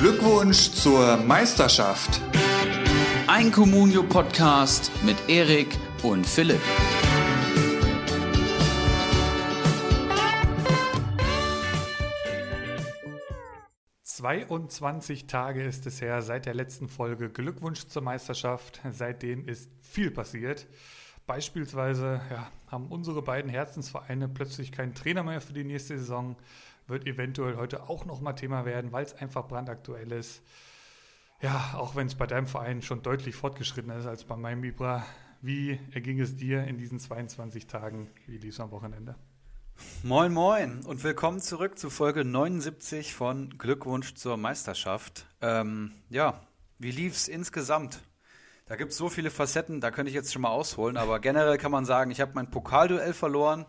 [0.00, 2.20] Glückwunsch zur Meisterschaft.
[3.26, 6.60] Ein Communio-Podcast mit Erik und Philipp.
[14.04, 17.28] »22 Tage ist es her seit der letzten Folge.
[17.28, 18.80] Glückwunsch zur Meisterschaft.
[18.92, 20.68] Seitdem ist viel passiert.
[21.26, 26.36] Beispielsweise ja, haben unsere beiden Herzensvereine plötzlich keinen Trainer mehr für die nächste Saison.
[26.88, 30.42] Wird eventuell heute auch nochmal Thema werden, weil es einfach brandaktuell ist.
[31.42, 35.04] Ja, auch wenn es bei deinem Verein schon deutlich fortgeschritten ist als bei meinem Ibra.
[35.42, 38.10] Wie erging es dir in diesen 22 Tagen?
[38.26, 39.16] Wie lief es am Wochenende?
[40.02, 45.26] Moin, moin und willkommen zurück zu Folge 79 von Glückwunsch zur Meisterschaft.
[45.42, 46.40] Ähm, ja,
[46.78, 48.00] wie lief es insgesamt?
[48.64, 51.58] Da gibt es so viele Facetten, da könnte ich jetzt schon mal ausholen, aber generell
[51.58, 53.66] kann man sagen, ich habe mein Pokalduell verloren.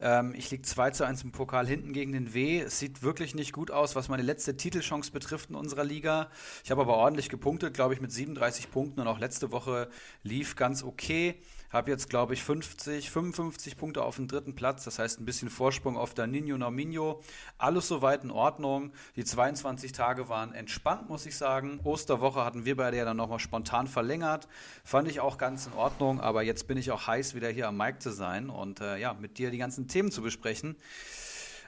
[0.00, 2.60] Ähm, ich liege 2 zu 1 im Pokal hinten gegen den W.
[2.60, 6.30] Es sieht wirklich nicht gut aus, was meine letzte Titelchance betrifft in unserer Liga.
[6.64, 9.88] Ich habe aber ordentlich gepunktet, glaube ich, mit 37 Punkten und auch letzte Woche
[10.22, 11.40] lief ganz okay.
[11.76, 14.84] Habe jetzt, glaube ich, 50, 55 Punkte auf dem dritten Platz.
[14.84, 17.20] Das heißt, ein bisschen Vorsprung auf der Nino Nominio.
[17.58, 18.92] Alles soweit in Ordnung.
[19.14, 21.78] Die 22 Tage waren entspannt, muss ich sagen.
[21.84, 24.48] Osterwoche hatten wir bei der dann nochmal spontan verlängert.
[24.84, 26.18] Fand ich auch ganz in Ordnung.
[26.18, 29.12] Aber jetzt bin ich auch heiß, wieder hier am Mic zu sein und äh, ja,
[29.12, 30.76] mit dir die ganzen Themen zu besprechen.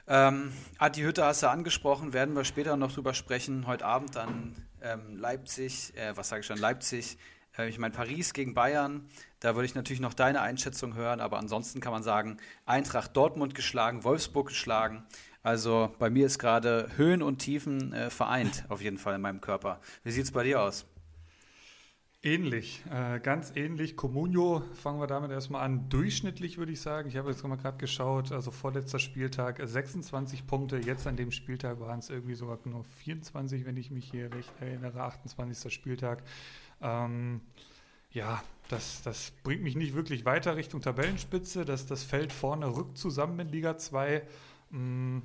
[0.07, 3.67] Ähm, Adi Hütte hast du angesprochen, werden wir später noch drüber sprechen.
[3.67, 7.19] Heute Abend dann ähm, Leipzig, äh, was sage ich schon, Leipzig,
[7.59, 9.07] äh, ich meine Paris gegen Bayern.
[9.39, 13.55] Da würde ich natürlich noch deine Einschätzung hören, aber ansonsten kann man sagen, Eintracht Dortmund
[13.55, 15.03] geschlagen, Wolfsburg geschlagen.
[15.43, 19.41] Also bei mir ist gerade Höhen und Tiefen äh, vereint, auf jeden Fall in meinem
[19.41, 19.79] Körper.
[20.03, 20.85] Wie sieht es bei dir aus?
[22.21, 23.95] Ähnlich, äh, ganz ähnlich.
[23.95, 25.87] Comunio, fangen wir damit erstmal an.
[25.87, 27.07] Durchschnittlich würde ich sagen.
[27.07, 30.79] Ich habe jetzt mal gerade geschaut, also vorletzter Spieltag 26 Punkte.
[30.79, 34.51] Jetzt an dem Spieltag waren es irgendwie sogar nur 24, wenn ich mich hier recht
[34.59, 35.01] erinnere.
[35.01, 35.73] 28.
[35.73, 36.23] Spieltag.
[36.81, 37.39] Ähm,
[38.11, 41.65] ja, das, das bringt mich nicht wirklich weiter Richtung Tabellenspitze.
[41.65, 44.21] Das, das Feld vorne rückt zusammen in Liga 2.
[44.71, 45.23] Ähm,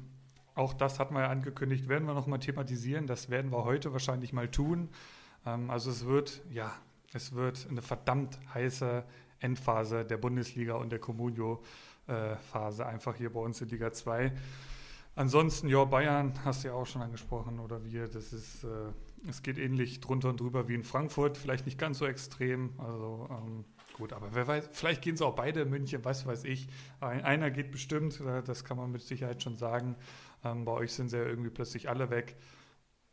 [0.54, 3.06] auch das hat man ja angekündigt, werden wir nochmal thematisieren.
[3.06, 4.88] Das werden wir heute wahrscheinlich mal tun.
[5.44, 6.72] Ähm, also es wird, ja,
[7.12, 9.04] es wird eine verdammt heiße
[9.40, 14.32] Endphase der Bundesliga und der Comunio-Phase einfach hier bei uns in Liga 2.
[15.16, 18.68] Ansonsten, ja, Bayern hast du ja auch schon angesprochen oder wir, das ist, äh,
[19.28, 23.28] es geht ähnlich drunter und drüber wie in Frankfurt, vielleicht nicht ganz so extrem, also
[23.30, 23.64] ähm,
[23.94, 26.68] gut, aber wer weiß, vielleicht gehen sie auch beide in München, was weiß ich.
[27.00, 29.96] einer geht bestimmt, äh, das kann man mit Sicherheit schon sagen.
[30.44, 32.36] Ähm, bei euch sind sie ja irgendwie plötzlich alle weg.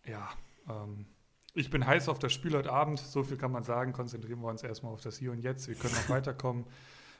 [0.05, 0.29] Ja,
[0.69, 1.05] ähm,
[1.53, 3.93] ich bin heiß auf das Spiel heute Abend, so viel kann man sagen.
[3.93, 5.67] Konzentrieren wir uns erstmal auf das Hier und Jetzt.
[5.67, 6.65] Wir können noch weiterkommen.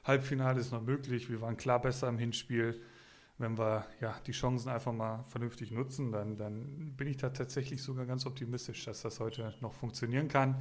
[0.03, 1.30] Halbfinale ist noch möglich.
[1.30, 2.81] Wir waren klar besser im Hinspiel
[3.41, 7.81] wenn wir ja, die Chancen einfach mal vernünftig nutzen, dann, dann bin ich da tatsächlich
[7.81, 10.57] sogar ganz optimistisch, dass das heute noch funktionieren kann.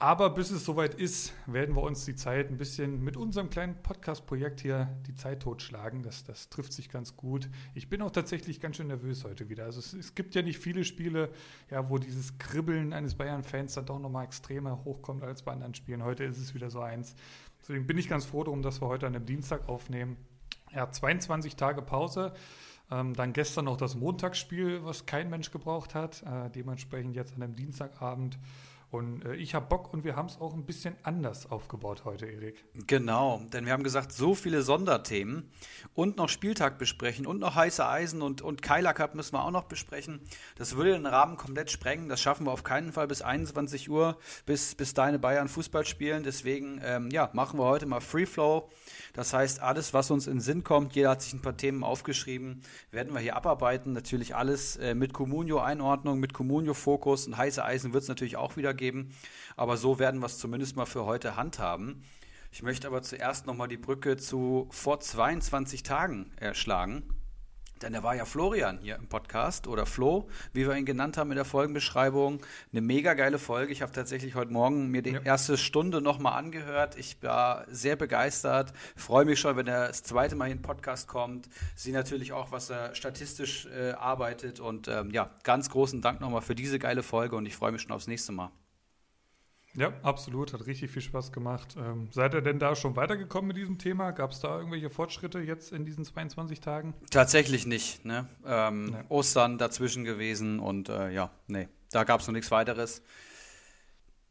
[0.00, 3.80] Aber bis es soweit ist, werden wir uns die Zeit ein bisschen mit unserem kleinen
[3.80, 6.02] Podcast-Projekt hier die Zeit totschlagen.
[6.02, 7.48] Das, das trifft sich ganz gut.
[7.74, 9.64] Ich bin auch tatsächlich ganz schön nervös heute wieder.
[9.64, 11.30] Also es, es gibt ja nicht viele Spiele,
[11.70, 16.02] ja, wo dieses Kribbeln eines Bayern-Fans dann doch nochmal extremer hochkommt als bei anderen Spielen.
[16.02, 17.14] Heute ist es wieder so eins.
[17.62, 20.16] Deswegen bin ich ganz froh darum, dass wir heute an einem Dienstag aufnehmen
[20.74, 22.32] ja, 22 Tage Pause.
[22.90, 26.22] Ähm, dann gestern noch das Montagsspiel, was kein Mensch gebraucht hat.
[26.22, 28.38] Äh, dementsprechend jetzt an einem Dienstagabend
[28.94, 32.26] und äh, ich habe Bock und wir haben es auch ein bisschen anders aufgebaut heute,
[32.26, 32.64] Erik.
[32.86, 35.50] Genau, denn wir haben gesagt, so viele Sonderthemen
[35.94, 39.50] und noch Spieltag besprechen und noch heiße Eisen und, und Keiler Cup müssen wir auch
[39.50, 40.20] noch besprechen.
[40.54, 42.08] Das würde den Rahmen komplett sprengen.
[42.08, 46.22] Das schaffen wir auf keinen Fall bis 21 Uhr, bis, bis deine Bayern Fußball spielen.
[46.22, 48.70] Deswegen, ähm, ja, machen wir heute mal Free Flow.
[49.14, 52.62] Das heißt, alles, was uns in Sinn kommt, jeder hat sich ein paar Themen aufgeschrieben,
[52.90, 53.92] werden wir hier abarbeiten.
[53.92, 58.74] Natürlich alles äh, mit Communio-Einordnung, mit Communio-Fokus und heiße Eisen wird es natürlich auch wieder
[58.74, 59.14] geben.
[59.56, 62.02] Aber so werden wir es zumindest mal für heute handhaben.
[62.50, 67.04] Ich möchte aber zuerst nochmal die Brücke zu vor 22 Tagen erschlagen.
[67.84, 71.30] Denn da war ja Florian hier im Podcast oder Flo, wie wir ihn genannt haben
[71.30, 72.40] in der Folgenbeschreibung.
[72.72, 73.72] Eine mega geile Folge.
[73.72, 75.20] Ich habe tatsächlich heute Morgen mir die ja.
[75.20, 76.96] erste Stunde nochmal angehört.
[76.96, 78.72] Ich war sehr begeistert.
[78.96, 81.50] Freue mich schon, wenn er das zweite Mal in den Podcast kommt.
[81.76, 84.60] Sehe natürlich auch, was er statistisch äh, arbeitet.
[84.60, 87.82] Und ähm, ja, ganz großen Dank nochmal für diese geile Folge und ich freue mich
[87.82, 88.50] schon aufs nächste Mal.
[89.76, 90.52] Ja, absolut.
[90.52, 91.76] Hat richtig viel Spaß gemacht.
[91.76, 94.12] Ähm, seid ihr denn da schon weitergekommen mit diesem Thema?
[94.12, 96.94] Gab es da irgendwelche Fortschritte jetzt in diesen 22 Tagen?
[97.10, 98.04] Tatsächlich nicht.
[98.04, 98.28] Ne?
[98.46, 98.96] Ähm, nee.
[99.08, 103.02] Ostern dazwischen gewesen und äh, ja, nee, da gab es noch nichts weiteres.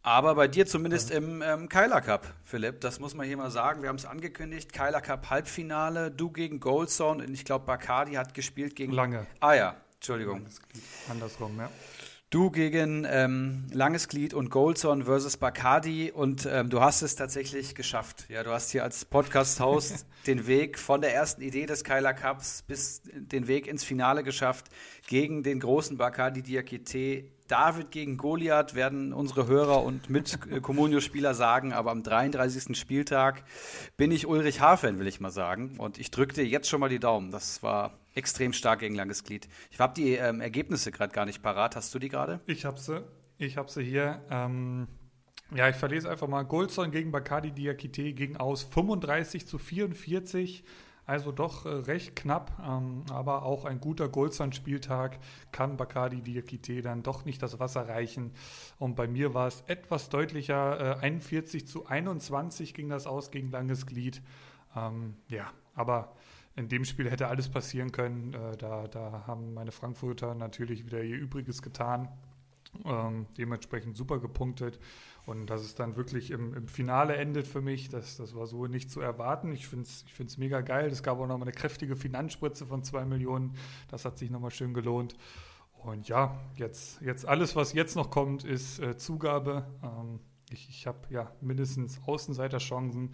[0.02, 1.18] Aber bei dir zumindest ja.
[1.18, 3.82] im ähm, Keiler Cup, Philipp, das muss man hier mal sagen.
[3.82, 4.74] Wir haben es angekündigt.
[4.74, 8.92] Keiler Cup Halbfinale, du gegen Goldstone und ich glaube, Bacardi hat gespielt gegen.
[8.92, 9.26] Lange.
[9.40, 10.46] Ah ja, Entschuldigung.
[11.10, 11.70] Andersrum, ja.
[12.34, 17.76] Du gegen ähm, Langes Glied und Goldson versus Bacardi und ähm, du hast es tatsächlich
[17.76, 18.26] geschafft.
[18.28, 22.64] Ja, du hast hier als Podcast-Host den Weg von der ersten Idee des Kyler Cups
[22.64, 24.70] bis den Weg ins Finale geschafft
[25.06, 27.26] gegen den großen Bacardi Diakite.
[27.48, 32.76] David gegen Goliath werden unsere Hörer und mit Comunio-Spieler sagen, aber am 33.
[32.76, 33.44] Spieltag
[33.96, 35.76] bin ich Ulrich Hafen, will ich mal sagen.
[35.78, 37.30] Und ich drücke dir jetzt schon mal die Daumen.
[37.30, 39.48] Das war extrem stark gegen langes Glied.
[39.72, 41.76] Ich habe die ähm, Ergebnisse gerade gar nicht parat.
[41.76, 42.42] Hast du die gerade?
[42.46, 43.04] Ich habe sie.
[43.38, 44.22] Ich habe sie hier.
[44.30, 44.88] Ähm,
[45.56, 46.44] ja, ich verlese einfach mal.
[46.44, 50.64] Goldson gegen Bacardi Diakite ging aus 35 zu 44.
[51.06, 55.20] Also doch äh, recht knapp, ähm, aber auch ein guter Goldson-Spieltag
[55.52, 58.32] kann Bacardi Diakite dann doch nicht das Wasser reichen.
[58.80, 63.52] Und bei mir war es etwas deutlicher, äh, 41 zu 21 ging das aus gegen
[63.52, 64.22] Langes Glied.
[64.78, 66.16] Ähm, ja, aber
[66.56, 68.34] in dem Spiel hätte alles passieren können.
[68.34, 72.10] Äh, da, da haben meine Frankfurter natürlich wieder ihr Übriges getan.
[72.86, 74.80] Ähm, dementsprechend super gepunktet.
[75.26, 78.68] Und dass es dann wirklich im, im, Finale endet für mich, das, das war so
[78.68, 79.52] nicht zu erwarten.
[79.54, 80.90] Ich finde es ich find's mega geil.
[80.90, 83.56] Es gab auch nochmal eine kräftige Finanzspritze von zwei Millionen.
[83.90, 85.16] Das hat sich nochmal schön gelohnt.
[85.84, 89.66] Und ja, jetzt, jetzt alles, was jetzt noch kommt, ist äh, Zugabe.
[89.84, 90.20] Ähm,
[90.50, 93.12] ich ich habe ja mindestens Außenseiterchancen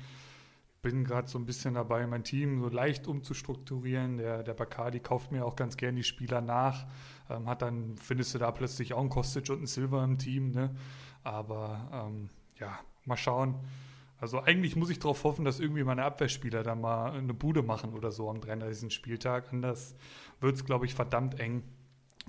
[0.81, 4.17] bin gerade so ein bisschen dabei, mein Team so leicht umzustrukturieren.
[4.17, 6.87] Der, der Bacardi kauft mir auch ganz gern die Spieler nach.
[7.29, 10.51] Ähm, hat dann, findest du da plötzlich auch einen Kostic und einen Silver im Team.
[10.51, 10.75] Ne?
[11.23, 12.29] Aber ähm,
[12.59, 13.55] ja, mal schauen.
[14.21, 17.93] Also eigentlich muss ich darauf hoffen, dass irgendwie meine Abwehrspieler da mal eine Bude machen
[17.93, 18.93] oder so am 33.
[18.93, 19.51] Spieltag.
[19.53, 19.95] Anders
[20.41, 21.63] wird es, glaube ich, verdammt eng.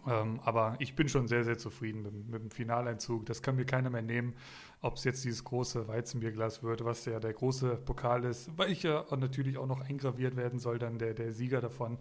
[0.07, 3.27] Ähm, aber ich bin schon sehr, sehr zufrieden mit, mit, dem Finaleinzug.
[3.27, 4.35] Das kann mir keiner mehr nehmen,
[4.83, 8.83] ob es jetzt dieses große Weizenbierglas wird, was ja der große Pokal ist, weil ich
[8.83, 11.99] ja natürlich auch noch eingraviert werden soll, dann der, der Sieger davon.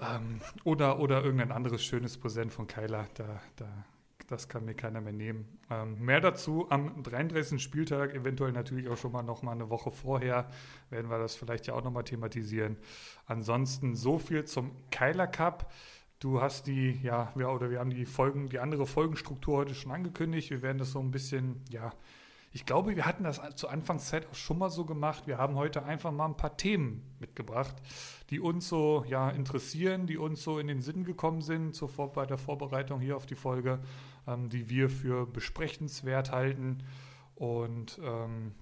[0.00, 3.06] Ähm, oder, oder irgendein anderes schönes Präsent von Kyla.
[3.14, 3.66] Da, da,
[4.28, 5.58] das kann mir keiner mehr nehmen.
[5.70, 7.62] Ähm, mehr dazu am 33.
[7.62, 10.48] Spieltag, eventuell natürlich auch schon mal noch mal eine Woche vorher,
[10.90, 12.76] werden wir das vielleicht ja auch noch mal thematisieren.
[13.26, 15.72] Ansonsten so viel zum Kyla Cup.
[16.20, 19.92] Du hast die, ja, wir, oder wir haben die Folgen, die andere Folgenstruktur heute schon
[19.92, 20.50] angekündigt.
[20.50, 21.92] Wir werden das so ein bisschen, ja,
[22.50, 25.28] ich glaube, wir hatten das zur Anfangszeit auch schon mal so gemacht.
[25.28, 27.76] Wir haben heute einfach mal ein paar Themen mitgebracht,
[28.30, 32.26] die uns so ja, interessieren, die uns so in den Sinn gekommen sind zur bei
[32.26, 33.78] der Vorbereitung hier auf die Folge,
[34.26, 36.78] ähm, die wir für besprechenswert halten.
[37.36, 38.54] Und ähm,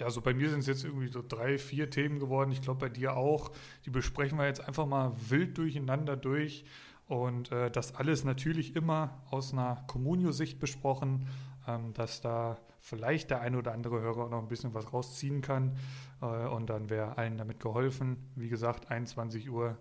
[0.00, 2.52] ja, so bei mir sind es jetzt irgendwie so drei, vier Themen geworden.
[2.52, 3.52] Ich glaube, bei dir auch.
[3.86, 6.64] Die besprechen wir jetzt einfach mal wild durcheinander durch.
[7.10, 11.26] Und äh, das alles natürlich immer aus einer Communio-Sicht besprochen,
[11.66, 15.76] ähm, dass da vielleicht der ein oder andere Hörer noch ein bisschen was rausziehen kann.
[16.22, 18.30] Äh, und dann wäre allen damit geholfen.
[18.36, 19.76] Wie gesagt, 21 Uhr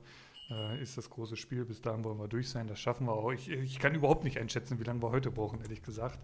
[0.49, 1.65] äh, ist das große Spiel.
[1.65, 2.65] Bis dahin wollen wir durch sein.
[2.65, 3.31] Das schaffen wir auch.
[3.31, 6.17] Ich, ich kann überhaupt nicht einschätzen, wie lange wir heute brauchen, ehrlich gesagt.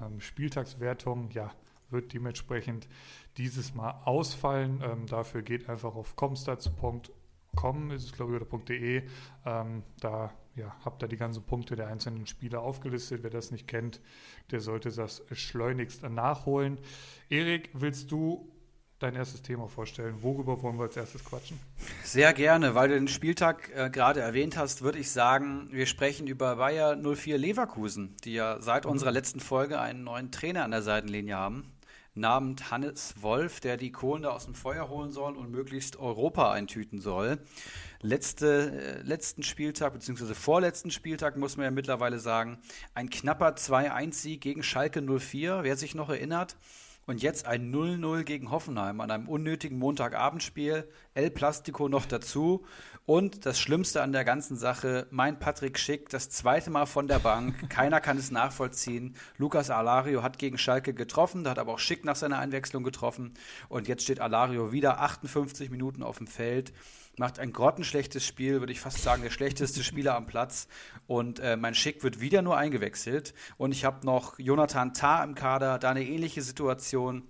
[0.00, 1.52] Ähm, Spieltagswertung, ja,
[1.88, 2.88] wird dementsprechend
[3.36, 4.82] dieses Mal ausfallen.
[4.84, 7.02] Ähm, dafür geht einfach auf comstats.com
[7.56, 9.02] Com ist es, glaube ich, oder .de.
[9.44, 13.22] Ähm, da ja, habt ihr die ganzen Punkte der einzelnen Spieler aufgelistet.
[13.22, 14.00] Wer das nicht kennt,
[14.50, 16.78] der sollte das schleunigst nachholen.
[17.28, 18.50] Erik, willst du
[18.98, 20.22] dein erstes Thema vorstellen?
[20.22, 21.58] Worüber wollen wir als erstes quatschen?
[22.04, 26.26] Sehr gerne, weil du den Spieltag äh, gerade erwähnt hast, würde ich sagen, wir sprechen
[26.26, 28.92] über Bayer 04 Leverkusen, die ja seit mhm.
[28.92, 31.71] unserer letzten Folge einen neuen Trainer an der Seitenlinie haben
[32.14, 36.52] namens Hannes Wolf, der die Kohlen da aus dem Feuer holen soll und möglichst Europa
[36.52, 37.38] eintüten soll.
[38.00, 42.58] Letzte, äh, letzten Spieltag, beziehungsweise vorletzten Spieltag, muss man ja mittlerweile sagen,
[42.94, 46.56] ein knapper 2-1-Sieg gegen Schalke 04, wer sich noch erinnert.
[47.04, 50.88] Und jetzt ein 0-0 gegen Hoffenheim an einem unnötigen Montagabendspiel.
[51.14, 52.64] El Plastico noch dazu.
[53.04, 57.18] Und das Schlimmste an der ganzen Sache, mein Patrick Schick, das zweite Mal von der
[57.18, 57.68] Bank.
[57.68, 59.16] Keiner kann es nachvollziehen.
[59.38, 63.34] Lukas Alario hat gegen Schalke getroffen, da hat aber auch Schick nach seiner Einwechslung getroffen.
[63.68, 66.72] Und jetzt steht Alario wieder 58 Minuten auf dem Feld
[67.18, 70.68] macht ein grottenschlechtes Spiel, würde ich fast sagen, der schlechteste Spieler am Platz.
[71.06, 73.34] Und äh, mein Schick wird wieder nur eingewechselt.
[73.58, 77.22] Und ich habe noch Jonathan Tah im Kader, da eine ähnliche Situation.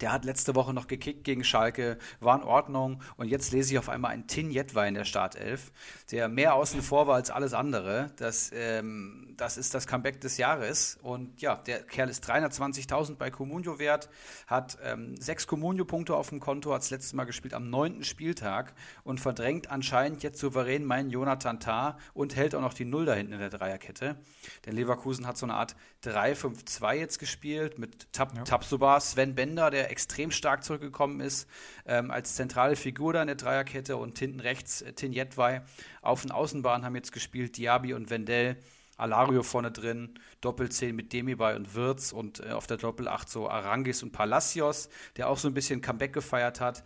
[0.00, 3.78] Der hat letzte Woche noch gekickt gegen Schalke, war in Ordnung und jetzt lese ich
[3.78, 5.72] auf einmal einen Tin Jetwein in der Startelf,
[6.10, 8.12] der mehr außen vor war als alles andere.
[8.16, 13.30] Das, ähm, das ist das Comeback des Jahres und ja, der Kerl ist 320.000 bei
[13.30, 14.08] Comunio wert,
[14.46, 18.74] hat ähm, sechs Comunio-Punkte auf dem Konto, hat das letzte Mal gespielt am neunten Spieltag
[19.04, 23.14] und verdrängt anscheinend jetzt souverän meinen Jonathan Tah und hält auch noch die Null da
[23.14, 24.16] hinten in der Dreierkette.
[24.64, 28.44] Denn Leverkusen hat so eine Art 3-5-2 jetzt gespielt mit Tab ja.
[28.44, 31.48] Tabsoba, Sven Bender, der extrem stark zurückgekommen ist,
[31.86, 35.62] ähm, als zentrale Figur da in der Dreierkette und hinten rechts äh, Tin Jedwai.
[36.02, 38.56] Auf den Außenbahnen haben jetzt gespielt Diaby und Wendell.
[38.96, 44.02] Alario vorne drin, Doppelzehn mit Demirbay und Wirtz und äh, auf der Doppelacht so Arangis
[44.02, 46.84] und Palacios, der auch so ein bisschen Comeback gefeiert hat.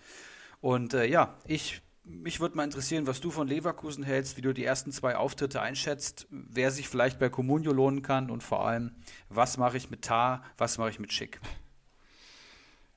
[0.61, 4.53] Und äh, ja, ich mich würde mal interessieren, was du von Leverkusen hältst, wie du
[4.53, 8.93] die ersten zwei Auftritte einschätzt, wer sich vielleicht bei Comunio lohnen kann und vor allem,
[9.29, 11.41] was mache ich mit Tar, was mache ich mit Schick?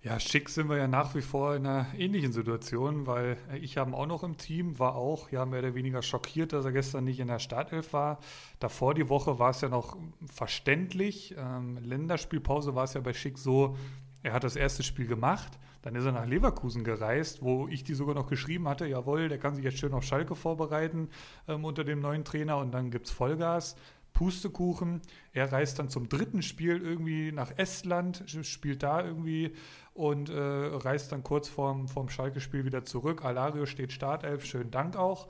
[0.04, 3.96] Ja, Schick sind wir ja nach wie vor in einer ähnlichen Situation, weil ich habe
[3.96, 7.22] auch noch im Team, war auch ja mehr oder weniger schockiert, dass er gestern nicht
[7.22, 8.20] in der Startelf war.
[8.60, 9.96] Davor die Woche war es ja noch
[10.26, 11.36] verständlich.
[11.38, 13.78] Ähm, Länderspielpause war es ja bei Schick so,
[14.24, 17.94] er hat das erste Spiel gemacht, dann ist er nach Leverkusen gereist, wo ich die
[17.94, 21.10] sogar noch geschrieben hatte, jawohl, der kann sich jetzt schön auf Schalke vorbereiten
[21.48, 23.78] ähm, unter dem neuen Trainer und dann gibt es Vollgas.
[24.14, 25.02] Pustekuchen.
[25.34, 29.54] Er reist dann zum dritten Spiel irgendwie nach Estland, spielt da irgendwie
[29.94, 33.26] und äh, reist dann kurz vorm, vorm Schalke-Spiel wieder zurück.
[33.26, 35.28] Alario steht Startelf, schönen Dank auch.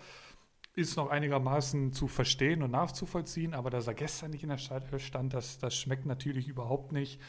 [0.75, 5.05] Ist noch einigermaßen zu verstehen und nachzuvollziehen, aber dass er gestern nicht in der Startelf
[5.05, 7.21] stand, das, das schmeckt natürlich überhaupt nicht.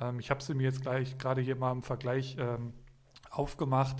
[0.00, 2.72] Ähm, ich habe sie mir jetzt gleich gerade hier mal im Vergleich ähm,
[3.32, 3.96] aufgemacht.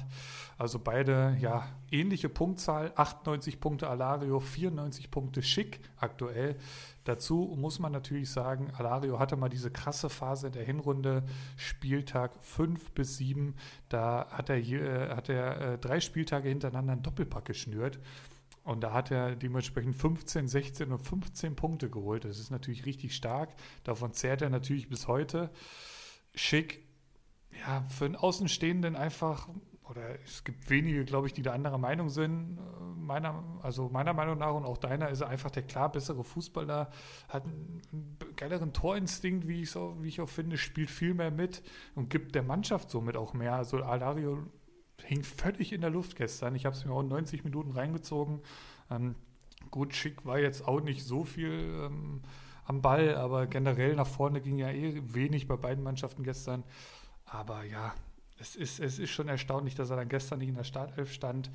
[0.59, 6.57] Also beide, ja, ähnliche Punktzahl, 98 Punkte Alario, 94 Punkte Schick aktuell.
[7.05, 11.25] Dazu muss man natürlich sagen, Alario hatte mal diese krasse Phase der Hinrunde,
[11.57, 13.55] Spieltag 5 bis 7.
[13.89, 17.99] Da hat er, äh, hat er äh, drei Spieltage hintereinander einen Doppelpack geschnürt.
[18.65, 22.25] Und da hat er dementsprechend 15, 16 und 15 Punkte geholt.
[22.25, 23.55] Das ist natürlich richtig stark.
[23.83, 25.51] Davon zehrt er natürlich bis heute.
[26.35, 26.87] Schick,
[27.67, 29.49] ja, für einen Außenstehenden einfach,
[29.89, 32.59] oder es gibt wenige, glaube ich, die da anderer Meinung sind.
[32.97, 36.91] Meiner, also meiner Meinung nach und auch deiner ist er einfach der klar bessere Fußballer,
[37.29, 37.83] hat einen
[38.37, 41.62] geileren Torinstinkt, wie ich, so, wie ich auch finde, spielt viel mehr mit
[41.95, 43.55] und gibt der Mannschaft somit auch mehr.
[43.55, 44.47] Also Alario
[45.03, 46.55] hing völlig in der Luft gestern.
[46.55, 48.41] Ich habe es mir auch 90 Minuten reingezogen.
[48.91, 49.17] Ähm,
[49.71, 52.23] gut, Schick war jetzt auch nicht so viel ähm,
[52.65, 56.62] am Ball, aber generell nach vorne ging ja eh wenig bei beiden Mannschaften gestern.
[57.25, 57.95] Aber ja,
[58.43, 61.51] es ist, es ist schon erstaunlich, dass er dann gestern nicht in der Startelf stand.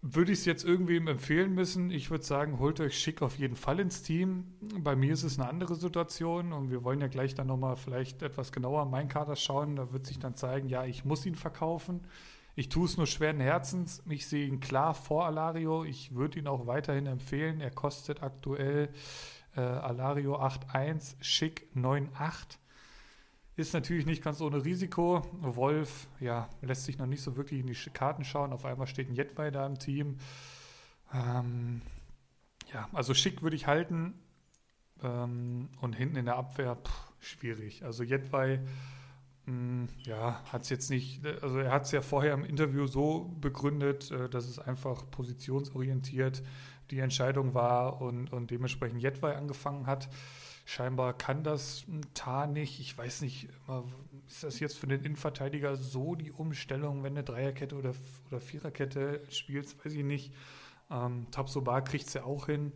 [0.00, 1.90] Würde ich es jetzt irgendwem empfehlen müssen?
[1.90, 4.54] Ich würde sagen, holt euch Schick auf jeden Fall ins Team.
[4.78, 8.22] Bei mir ist es eine andere Situation und wir wollen ja gleich dann nochmal vielleicht
[8.22, 9.76] etwas genauer an meinen Kader schauen.
[9.76, 12.06] Da wird sich dann zeigen, ja, ich muss ihn verkaufen.
[12.54, 14.02] Ich tue es nur schweren Herzens.
[14.08, 15.84] Ich sehe ihn klar vor Alario.
[15.84, 17.60] Ich würde ihn auch weiterhin empfehlen.
[17.60, 18.90] Er kostet aktuell
[19.56, 22.58] äh, Alario 8.1, Schick 9.8.
[23.58, 25.26] Ist natürlich nicht ganz ohne Risiko.
[25.40, 28.52] Wolf, ja, lässt sich noch nicht so wirklich in die Karten schauen.
[28.52, 30.18] Auf einmal steht ein Jetwei da im Team.
[31.12, 31.82] Ähm,
[32.72, 34.14] ja, also schick würde ich halten.
[35.02, 37.84] Ähm, und hinten in der Abwehr, pff, schwierig.
[37.84, 38.60] Also Jetwei,
[39.46, 43.34] hm, ja, hat es jetzt nicht, also er hat es ja vorher im Interview so
[43.40, 46.44] begründet, äh, dass es einfach positionsorientiert
[46.92, 50.08] die Entscheidung war und, und dementsprechend Jetwei angefangen hat.
[50.68, 52.78] Scheinbar kann das Tar nicht.
[52.78, 53.48] Ich weiß nicht,
[54.26, 57.94] ist das jetzt für den Innenverteidiger so die Umstellung, wenn eine Dreierkette oder,
[58.26, 60.34] oder Viererkette spielst, weiß ich nicht.
[60.90, 62.74] Ähm, Tabsoba kriegt es ja auch hin.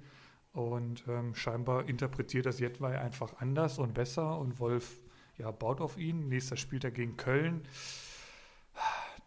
[0.55, 4.39] Und ähm, scheinbar interpretiert das Jetwei einfach anders und besser.
[4.39, 4.99] Und Wolf
[5.37, 6.31] ja, baut auf ihn.
[6.31, 7.61] Nächster spielt er gegen Köln.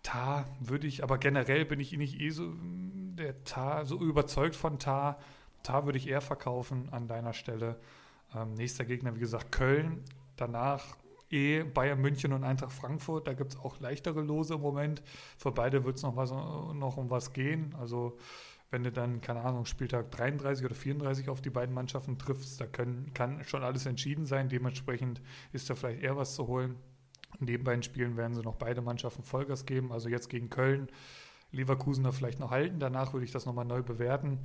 [0.01, 4.79] Tar würde ich, aber generell bin ich nicht eh so der Tar, so überzeugt von
[4.79, 5.19] Tar.
[5.61, 7.79] Tar würde ich eher verkaufen an deiner Stelle.
[8.33, 10.03] Ähm, nächster Gegner, wie gesagt, Köln.
[10.35, 10.97] Danach
[11.29, 13.27] eh Bayern München und Eintracht Frankfurt.
[13.27, 15.01] Da gibt es auch leichtere Lose im Moment.
[15.37, 16.15] Für beide wird es noch,
[16.73, 17.75] noch um was gehen.
[17.79, 18.17] Also
[18.71, 22.65] wenn du dann, keine Ahnung, Spieltag 33 oder 34 auf die beiden Mannschaften triffst, da
[22.65, 24.49] können, kann schon alles entschieden sein.
[24.49, 25.21] Dementsprechend
[25.53, 26.75] ist da vielleicht eher was zu holen.
[27.39, 29.91] In den beiden Spielen werden sie noch beide Mannschaften Vollgas geben.
[29.91, 30.89] Also jetzt gegen Köln,
[31.51, 32.79] Leverkusen da vielleicht noch halten.
[32.79, 34.39] Danach würde ich das nochmal neu bewerten.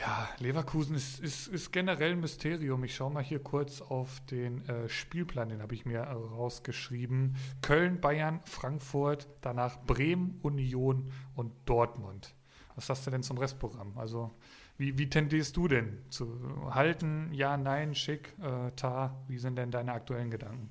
[0.00, 2.82] Ja, Leverkusen ist, ist, ist generell ein Mysterium.
[2.84, 7.36] Ich schaue mal hier kurz auf den äh, Spielplan, den habe ich mir äh, rausgeschrieben.
[7.60, 12.34] Köln, Bayern, Frankfurt, danach Bremen, Union und Dortmund.
[12.76, 13.98] Was hast du denn zum Restprogramm?
[13.98, 14.30] Also,
[14.78, 17.28] wie, wie tendierst du denn zu halten?
[17.34, 19.22] Ja, nein, schick, äh, tar?
[19.28, 20.70] Wie sind denn deine aktuellen Gedanken?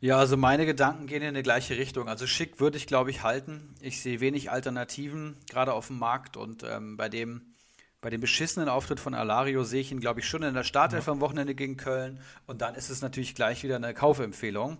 [0.00, 2.08] Ja, also meine Gedanken gehen in die gleiche Richtung.
[2.08, 3.74] Also schick würde ich, glaube ich, halten.
[3.80, 7.42] Ich sehe wenig Alternativen, gerade auf dem Markt und ähm, bei dem
[8.06, 11.06] bei dem beschissenen Auftritt von Alario sehe ich ihn, glaube ich, schon in der Startelf
[11.08, 11.12] ja.
[11.12, 12.20] am Wochenende gegen Köln.
[12.46, 14.78] Und dann ist es natürlich gleich wieder eine Kaufempfehlung.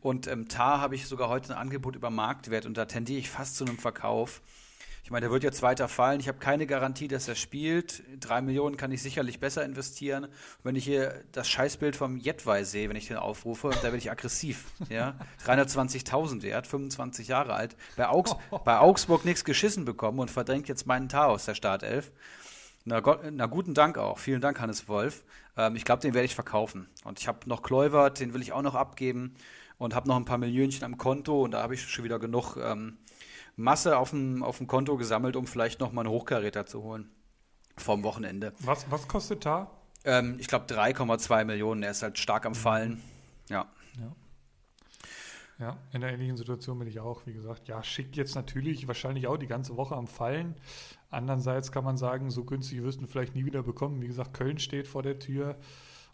[0.00, 3.30] Und ähm, Tar habe ich sogar heute ein Angebot über Marktwert und da tendiere ich
[3.30, 4.42] fast zu einem Verkauf.
[5.02, 6.20] Ich meine, der wird jetzt weiter fallen.
[6.20, 8.04] Ich habe keine Garantie, dass er spielt.
[8.20, 10.26] Drei Millionen kann ich sicherlich besser investieren.
[10.26, 10.32] Und
[10.62, 14.12] wenn ich hier das Scheißbild vom Jetwei sehe, wenn ich den aufrufe, da werde ich
[14.12, 14.66] aggressiv.
[14.88, 15.18] Ja?
[15.44, 17.74] 320.000 wert, 25 Jahre alt.
[17.96, 22.12] Bei, Augs bei Augsburg nichts geschissen bekommen und verdrängt jetzt meinen Tar aus der Startelf.
[22.88, 24.18] Na, Gott, na, guten Dank auch.
[24.18, 25.22] Vielen Dank, Hannes Wolf.
[25.58, 26.88] Ähm, ich glaube, den werde ich verkaufen.
[27.04, 29.34] Und ich habe noch Kluivert, den will ich auch noch abgeben.
[29.76, 31.42] Und habe noch ein paar Millionchen am Konto.
[31.42, 32.96] Und da habe ich schon wieder genug ähm,
[33.56, 37.10] Masse auf dem, auf dem Konto gesammelt, um vielleicht noch mal einen Hochkaräter zu holen.
[37.76, 38.54] Vom Wochenende.
[38.60, 39.70] Was, was kostet da?
[40.04, 41.82] Ähm, ich glaube 3,2 Millionen.
[41.82, 43.02] Er ist halt stark am Fallen.
[43.50, 43.66] Ja.
[44.00, 44.16] Ja.
[45.58, 47.26] Ja, in einer ähnlichen Situation bin ich auch.
[47.26, 50.54] Wie gesagt, ja, schick jetzt natürlich wahrscheinlich auch die ganze Woche am Fallen.
[51.10, 54.02] Andererseits kann man sagen, so günstig wirst du vielleicht nie wieder bekommen.
[54.02, 55.56] Wie gesagt, Köln steht vor der Tür.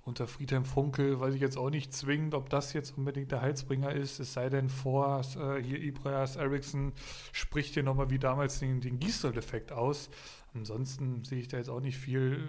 [0.05, 3.93] Unter Friedhelm Funkel weiß ich jetzt auch nicht zwingend, ob das jetzt unbedingt der Heilsbringer
[3.93, 4.21] ist.
[4.21, 6.93] Es sei denn vor, äh, hier Ibrahim Eriksson
[7.33, 10.11] spricht hier nochmal wie damals den, den Gießel-Effekt aus.
[10.53, 12.49] Ansonsten sehe ich da jetzt auch nicht viel,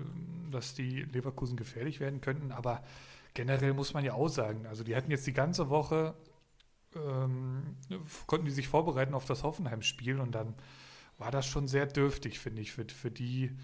[0.51, 2.51] dass die Leverkusen gefährlich werden könnten.
[2.51, 2.83] Aber
[3.33, 6.13] generell muss man ja auch sagen, also die hatten jetzt die ganze Woche
[6.95, 7.77] ähm,
[8.27, 10.55] konnten die sich vorbereiten auf das Hoffenheim-Spiel und dann
[11.17, 13.55] war das schon sehr dürftig, finde ich, für, für die,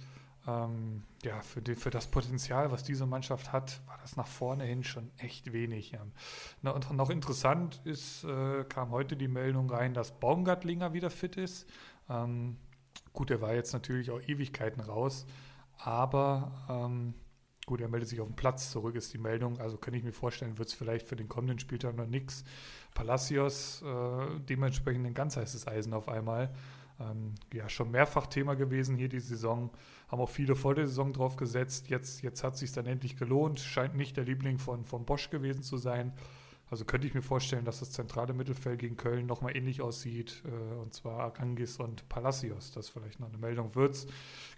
[0.48, 4.64] ähm, ja, für, die, für das Potenzial, was diese Mannschaft hat, war das nach vorne
[4.64, 5.92] hin schon echt wenig.
[5.92, 6.06] Ja.
[6.62, 11.38] Na, und noch interessant ist, äh, kam heute die Meldung rein, dass Baumgartlinger wieder fit
[11.38, 11.70] ist.
[12.10, 12.58] Ähm,
[13.14, 15.26] gut, er war jetzt natürlich auch Ewigkeiten raus,
[15.78, 17.14] aber ähm,
[17.68, 19.60] Gut, er meldet sich auf den Platz zurück, ist die Meldung.
[19.60, 22.44] Also kann ich mir vorstellen, wird es vielleicht für den kommenden Spieltag noch nichts.
[22.96, 26.52] Palacios äh, dementsprechend ein ganz heißes Eisen auf einmal.
[27.02, 29.72] Ähm, ja, schon mehrfach Thema gewesen hier die Saison.
[30.08, 31.90] Haben auch viele vor der Saison drauf gesetzt.
[31.90, 33.60] Jetzt, jetzt hat es sich dann endlich gelohnt.
[33.60, 36.14] Scheint nicht der Liebling von, von Bosch gewesen zu sein.
[36.70, 40.44] Also könnte ich mir vorstellen, dass das zentrale Mittelfeld gegen Köln nochmal ähnlich aussieht.
[40.46, 42.72] Äh, und zwar Arangis und Palacios.
[42.72, 44.06] Das vielleicht noch eine Meldung wird.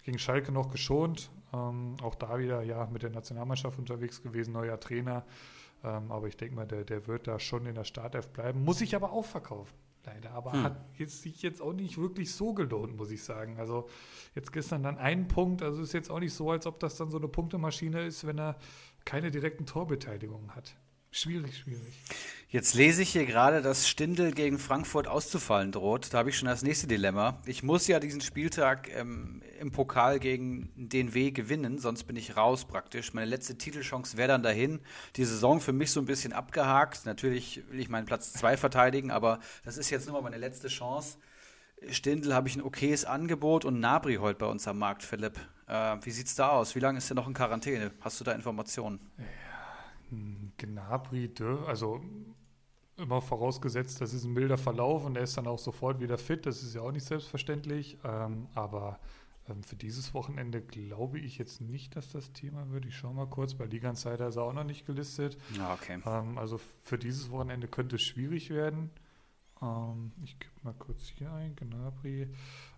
[0.04, 1.30] Gegen Schalke noch geschont.
[1.52, 5.24] Ähm, auch da wieder ja mit der Nationalmannschaft unterwegs gewesen, neuer Trainer.
[5.82, 8.64] Ähm, aber ich denke mal, der, der wird da schon in der Startelf bleiben.
[8.64, 10.32] Muss ich aber auch verkaufen leider.
[10.32, 10.62] Aber hm.
[10.62, 13.58] hat jetzt sich jetzt auch nicht wirklich so gelohnt, muss ich sagen.
[13.58, 13.88] Also
[14.34, 17.10] jetzt gestern dann ein Punkt, also ist jetzt auch nicht so, als ob das dann
[17.10, 18.56] so eine Punktemaschine ist, wenn er
[19.04, 20.76] keine direkten Torbeteiligungen hat.
[21.10, 21.94] Schwierig, schwierig.
[22.54, 26.14] Jetzt lese ich hier gerade, dass Stindl gegen Frankfurt auszufallen droht.
[26.14, 27.36] Da habe ich schon das nächste Dilemma.
[27.46, 32.36] Ich muss ja diesen Spieltag ähm, im Pokal gegen den W gewinnen, sonst bin ich
[32.36, 33.12] raus praktisch.
[33.12, 34.78] Meine letzte Titelchance wäre dann dahin.
[35.16, 37.06] Die Saison für mich so ein bisschen abgehakt.
[37.06, 40.68] Natürlich will ich meinen Platz 2 verteidigen, aber das ist jetzt nur mal meine letzte
[40.68, 41.18] Chance.
[41.90, 45.40] Stindl habe ich ein okayes Angebot und Nabri heute bei uns am Markt, Philipp.
[45.66, 46.76] Äh, wie es da aus?
[46.76, 47.90] Wie lange ist er noch in Quarantäne?
[48.00, 49.00] Hast du da Informationen?
[49.18, 49.24] Ja
[50.56, 51.32] Gnabry,
[51.66, 52.00] also
[52.96, 56.46] immer vorausgesetzt, das ist ein milder Verlauf und er ist dann auch sofort wieder fit.
[56.46, 57.98] Das ist ja auch nicht selbstverständlich.
[58.04, 58.98] Ähm, aber
[59.48, 62.86] ähm, für dieses Wochenende glaube ich jetzt nicht, dass das Thema wird.
[62.86, 63.54] Ich schaue mal kurz.
[63.54, 65.36] Bei Liga Insider ist er auch noch nicht gelistet.
[65.60, 66.00] Ah, okay.
[66.06, 68.90] Ähm, also für dieses Wochenende könnte es schwierig werden.
[69.60, 71.56] Ähm, ich gebe mal kurz hier ein.
[71.56, 72.28] Gnabry.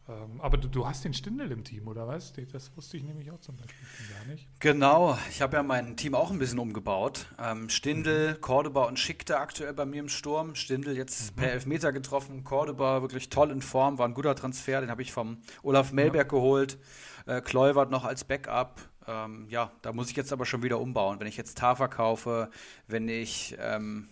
[0.08, 2.32] Ähm, aber du, du, hast den Stindel im Team, oder was?
[2.52, 4.46] Das wusste ich nämlich auch zum Beispiel gar nicht.
[4.60, 7.26] Genau, ich habe ja mein Team auch ein bisschen umgebaut.
[7.42, 8.40] Ähm, Stindel, mhm.
[8.40, 10.54] Cordoba und Schickte aktuell bei mir im Sturm.
[10.54, 11.40] Stindel jetzt mhm.
[11.40, 12.44] per Elfmeter getroffen.
[12.44, 14.80] Cordoba wirklich toll in Form, war ein guter Transfer.
[14.80, 16.30] Den habe ich vom Olaf Melberg ja.
[16.30, 16.78] geholt.
[17.26, 18.80] Äh, Kluivert noch als Backup.
[19.08, 21.18] Ähm, ja, da muss ich jetzt aber schon wieder umbauen.
[21.18, 22.50] Wenn ich jetzt Tafel kaufe,
[22.86, 24.08] wenn ich ähm,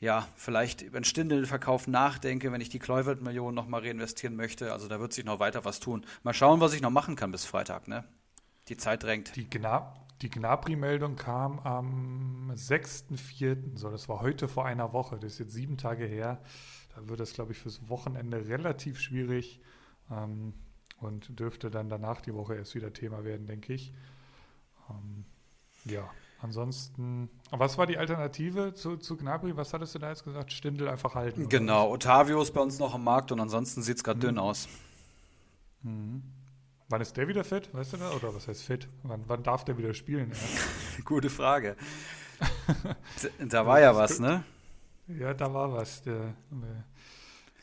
[0.00, 4.72] ja, vielleicht über den Stindelverkauf nachdenke, wenn ich die Kluivert-Millionen nochmal reinvestieren möchte.
[4.72, 6.06] Also da wird sich noch weiter was tun.
[6.22, 8.04] Mal schauen, was ich noch machen kann bis Freitag, ne?
[8.68, 9.36] Die Zeit drängt.
[9.36, 15.34] Die, Gna die Gnabry-Meldung kam am 6.4., so das war heute vor einer Woche, das
[15.34, 16.42] ist jetzt sieben Tage her.
[16.94, 19.60] Da wird es, glaube ich, fürs Wochenende relativ schwierig
[20.10, 20.54] ähm,
[20.98, 23.94] und dürfte dann danach die Woche erst wieder Thema werden, denke ich.
[24.90, 25.24] Ähm,
[25.84, 26.10] ja.
[26.42, 29.56] Ansonsten, was war die Alternative zu, zu Gnabry?
[29.56, 30.52] Was hattest du da jetzt gesagt?
[30.52, 31.48] Stindel einfach halten.
[31.50, 34.22] Genau, Otavio ist bei uns noch am Markt und ansonsten sieht es gerade mhm.
[34.22, 34.68] dünn aus.
[35.82, 36.22] Mhm.
[36.88, 37.72] Wann ist der wieder fit?
[37.72, 38.10] Weißt du da?
[38.12, 38.88] Oder was heißt fit?
[39.02, 40.30] Wann, wann darf der wieder spielen?
[40.30, 41.02] Ja?
[41.04, 41.76] Gute Frage.
[43.38, 44.42] da war ja was, ne?
[45.06, 46.02] Ja, da war was.
[46.02, 46.34] Der,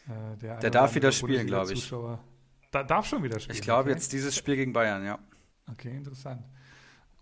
[0.07, 1.91] der, der, der darf wieder spielen, glaube ich.
[2.71, 3.55] Da, darf schon wieder spielen.
[3.55, 3.91] Ich glaube okay.
[3.91, 5.17] jetzt dieses Spiel gegen Bayern, ja.
[5.71, 6.43] Okay, interessant.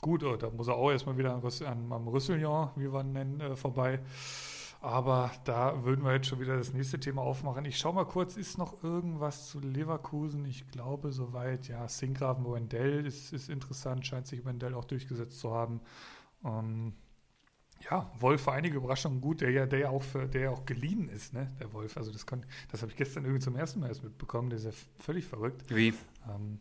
[0.06, 3.42] Gut, oh, da muss er auch erstmal wieder an, am Rüsseljahr, wie wir ihn nennen,
[3.42, 4.02] äh, vorbei.
[4.80, 7.66] Aber da würden wir jetzt schon wieder das nächste Thema aufmachen.
[7.66, 10.46] Ich schaue mal kurz, ist noch irgendwas zu Leverkusen?
[10.46, 15.52] Ich glaube soweit, ja, Sinkgraven Wendell ist, ist interessant, scheint sich Wendell auch durchgesetzt zu
[15.52, 15.82] haben.
[16.44, 16.94] Ähm,
[17.90, 20.68] ja, Wolf für einige Überraschungen gut, der ja, der ja auch für, der ja auch
[20.68, 21.98] geliehen ist, ne, der Wolf.
[21.98, 22.28] Also das,
[22.72, 25.64] das habe ich gestern irgendwie zum ersten Mal erst mitbekommen, der ist ja völlig verrückt.
[25.76, 25.96] Wie?
[26.30, 26.60] Ähm,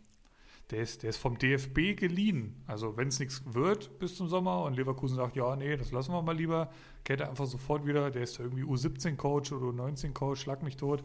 [0.70, 2.62] der ist, der ist vom DFB geliehen.
[2.66, 6.12] Also wenn es nichts wird bis zum Sommer und Leverkusen sagt, ja, nee, das lassen
[6.12, 6.70] wir mal lieber,
[7.05, 8.11] geht er einfach sofort wieder.
[8.11, 11.05] Der ist irgendwie U17-Coach oder U19-Coach, schlag mich tot.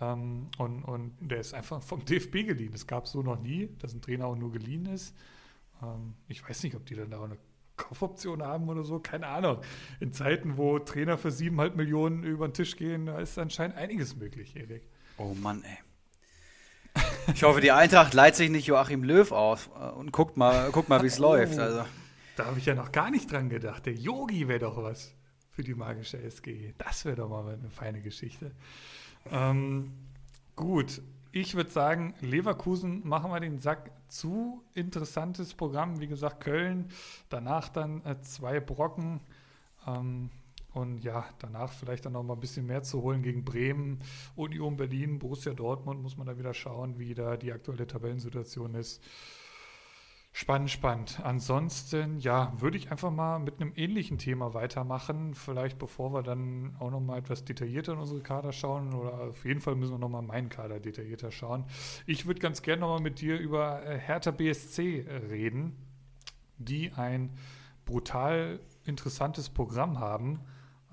[0.00, 2.72] Ähm, und, und der ist einfach vom DFB geliehen.
[2.72, 5.14] Das gab es so noch nie, dass ein Trainer auch nur geliehen ist.
[5.82, 7.38] Ähm, ich weiß nicht, ob die dann da auch eine
[7.76, 9.60] Kaufoption haben oder so, keine Ahnung.
[9.98, 14.16] In Zeiten, wo Trainer für siebeneinhalb Millionen über den Tisch gehen, da ist anscheinend einiges
[14.16, 14.88] möglich, Erik.
[15.16, 15.78] Oh Mann, ey.
[17.34, 20.88] Ich hoffe, die Eintracht leiht sich nicht Joachim Löw auf äh, und guckt mal, guckt
[20.88, 21.58] mal wie es oh, läuft.
[21.58, 21.84] Also.
[22.36, 23.86] Da habe ich ja noch gar nicht dran gedacht.
[23.86, 25.14] Der Yogi wäre doch was
[25.50, 26.74] für die magische SG.
[26.78, 28.52] Das wäre doch mal eine feine Geschichte.
[29.30, 29.92] Ähm,
[30.56, 31.02] gut,
[31.32, 34.64] ich würde sagen, Leverkusen machen wir den Sack zu.
[34.74, 36.90] Interessantes Programm, wie gesagt, Köln.
[37.28, 39.20] Danach dann äh, zwei Brocken.
[39.86, 40.30] Ähm,
[40.72, 43.98] und ja, danach vielleicht dann noch mal ein bisschen mehr zu holen gegen Bremen,
[44.36, 46.02] Union Berlin, Borussia Dortmund.
[46.02, 49.02] Muss man da wieder schauen, wie da die aktuelle Tabellensituation ist.
[50.32, 51.20] Spannend, spannend.
[51.24, 55.34] Ansonsten, ja, würde ich einfach mal mit einem ähnlichen Thema weitermachen.
[55.34, 58.94] Vielleicht bevor wir dann auch noch mal etwas detaillierter in unsere Kader schauen.
[58.94, 61.64] Oder auf jeden Fall müssen wir noch mal meinen Kader detaillierter schauen.
[62.06, 65.76] Ich würde ganz gerne noch mal mit dir über äh, Hertha BSC äh, reden,
[66.58, 67.36] die ein
[67.84, 70.40] brutal interessantes Programm haben.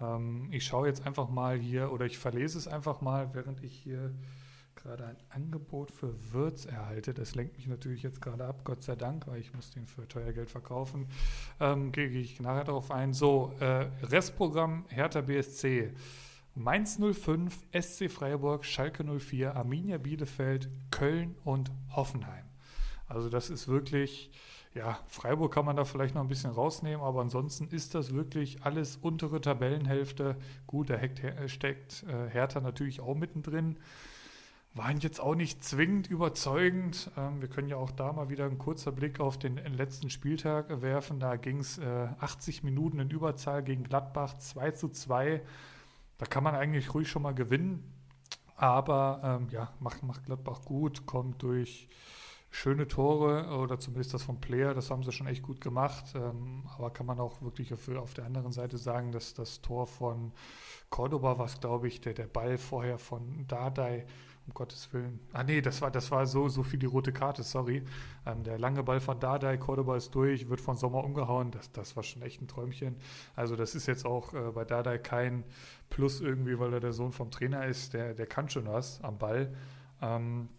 [0.02, 3.74] Ähm, ich schaue jetzt einfach mal hier oder ich verlese es einfach mal, während ich
[3.74, 4.14] hier
[4.76, 7.14] gerade ein Angebot für Würz erhalte.
[7.14, 10.08] Das lenkt mich natürlich jetzt gerade ab, Gott sei Dank, weil ich muss den für
[10.08, 11.08] teuer Geld verkaufen.
[11.60, 13.14] Ähm, Gehe ich nachher darauf ein.
[13.14, 15.94] So, äh, Restprogramm Hertha BSC.
[16.54, 22.46] Mainz 05, SC Freiburg, Schalke 04, Arminia Bielefeld, Köln und Hoffenheim.
[23.08, 24.32] Also das ist wirklich,
[24.74, 28.64] ja, Freiburg kann man da vielleicht noch ein bisschen rausnehmen, aber ansonsten ist das wirklich
[28.64, 30.36] alles untere Tabellenhälfte.
[30.68, 31.00] Gut, da
[31.48, 33.78] steckt äh, Hertha natürlich auch mittendrin
[34.78, 37.12] waren jetzt auch nicht zwingend überzeugend.
[37.18, 40.82] Ähm, wir können ja auch da mal wieder einen kurzer Blick auf den letzten Spieltag
[40.82, 41.20] werfen.
[41.20, 45.42] Da ging es äh, 80 Minuten in Überzahl gegen Gladbach 2 zu 2.
[46.20, 47.92] Da kann man eigentlich ruhig schon mal gewinnen.
[48.56, 51.88] Aber ähm, ja, macht, macht Gladbach gut, kommt durch
[52.58, 56.16] schöne Tore oder zumindest das vom Player, das haben sie schon echt gut gemacht.
[56.16, 60.32] Ähm, aber kann man auch wirklich auf, der anderen Seite sagen, dass das Tor von
[60.90, 64.08] Cordoba, was glaube ich, der, der Ball vorher von Dardai
[64.48, 65.20] um Gottes Willen.
[65.34, 67.84] Ah nee, das war, das war so, so viel die rote Karte, sorry.
[68.26, 71.52] Ähm, der lange Ball von Dardai, Cordoba ist durch, wird von Sommer umgehauen.
[71.52, 72.96] Das, das war schon echt ein Träumchen.
[73.36, 75.44] Also das ist jetzt auch äh, bei Dardai kein
[75.92, 77.94] Plus irgendwie, weil er der Sohn vom Trainer ist.
[77.94, 79.54] Der, der kann schon was am Ball.
[80.02, 80.50] Ähm,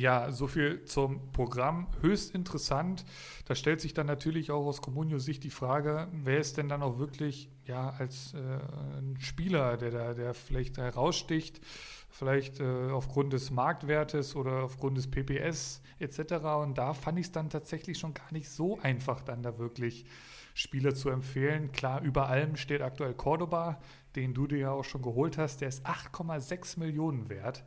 [0.00, 1.86] ja, so viel zum Programm.
[2.00, 3.04] Höchst interessant.
[3.44, 6.98] Da stellt sich dann natürlich auch aus Comunio-Sicht die Frage, wer ist denn dann auch
[6.98, 11.60] wirklich ja, als äh, ein Spieler, der da, der vielleicht heraussticht,
[12.08, 16.32] vielleicht äh, aufgrund des Marktwertes oder aufgrund des PPS etc.
[16.62, 20.06] Und da fand ich es dann tatsächlich schon gar nicht so einfach, dann da wirklich
[20.54, 21.72] Spieler zu empfehlen.
[21.72, 23.80] Klar, über allem steht aktuell Cordoba,
[24.16, 25.60] den du dir ja auch schon geholt hast.
[25.60, 27.64] Der ist 8,6 Millionen wert.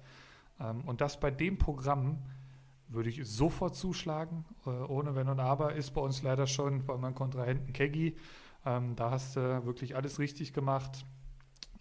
[0.59, 2.19] Ähm, und das bei dem Programm
[2.87, 4.45] würde ich sofort zuschlagen.
[4.65, 8.15] Äh, ohne Wenn und Aber ist bei uns leider schon bei meinem Kontrahenten Keggy.
[8.65, 11.05] Ähm, da hast du wirklich alles richtig gemacht.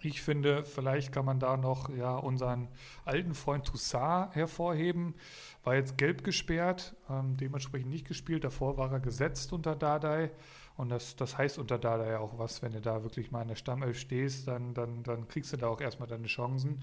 [0.05, 2.67] Ich finde, vielleicht kann man da noch ja, unseren
[3.05, 5.15] alten Freund Toussaint hervorheben.
[5.63, 8.43] War jetzt gelb gesperrt, ähm, dementsprechend nicht gespielt.
[8.43, 10.33] Davor war er gesetzt unter Dardai.
[10.77, 13.55] Und das, das heißt unter Dardai auch was, wenn du da wirklich mal in der
[13.55, 16.83] Stammelf stehst, dann, dann, dann kriegst du da auch erstmal deine Chancen.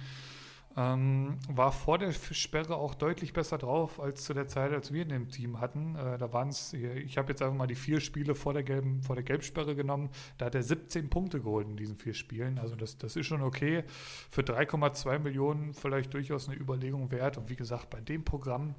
[0.77, 5.01] Ähm, war vor der Sperre auch deutlich besser drauf als zu der Zeit, als wir
[5.01, 5.95] in dem Team hatten.
[5.95, 9.01] Äh, da waren es, ich habe jetzt einfach mal die vier Spiele vor der, gelben,
[9.01, 10.09] vor der Gelbsperre genommen.
[10.37, 12.59] Da hat er 17 Punkte geholt in diesen vier Spielen.
[12.59, 13.83] Also das, das ist schon okay.
[14.29, 17.37] Für 3,2 Millionen vielleicht durchaus eine Überlegung wert.
[17.37, 18.75] Und wie gesagt, bei dem Programm,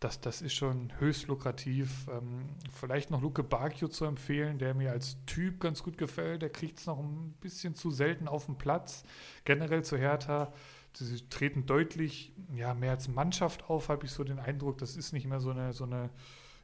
[0.00, 2.06] das, das ist schon höchst lukrativ.
[2.08, 6.40] Ähm, vielleicht noch Luke Bacchio zu empfehlen, der mir als Typ ganz gut gefällt.
[6.40, 9.04] Der kriegt es noch ein bisschen zu selten auf dem Platz.
[9.44, 10.52] Generell zu Hertha
[10.96, 14.78] sie treten deutlich ja, mehr als Mannschaft auf, habe ich so den Eindruck.
[14.78, 16.10] Das ist nicht mehr so eine, so eine,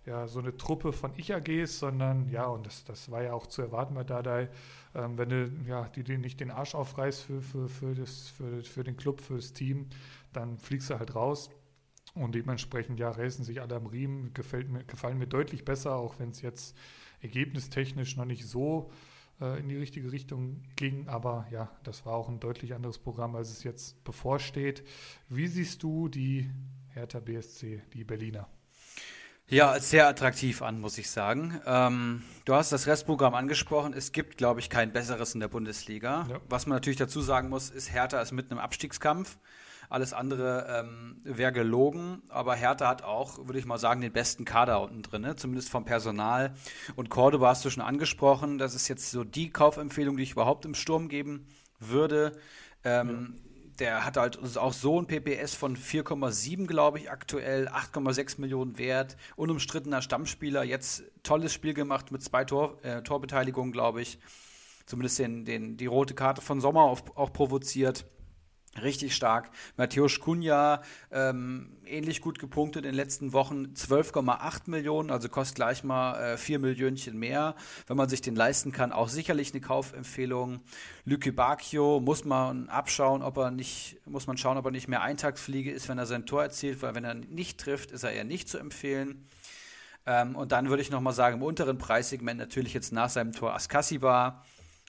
[0.07, 3.63] ja, so eine Truppe von Ich-AGs, sondern ja, und das, das war ja auch zu
[3.63, 4.51] erwarten bei Dadai,
[4.95, 8.63] ähm, wenn du ja, die, die nicht den Arsch aufreißt für, für, für, das, für,
[8.63, 9.89] für den Club, für das Team,
[10.33, 11.51] dann fliegst du halt raus.
[12.15, 16.19] Und dementsprechend, ja, reißen sich alle am Riemen, gefällt mir, gefallen mir deutlich besser, auch
[16.19, 16.77] wenn es jetzt
[17.21, 18.91] ergebnistechnisch noch nicht so
[19.40, 21.09] in die richtige Richtung ging.
[21.09, 24.85] Aber ja, das war auch ein deutlich anderes Programm, als es jetzt bevorsteht.
[25.29, 26.51] Wie siehst du die
[26.88, 28.49] Hertha BSC, die Berliner?
[29.49, 31.61] Ja, sehr attraktiv an, muss ich sagen.
[31.66, 33.92] Ähm, du hast das Restprogramm angesprochen.
[33.92, 36.27] Es gibt, glaube ich, kein besseres in der Bundesliga.
[36.31, 36.40] Ja.
[36.49, 39.38] Was man natürlich dazu sagen muss, ist, Hertha ist mitten im Abstiegskampf.
[39.88, 42.23] Alles andere ähm, wäre gelogen.
[42.29, 45.37] Aber Hertha hat auch, würde ich mal sagen, den besten Kader unten drin, ne?
[45.37, 46.55] zumindest vom Personal.
[46.97, 48.59] Und Cordoba hast du schon angesprochen.
[48.59, 51.47] Das ist jetzt so die Kaufempfehlung, die ich überhaupt im Sturm geben
[51.79, 52.33] würde.
[52.85, 53.42] Ähm, ja.
[53.79, 59.16] der hat halt auch so ein PPS von 4,7, glaube ich, aktuell, 8,6 Millionen wert,
[59.37, 64.18] unumstrittener Stammspieler, jetzt tolles Spiel gemacht mit zwei Tor, äh, Torbeteiligungen, glaube ich.
[64.87, 68.05] Zumindest den, den, die rote Karte von Sommer auf, auch provoziert.
[68.83, 69.51] Richtig stark.
[69.77, 70.83] Matthäus Kunja
[71.13, 73.67] ähm, ähnlich gut gepunktet in den letzten Wochen.
[73.75, 77.55] 12,8 Millionen, also kostet gleich mal äh, 4 Millionchen mehr.
[77.87, 80.61] Wenn man sich den leisten kann, auch sicherlich eine Kaufempfehlung.
[81.05, 85.03] Lücke Bacchio muss man abschauen, ob er nicht, muss man schauen, ob er nicht mehr
[85.03, 88.25] Eintagsfliege ist, wenn er sein Tor erzielt, weil wenn er nicht trifft, ist er eher
[88.25, 89.29] nicht zu empfehlen.
[90.07, 93.55] Ähm, und dann würde ich nochmal sagen, im unteren Preissegment natürlich jetzt nach seinem Tor
[93.55, 94.45] Askasiba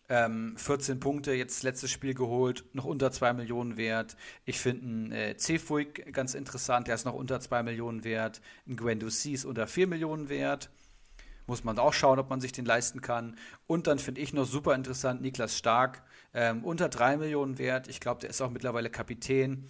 [0.09, 4.15] ähm, 14 Punkte, jetzt letztes Spiel geholt, noch unter 2 Millionen wert.
[4.45, 8.41] Ich finde einen äh, Cefuig ganz interessant, der ist noch unter 2 Millionen wert.
[8.67, 10.69] Ein Gwendouzi ist unter 4 Millionen wert.
[11.47, 13.37] Muss man auch schauen, ob man sich den leisten kann.
[13.67, 17.87] Und dann finde ich noch super interessant Niklas Stark, ähm, unter 3 Millionen wert.
[17.87, 19.67] Ich glaube, der ist auch mittlerweile Kapitän.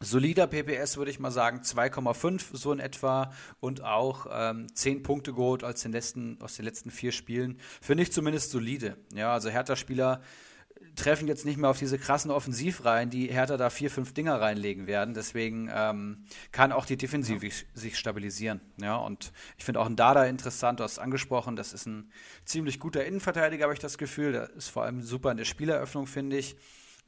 [0.00, 5.32] Solider PPS würde ich mal sagen, 2,5 so in etwa und auch ähm, 10 Punkte
[5.32, 7.58] geholt als den letzten, aus den letzten vier Spielen.
[7.80, 8.96] Finde ich zumindest solide.
[9.12, 10.22] Ja, also Hertha-Spieler
[10.94, 14.86] treffen jetzt nicht mehr auf diese krassen Offensivreihen, die Hertha da vier, fünf Dinger reinlegen
[14.86, 15.14] werden.
[15.14, 17.52] Deswegen ähm, kann auch die Defensive ja.
[17.74, 18.60] sich stabilisieren.
[18.80, 22.12] Ja, und ich finde auch ein Dada interessant, du hast es angesprochen, das ist ein
[22.44, 24.32] ziemlich guter Innenverteidiger, habe ich das Gefühl.
[24.32, 26.56] Der ist vor allem super in der Spieleröffnung, finde ich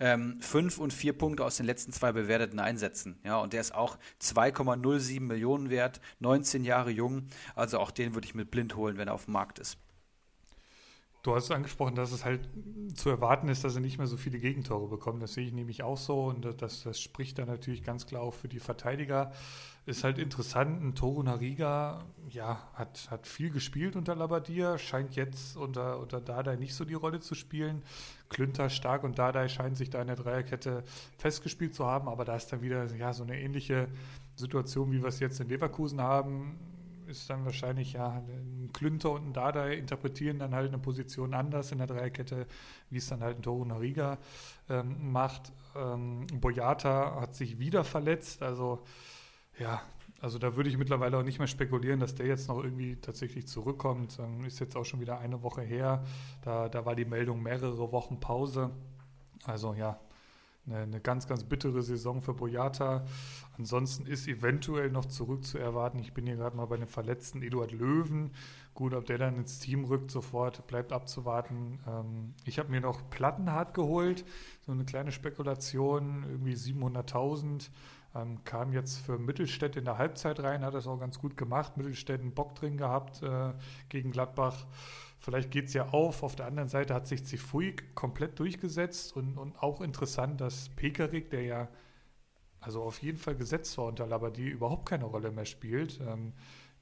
[0.01, 3.19] ähm, fünf und vier Punkte aus den letzten zwei bewerteten Einsätzen.
[3.23, 7.27] Ja, und der ist auch 2,07 Millionen wert, 19 Jahre jung.
[7.55, 9.79] Also auch den würde ich mit blind holen, wenn er auf dem Markt ist.
[11.23, 12.49] Du hast angesprochen, dass es halt
[12.95, 15.23] zu erwarten ist, dass er nicht mehr so viele Gegentore bekommt.
[15.23, 18.33] Das sehe ich nämlich auch so und das, das spricht dann natürlich ganz klar auch
[18.33, 19.31] für die Verteidiger.
[19.85, 25.59] Ist halt interessant, ein Toru Nariga ja, hat, hat viel gespielt unter Labadia, scheint jetzt
[25.59, 27.83] unter, unter Dardai nicht so die Rolle zu spielen.
[28.31, 30.85] Klünter stark und Dardai scheinen sich da in der Dreierkette
[31.19, 33.89] festgespielt zu haben, aber da ist dann wieder ja, so eine ähnliche
[34.37, 36.59] Situation, wie wir es jetzt in Leverkusen haben
[37.11, 41.73] ist dann wahrscheinlich, ja, ein Klünter und ein Dada interpretieren dann halt eine Position anders
[41.73, 42.47] in der Dreierkette,
[42.89, 44.19] wie es dann halt ein Toru Nariga
[44.69, 45.53] ähm, macht.
[45.77, 48.85] Ähm, Boyata hat sich wieder verletzt, also
[49.59, 49.83] ja,
[50.21, 53.47] also da würde ich mittlerweile auch nicht mehr spekulieren, dass der jetzt noch irgendwie tatsächlich
[53.47, 54.19] zurückkommt.
[54.47, 56.05] Ist jetzt auch schon wieder eine Woche her.
[56.43, 58.71] Da, da war die Meldung mehrere Wochen Pause.
[59.45, 59.99] Also ja,
[60.67, 63.05] eine, eine, ganz, ganz bittere Saison für Boyata.
[63.57, 65.99] Ansonsten ist eventuell noch zurück zu erwarten.
[65.99, 68.33] Ich bin hier gerade mal bei dem verletzten Eduard Löwen.
[68.75, 71.81] Gut, ob der dann ins Team rückt, sofort bleibt abzuwarten.
[71.87, 74.25] Ähm, ich habe mir noch Plattenhart geholt,
[74.67, 77.71] so eine kleine Spekulation, irgendwie 700.000.
[78.15, 81.77] Ähm, kam jetzt für Mittelstädt in der Halbzeit rein, hat das auch ganz gut gemacht.
[81.77, 83.53] Mittelstädt einen Bock drin gehabt äh,
[83.89, 84.67] gegen Gladbach.
[85.21, 86.23] Vielleicht geht es ja auf.
[86.23, 91.31] Auf der anderen Seite hat sich Zifuig komplett durchgesetzt und, und auch interessant, dass Pekarik,
[91.31, 91.69] der ja
[92.61, 96.01] also auf jeden Fall gesetzt war unter Labadie, überhaupt keine Rolle mehr spielt.
[96.01, 96.35] Ähm,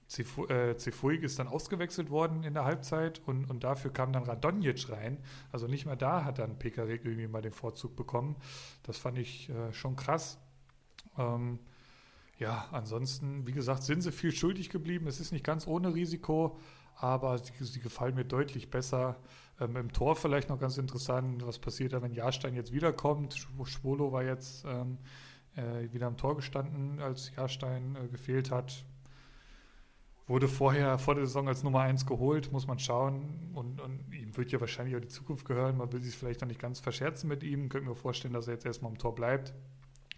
[0.08, 4.90] Cefuig äh, ist dann ausgewechselt worden in der Halbzeit und, und dafür kam dann Radonjic
[4.90, 5.18] rein.
[5.52, 8.36] Also nicht mehr da hat dann Pekarik irgendwie mal den Vorzug bekommen.
[8.82, 10.38] Das fand ich äh, schon krass.
[11.18, 11.58] Ähm,
[12.38, 15.06] ja, ansonsten, wie gesagt, sind sie viel schuldig geblieben.
[15.08, 16.56] Es ist nicht ganz ohne Risiko
[16.98, 19.16] aber sie, sie gefallen mir deutlich besser.
[19.60, 23.46] Ähm, Im Tor vielleicht noch ganz interessant, was passiert da, wenn Jahrstein jetzt wiederkommt.
[23.64, 24.98] Schwolo war jetzt ähm,
[25.56, 28.84] äh, wieder am Tor gestanden, als Jahrstein äh, gefehlt hat.
[30.26, 33.50] Wurde vorher vor der Saison als Nummer 1 geholt, muss man schauen.
[33.54, 35.78] Und, und ihm wird ja wahrscheinlich auch die Zukunft gehören.
[35.78, 37.68] Man will sich vielleicht noch nicht ganz verscherzen mit ihm.
[37.68, 39.54] Könnte mir vorstellen, dass er jetzt erstmal am Tor bleibt,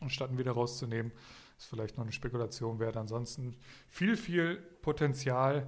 [0.00, 1.12] anstatt ihn wieder rauszunehmen.
[1.58, 2.96] Ist vielleicht noch eine Spekulation wert.
[2.96, 3.56] Ansonsten
[3.88, 5.66] viel, viel Potenzial.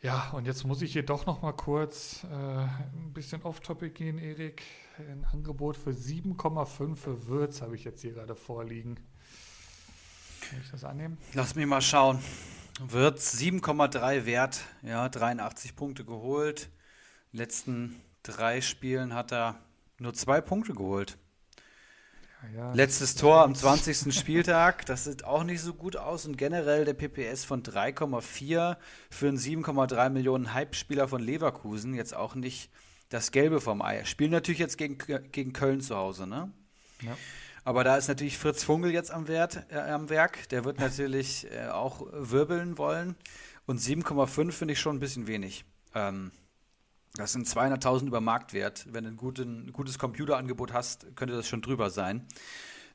[0.00, 4.18] Ja, und jetzt muss ich hier doch noch mal kurz äh, ein bisschen off-topic gehen,
[4.18, 4.62] Erik.
[4.98, 8.96] Ein Angebot für 7,5 für Würz habe ich jetzt hier gerade vorliegen.
[10.40, 11.18] Kann ich das annehmen?
[11.34, 12.18] Lass mich mal schauen.
[12.80, 16.68] Würz 7,3 wert, ja, 83 Punkte geholt.
[17.30, 19.60] Letzten drei Spielen hat er
[19.98, 21.16] nur zwei Punkte geholt.
[22.54, 24.12] Ja, Letztes Tor am 20.
[24.18, 28.76] Spieltag, das sieht auch nicht so gut aus und generell der PPS von 3,4
[29.10, 32.70] für einen 7,3 Millionen Hype-Spieler von Leverkusen jetzt auch nicht
[33.08, 34.04] das Gelbe vom Ei.
[34.04, 34.98] Spielen natürlich jetzt gegen,
[35.30, 36.50] gegen Köln zu Hause, ne?
[37.02, 37.16] Ja.
[37.64, 40.48] Aber da ist natürlich Fritz Funkel jetzt am, Wert, äh, am Werk.
[40.48, 43.14] Der wird natürlich äh, auch wirbeln wollen.
[43.66, 45.64] Und 7,5 finde ich schon ein bisschen wenig.
[45.94, 46.32] Ähm,
[47.16, 48.86] das sind 200.000 über Marktwert.
[48.92, 52.26] Wenn du ein, guten, ein gutes Computerangebot hast, könnte das schon drüber sein.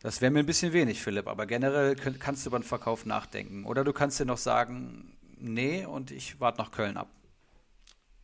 [0.02, 3.06] Das wäre mir ein bisschen wenig, Philipp, aber generell könnt, kannst du über den Verkauf
[3.06, 3.66] nachdenken.
[3.66, 7.10] Oder du kannst dir noch sagen, nee, und ich warte nach Köln ab.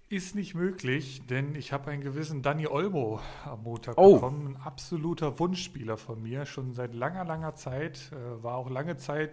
[0.10, 4.16] Ist nicht möglich, denn ich habe einen gewissen Danny Olmo am Montag Oh.
[4.16, 4.56] bekommen.
[4.56, 8.12] Ein absoluter Wunschspieler von mir, schon seit langer, langer Zeit.
[8.12, 9.32] Äh, war auch lange Zeit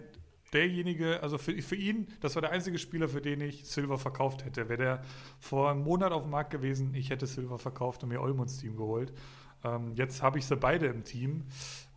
[0.53, 4.45] derjenige, also für, für ihn, das war der einzige Spieler, für den ich Silver verkauft
[4.45, 4.69] hätte.
[4.69, 5.01] Wäre der
[5.39, 8.57] vor einem Monat auf dem Markt gewesen, ich hätte Silver verkauft und mir Olmo ins
[8.57, 9.13] Team geholt.
[9.63, 11.45] Ähm, jetzt habe ich sie beide im Team.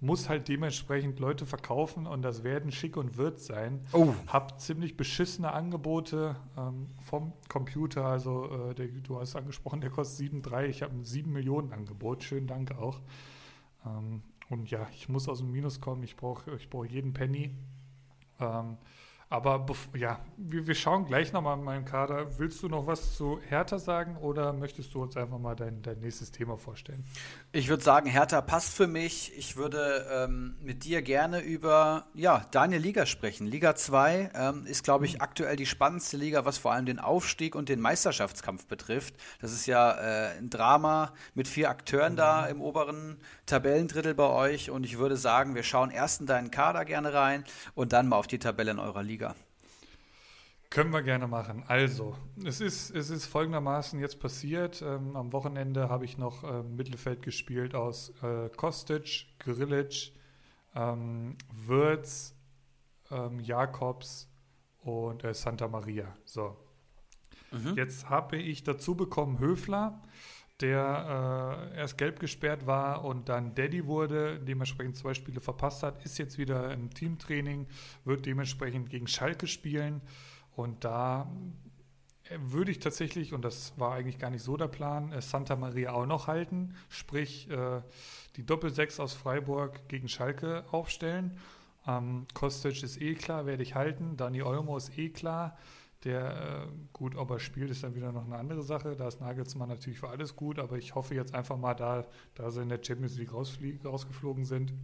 [0.00, 3.80] Muss halt dementsprechend Leute verkaufen und das werden Schick und Wirt sein.
[3.92, 4.12] Oh.
[4.26, 8.04] Hab ziemlich beschissene Angebote ähm, vom Computer.
[8.04, 10.66] Also, äh, der, du hast angesprochen, der kostet 7,3.
[10.66, 12.22] Ich habe ein 7 Millionen Angebot.
[12.22, 13.00] Schönen Dank auch.
[13.86, 16.02] Ähm, und ja, ich muss aus dem Minus kommen.
[16.02, 17.52] Ich brauche ich brauch jeden Penny.
[18.44, 18.78] Ähm,
[19.34, 22.38] aber ja, wir, wir schauen gleich nochmal in meinen Kader.
[22.38, 25.98] Willst du noch was zu Hertha sagen oder möchtest du uns einfach mal dein, dein
[25.98, 27.04] nächstes Thema vorstellen?
[27.50, 29.32] Ich würde sagen, Hertha passt für mich.
[29.36, 33.48] Ich würde ähm, mit dir gerne über ja, deine Liga sprechen.
[33.48, 37.56] Liga 2 ähm, ist, glaube ich, aktuell die spannendste Liga, was vor allem den Aufstieg
[37.56, 39.14] und den Meisterschaftskampf betrifft.
[39.40, 44.70] Das ist ja äh, ein Drama mit vier Akteuren da im oberen Tabellendrittel bei euch.
[44.70, 48.16] Und ich würde sagen, wir schauen erst in deinen Kader gerne rein und dann mal
[48.16, 49.34] auf die Tabelle in eurer Liga.
[50.70, 51.62] Können wir gerne machen.
[51.68, 54.82] Also, es ist, es ist folgendermaßen jetzt passiert.
[54.82, 60.12] Ähm, am Wochenende habe ich noch ähm, Mittelfeld gespielt aus äh, Kostic, Grilic,
[60.74, 62.34] ähm, Würz,
[63.12, 64.28] ähm, Jakobs
[64.82, 66.16] und äh, Santa Maria.
[66.24, 66.56] So.
[67.76, 70.02] Jetzt habe ich dazu bekommen Höfler,
[70.60, 76.04] der äh, erst gelb gesperrt war und dann Daddy wurde, dementsprechend zwei Spiele verpasst hat,
[76.04, 77.66] ist jetzt wieder im Teamtraining,
[78.04, 80.00] wird dementsprechend gegen Schalke spielen.
[80.54, 81.28] Und da
[82.36, 85.92] würde ich tatsächlich, und das war eigentlich gar nicht so der Plan, äh, Santa Maria
[85.92, 87.82] auch noch halten, sprich äh,
[88.36, 91.38] die Doppel-6 aus Freiburg gegen Schalke aufstellen.
[92.32, 94.16] Kostic ist eh klar, werde ich halten.
[94.16, 95.58] Dani Olmo ist eh klar.
[96.04, 98.94] Der, äh, gut, ob er spielt, ist dann wieder noch eine andere Sache.
[98.94, 102.50] Da ist Nagelsmann natürlich für alles gut, aber ich hoffe jetzt einfach mal, da, da
[102.50, 104.74] sie in der Champions League rausgeflogen sind,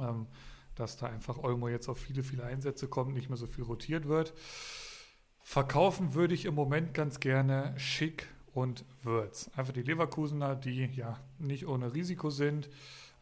[0.00, 0.26] ähm,
[0.74, 4.06] dass da einfach Olmo jetzt auf viele, viele Einsätze kommt, nicht mehr so viel rotiert
[4.06, 4.32] wird.
[5.40, 9.50] Verkaufen würde ich im Moment ganz gerne Schick und Würz.
[9.56, 12.70] Einfach die Leverkusener, die ja nicht ohne Risiko sind.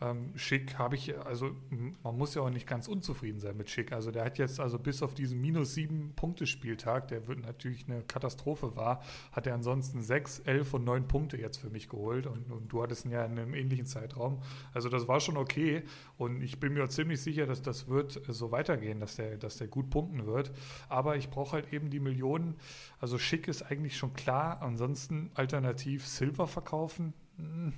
[0.03, 1.55] Ähm, Schick habe ich, also
[2.03, 3.93] man muss ja auch nicht ganz unzufrieden sein mit Schick.
[3.93, 7.87] Also der hat jetzt, also bis auf diesen minus sieben Punkte Spieltag, der wird natürlich
[7.87, 12.27] eine Katastrophe war, hat er ansonsten sechs, elf und neun Punkte jetzt für mich geholt
[12.27, 14.43] und, und du hattest ihn ja in einem ähnlichen Zeitraum.
[14.75, 15.85] Also das war schon okay
[16.17, 19.69] und ich bin mir ziemlich sicher, dass das wird so weitergehen, dass der, dass der
[19.69, 20.51] gut punkten wird.
[20.89, 22.57] Aber ich brauche halt eben die Millionen.
[22.99, 24.63] Also Schick ist eigentlich schon klar.
[24.63, 27.13] Ansonsten alternativ Silver verkaufen.
[27.37, 27.75] Hm,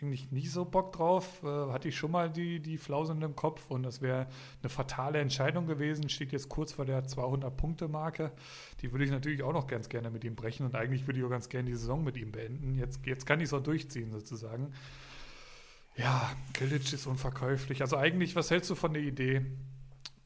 [0.00, 1.42] eigentlich nicht so Bock drauf.
[1.42, 4.26] Äh, hatte ich schon mal die, die Flausen im Kopf und das wäre
[4.62, 6.08] eine fatale Entscheidung gewesen.
[6.08, 8.32] Steht jetzt kurz vor der 200-Punkte-Marke.
[8.80, 11.24] Die würde ich natürlich auch noch ganz gerne mit ihm brechen und eigentlich würde ich
[11.24, 12.74] auch ganz gerne die Saison mit ihm beenden.
[12.74, 14.72] Jetzt, jetzt kann ich es auch durchziehen sozusagen.
[15.96, 17.80] Ja, Kilic ist unverkäuflich.
[17.80, 19.46] Also eigentlich, was hältst du von der Idee,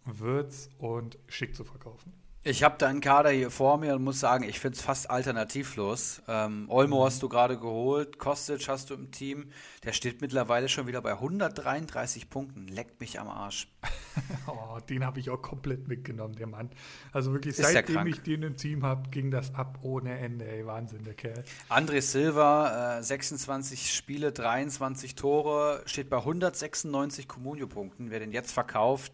[0.04, 2.12] Würz und Schick zu verkaufen?
[2.42, 6.22] Ich habe deinen Kader hier vor mir und muss sagen, ich finde es fast alternativlos.
[6.26, 9.50] Ähm, Olmo hast du gerade geholt, Kostic hast du im Team.
[9.84, 12.66] Der steht mittlerweile schon wieder bei 133 Punkten.
[12.66, 13.68] Leckt mich am Arsch.
[14.46, 16.70] Oh, den habe ich auch komplett mitgenommen, der Mann.
[17.12, 20.48] Also wirklich, Ist seitdem ich den im Team habe, ging das ab ohne Ende.
[20.48, 21.44] Ey, Wahnsinn, der Kerl.
[21.68, 28.10] André Silva, äh, 26 Spiele, 23 Tore, steht bei 196 Comunio-Punkten.
[28.10, 29.12] Wer den jetzt verkauft,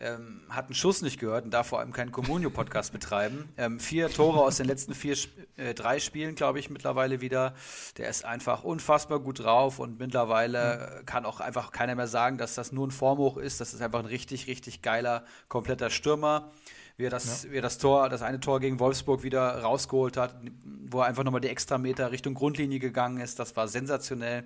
[0.00, 3.48] ähm, hat einen Schuss nicht gehört und darf vor allem keinen Comunio-Podcast betreiben.
[3.56, 5.16] Ähm, vier Tore aus den letzten vier,
[5.56, 7.54] äh, drei Spielen, glaube ich, mittlerweile wieder.
[7.96, 12.36] Der ist einfach unfassbar gut drauf und mittlerweile äh, kann auch einfach keiner mehr sagen,
[12.36, 13.60] dass das nur ein Formhoch ist.
[13.60, 16.52] Das ist einfach ein richtig, richtig geiler, kompletter Stürmer.
[16.98, 20.34] Wie er, das, wie er das Tor, das eine Tor gegen Wolfsburg wieder rausgeholt hat,
[20.86, 24.44] wo er einfach nochmal die Extrameter Richtung Grundlinie gegangen ist, das war sensationell.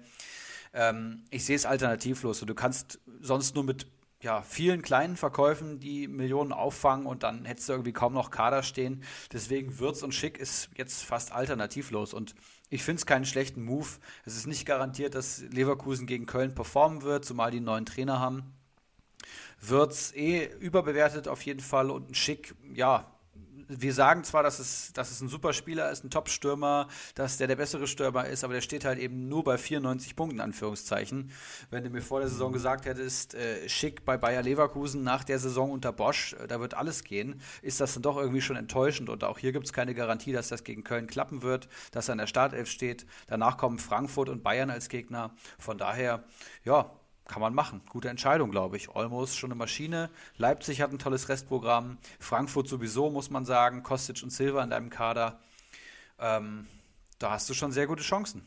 [0.73, 2.41] Ähm, ich sehe es alternativlos.
[2.41, 3.87] Und du kannst sonst nur mit
[4.23, 8.63] ja, vielen kleinen Verkäufen die Millionen auffangen und dann hättest du irgendwie kaum noch Kader
[8.63, 9.03] stehen.
[9.33, 12.13] Deswegen Würz und Schick ist jetzt fast alternativlos.
[12.13, 12.35] Und
[12.69, 13.89] ich finde es keinen schlechten Move.
[14.27, 18.21] Es ist nicht garantiert, dass Leverkusen gegen Köln performen wird, zumal die einen neuen Trainer
[18.21, 18.53] haben.
[19.59, 23.11] Würz eh überbewertet auf jeden Fall und ein Schick, ja,
[23.79, 27.47] wir sagen zwar, dass es, dass es ein super Spieler ist, ein Top-Stürmer, dass der
[27.47, 31.31] der bessere Stürmer ist, aber der steht halt eben nur bei 94 Punkten, Anführungszeichen.
[31.71, 35.39] Wenn du mir vor der Saison gesagt hättest, äh, schick bei Bayer Leverkusen nach der
[35.39, 39.09] Saison unter Bosch, äh, da wird alles gehen, ist das dann doch irgendwie schon enttäuschend.
[39.09, 42.13] Und auch hier gibt es keine Garantie, dass das gegen Köln klappen wird, dass er
[42.13, 43.07] in der Startelf steht.
[43.29, 45.35] Danach kommen Frankfurt und Bayern als Gegner.
[45.59, 46.25] Von daher,
[46.65, 46.91] ja,
[47.31, 47.81] kann man machen.
[47.89, 48.95] Gute Entscheidung, glaube ich.
[48.95, 50.11] Olmo ist schon eine Maschine.
[50.37, 51.99] Leipzig hat ein tolles Restprogramm.
[52.19, 53.85] Frankfurt sowieso, muss man sagen.
[53.85, 55.39] Kostic und Silva in deinem Kader.
[56.19, 56.67] Ähm,
[57.21, 58.43] da hast du schon sehr gute Chancen.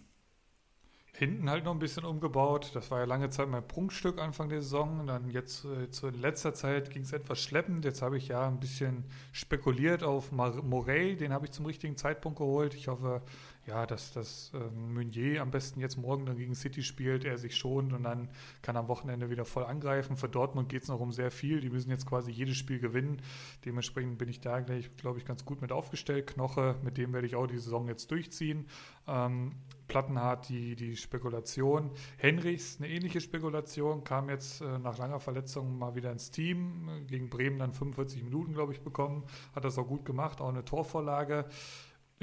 [1.16, 2.72] Hinten halt noch ein bisschen umgebaut.
[2.74, 5.08] Das war ja lange Zeit mein Prunkstück Anfang der Saison.
[5.08, 7.86] Dann jetzt äh, zu letzter Zeit ging es etwas schleppend.
[7.86, 11.16] Jetzt habe ich ja ein bisschen spekuliert auf Morey.
[11.16, 12.74] Den habe ich zum richtigen Zeitpunkt geholt.
[12.74, 13.22] Ich hoffe,
[13.66, 17.56] ja, dass, dass ähm, Meunier am besten jetzt morgen dann gegen City spielt, er sich
[17.56, 18.30] schont und dann
[18.62, 20.18] kann am Wochenende wieder voll angreifen.
[20.18, 21.62] Für Dortmund geht es noch um sehr viel.
[21.62, 23.22] Die müssen jetzt quasi jedes Spiel gewinnen.
[23.64, 26.28] Dementsprechend bin ich da gleich, glaube ich, ganz gut mit aufgestellt.
[26.28, 28.68] Knoche, mit dem werde ich auch die Saison jetzt durchziehen.
[29.08, 29.54] Ähm,
[29.88, 31.92] Plattenhardt die, die Spekulation.
[32.18, 36.90] Henrichs, eine ähnliche Spekulation, kam jetzt äh, nach langer Verletzung mal wieder ins Team.
[37.08, 39.24] Gegen Bremen dann 45 Minuten, glaube ich, bekommen.
[39.56, 41.46] Hat das auch gut gemacht, auch eine Torvorlage.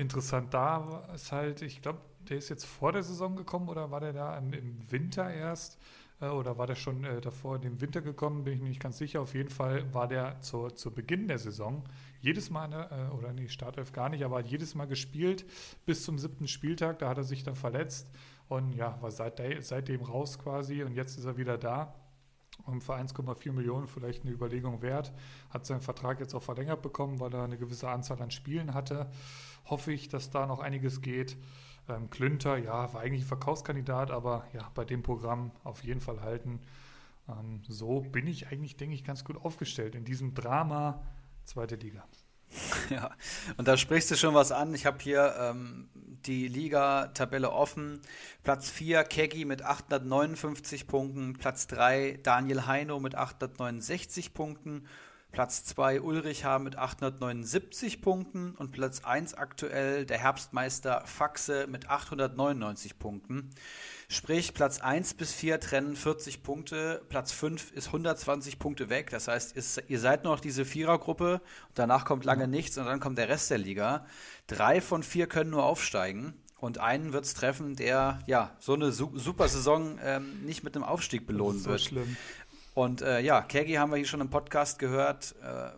[0.00, 4.00] Interessant da ist halt, ich glaube, der ist jetzt vor der Saison gekommen oder war
[4.00, 5.78] der da im, Winter erst?
[6.22, 8.44] Äh, oder war der schon äh, davor in den Winter gekommen?
[8.44, 9.20] Bin ich nicht ganz sicher.
[9.20, 11.84] Auf jeden Fall war der zu, zu Beginn der Saison
[12.22, 15.44] jedes Mal, ne, äh, oder nee, Startelf gar nicht, aber hat jedes Mal gespielt
[15.84, 16.98] bis zum siebten Spieltag.
[17.00, 18.10] Da hat er sich dann verletzt
[18.48, 21.94] und ja, war seit, seitdem raus quasi und jetzt ist er wieder da
[22.66, 25.12] und für 1,4 Millionen vielleicht eine Überlegung wert.
[25.50, 29.10] Hat seinen Vertrag jetzt auch verlängert bekommen, weil er eine gewisse Anzahl an Spielen hatte.
[29.66, 31.36] Hoffe ich, dass da noch einiges geht.
[31.88, 36.60] Ähm, Klünter, ja, war eigentlich Verkaufskandidat, aber ja, bei dem Programm auf jeden Fall halten.
[37.28, 41.02] Ähm, so bin ich eigentlich, denke ich, ganz gut aufgestellt in diesem Drama
[41.44, 42.04] zweite Liga.
[42.90, 43.10] Ja,
[43.56, 44.74] und da sprichst du schon was an.
[44.74, 45.88] Ich habe hier ähm,
[46.26, 48.00] die Liga-Tabelle offen.
[48.42, 54.86] Platz 4 Keggy mit 859 Punkten, Platz 3 Daniel Heino mit 869 Punkten,
[55.32, 56.58] Platz 2 Ulrich H.
[56.58, 63.50] mit 879 Punkten und Platz 1 aktuell der Herbstmeister Faxe mit 899 Punkten.
[64.12, 69.08] Sprich, Platz 1 bis 4 trennen 40 Punkte, Platz 5 ist 120 Punkte weg.
[69.10, 69.54] Das heißt,
[69.86, 71.40] ihr seid noch diese Vierergruppe,
[71.74, 74.04] danach kommt lange nichts und dann kommt der Rest der Liga.
[74.48, 76.34] Drei von vier können nur aufsteigen.
[76.58, 80.74] Und einen wird es treffen, der ja so eine su super Saison ähm, nicht mit
[80.74, 81.80] einem Aufstieg belohnen so wird.
[81.80, 82.16] Schlimm.
[82.74, 85.36] Und äh, ja, Kegi haben wir hier schon im Podcast gehört.
[85.40, 85.70] Äh,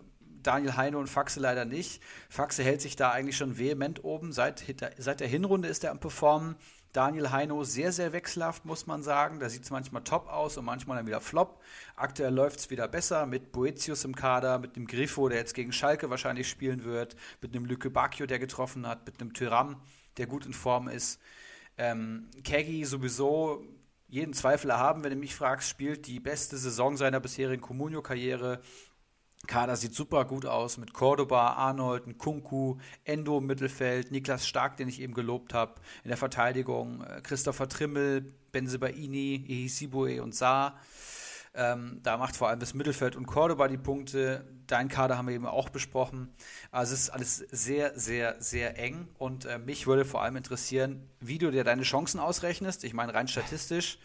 [0.42, 2.02] Daniel Heine und Faxe leider nicht.
[2.30, 4.32] Faxe hält sich da eigentlich schon vehement oben.
[4.32, 4.64] Seit,
[4.96, 6.56] seit der Hinrunde ist er am Performen.
[6.92, 9.40] Daniel Heino sehr, sehr wechselhaft, muss man sagen.
[9.40, 11.62] Da sieht es manchmal top aus und manchmal dann wieder flop.
[11.96, 15.72] Aktuell läuft es wieder besser mit Boetius im Kader, mit dem Grifo, der jetzt gegen
[15.72, 19.80] Schalke wahrscheinlich spielen wird, mit einem Lücke Bacchio, der getroffen hat, mit einem Tyram,
[20.18, 21.18] der gut in Form ist.
[21.78, 23.64] Ähm, Kegi sowieso
[24.08, 28.60] jeden Zweifel erhaben, wenn du mich fragst, spielt die beste Saison seiner bisherigen Comunio-Karriere.
[29.48, 34.88] Kader sieht super gut aus mit Cordoba, Arnold, Kunku, Endo im Mittelfeld, Niklas Stark, den
[34.88, 40.78] ich eben gelobt habe, in der Verteidigung äh, Christopher Trimmel, Benzebaini, Ehisibue und Saar.
[41.54, 44.44] Ähm, da macht vor allem das Mittelfeld und Cordoba die Punkte.
[44.66, 46.32] Dein Kader haben wir eben auch besprochen.
[46.70, 49.08] Also es ist alles sehr, sehr, sehr eng.
[49.18, 52.84] Und äh, mich würde vor allem interessieren, wie du dir deine Chancen ausrechnest.
[52.84, 53.98] Ich meine, rein statistisch.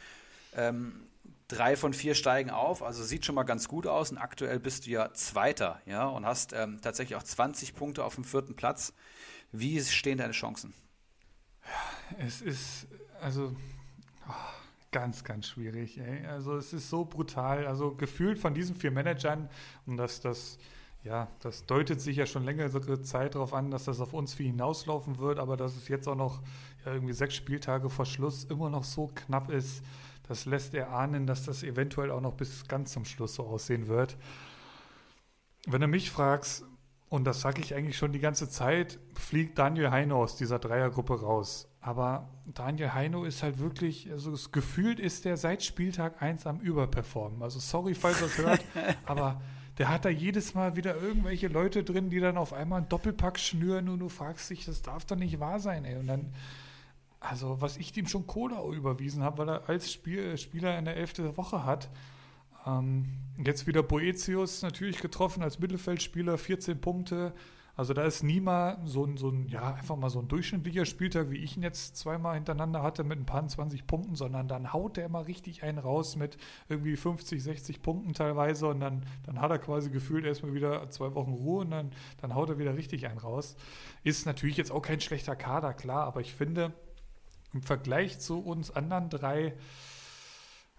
[0.56, 1.07] Ähm,
[1.48, 4.12] drei von vier steigen auf, also sieht schon mal ganz gut aus.
[4.12, 8.16] Und aktuell bist du ja Zweiter, ja, und hast ähm, tatsächlich auch 20 Punkte auf
[8.16, 8.94] dem vierten Platz.
[9.52, 10.74] Wie stehen deine Chancen?
[12.18, 12.88] Es ist,
[13.22, 13.56] also.
[14.28, 14.34] Oh
[14.92, 16.00] ganz, ganz schwierig.
[16.00, 16.26] Ey.
[16.26, 17.68] Also es ist so brutal.
[17.68, 19.50] Also gefühlt von diesen vier Managern,
[19.86, 20.58] und das, das,
[21.04, 24.48] ja, das deutet sich ja schon längere Zeit darauf an, dass das auf uns viel
[24.48, 26.42] hinauslaufen wird, aber dass es jetzt auch noch
[26.86, 29.84] ja, irgendwie sechs Spieltage vor Schluss immer noch so knapp ist,
[30.28, 34.18] das lässt erahnen, dass das eventuell auch noch bis ganz zum Schluss so aussehen wird.
[35.66, 36.66] Wenn du mich fragst,
[37.10, 41.22] und das sage ich eigentlich schon die ganze Zeit, fliegt Daniel Heine aus dieser Dreiergruppe
[41.22, 41.70] raus.
[41.80, 47.42] Aber Daniel Heino ist halt wirklich, also gefühlt ist der seit Spieltag 1 am Überperformen.
[47.42, 48.66] Also sorry, falls ihr das hört,
[49.06, 49.42] aber
[49.78, 53.40] der hat da jedes Mal wieder irgendwelche Leute drin, die dann auf einmal einen Doppelpack
[53.40, 55.98] schnüren und du fragst dich, das darf doch nicht wahr sein, ey.
[55.98, 56.34] Und dann,
[57.20, 60.98] also was ich ihm schon Cola überwiesen habe, weil er als Spiel, Spieler in der
[60.98, 61.90] elfte Woche hat.
[62.66, 63.06] Ähm,
[63.44, 67.34] jetzt wieder Boetius natürlich getroffen als Mittelfeldspieler, 14 Punkte.
[67.76, 70.86] Also da ist nie mal so ein, so ein, ja, einfach mal so ein durchschnittlicher
[70.86, 74.74] Spieltag, wie ich ihn jetzt zweimal hintereinander hatte mit ein paar 20 Punkten, sondern dann
[74.74, 76.38] haut der immer richtig einen raus mit
[76.70, 81.14] irgendwie 50, 60 Punkten teilweise und dann, dann hat er quasi gefühlt erstmal wieder zwei
[81.14, 83.56] Wochen Ruhe und dann, dann haut er wieder richtig einen raus.
[84.04, 86.74] Ist natürlich jetzt auch kein schlechter Kader, klar, aber ich finde,
[87.58, 89.56] im Vergleich zu uns anderen drei,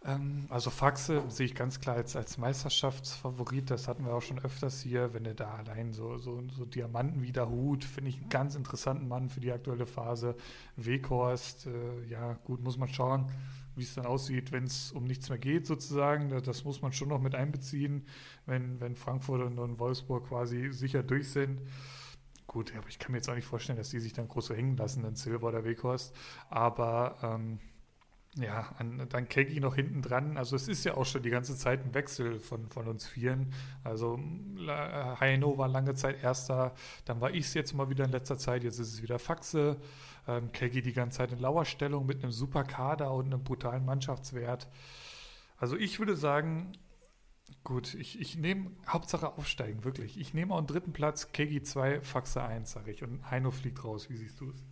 [0.05, 3.71] ähm, also Faxe sehe ich ganz klar als, als Meisterschaftsfavorit.
[3.71, 5.13] Das hatten wir auch schon öfters hier.
[5.13, 8.55] Wenn er da allein so, so, so Diamanten wie der Hut, finde ich einen ganz
[8.55, 10.37] interessanten Mann für die aktuelle Phase.
[10.77, 13.31] Weghorst, äh, ja gut, muss man schauen,
[13.75, 16.31] wie es dann aussieht, wenn es um nichts mehr geht sozusagen.
[16.45, 18.07] Das, muss man schon noch mit einbeziehen,
[18.47, 21.61] wenn, wenn Frankfurt und Wolfsburg quasi sicher durch sind.
[22.49, 24.55] Gut, aber ich kann mir jetzt auch nicht vorstellen, dass die sich dann groß so
[24.55, 26.17] hängen lassen, dann Silver oder Weghorst.
[26.51, 27.61] Aber ähm,
[28.37, 30.37] ja, an, dann Keggy noch hinten dran.
[30.37, 33.53] Also es ist ja auch schon die ganze Zeit ein Wechsel von, von uns Vieren.
[33.85, 34.19] Also
[35.21, 36.75] Heino war lange Zeit Erster,
[37.05, 39.77] dann war ich es jetzt mal wieder in letzter Zeit, jetzt ist es wieder Faxe.
[40.27, 44.69] Ähm, Keggy die ganze Zeit in Lauerstellung mit einem super Kader und einem brutalen Mannschaftswert.
[45.59, 46.73] Also ich würde sagen,
[47.69, 50.19] gut, ich, ich nehme Hauptsache aufsteigen, wirklich.
[50.19, 53.03] Ich nehme auch einen dritten Platz, Keggy 2, Faxe 1, sage ich.
[53.03, 54.09] Und Heino fliegt raus.
[54.09, 54.65] Wie siehst du es?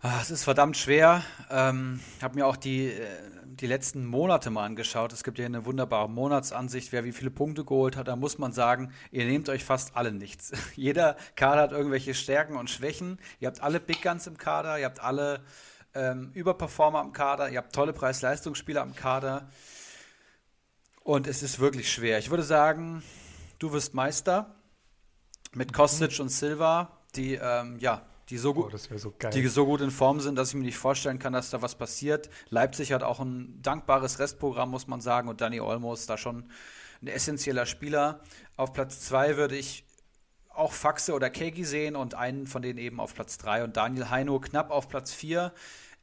[0.00, 1.24] Ah, es ist verdammt schwer.
[1.50, 3.06] Ähm, habe mir auch die, äh,
[3.46, 5.14] die letzten Monate mal angeschaut.
[5.14, 8.06] Es gibt ja eine wunderbare Monatsansicht, wer wie viele Punkte geholt hat.
[8.06, 10.52] Da muss man sagen, ihr nehmt euch fast alle nichts.
[10.76, 13.18] Jeder Kader hat irgendwelche Stärken und Schwächen.
[13.40, 15.40] Ihr habt alle Big Guns im Kader, ihr habt alle
[15.94, 19.48] ähm, Überperformer im Kader, ihr habt tolle Preis-Leistungsspieler im Kader.
[21.06, 22.18] Und es ist wirklich schwer.
[22.18, 23.00] Ich würde sagen,
[23.60, 24.56] du wirst Meister
[25.52, 26.22] mit Kostic mhm.
[26.24, 30.18] und Silva, die ähm, ja die so, gut, oh, so die so gut in Form
[30.18, 32.28] sind, dass ich mir nicht vorstellen kann, dass da was passiert.
[32.48, 36.50] Leipzig hat auch ein dankbares Restprogramm, muss man sagen, und Danny Olmo ist da schon
[37.00, 38.18] ein essentieller Spieler.
[38.56, 39.84] Auf Platz 2 würde ich
[40.48, 44.10] auch Faxe oder Kegi sehen und einen von denen eben auf Platz 3 und Daniel
[44.10, 45.52] Heino knapp auf Platz 4.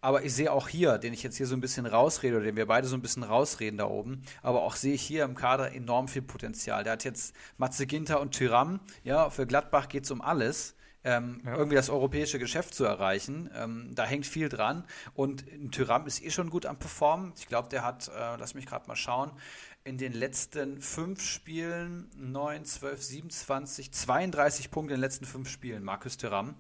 [0.04, 2.58] Aber ich sehe auch hier, den ich jetzt hier so ein bisschen rausrede, oder den
[2.58, 5.74] wir beide so ein bisschen rausreden da oben, aber auch sehe ich hier im Kader
[5.74, 6.84] enorm viel Potenzial.
[6.84, 8.82] Der hat jetzt Matze Ginter und Tyram.
[9.06, 10.76] Ja, für Gladbach geht es um alles
[11.06, 11.56] ähm, ja.
[11.56, 13.50] irgendwie das europäische Geschäft zu erreichen.
[13.56, 14.84] Ähm, da hängt viel dran.
[15.14, 17.34] Und Tyram ist eh schon gut am Performen.
[17.38, 19.32] Ich glaube, der hat, äh, lass mich gerade mal schauen,
[19.86, 25.84] in den letzten fünf Spielen 9, 12, 27, 32 Punkte in den letzten fünf Spielen,
[25.84, 26.56] Markus Thuram.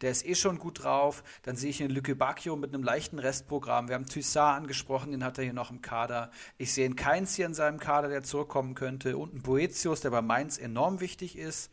[0.00, 1.24] Der ist eh schon gut drauf.
[1.42, 3.88] Dann sehe ich einen Lücke Bacchio mit einem leichten Restprogramm.
[3.88, 6.30] Wir haben Thyssard angesprochen, den hat er hier noch im Kader.
[6.56, 9.16] Ich sehe einen Keins hier in seinem Kader, der zurückkommen könnte.
[9.16, 11.72] Und einen Boetius, der bei Mainz enorm wichtig ist.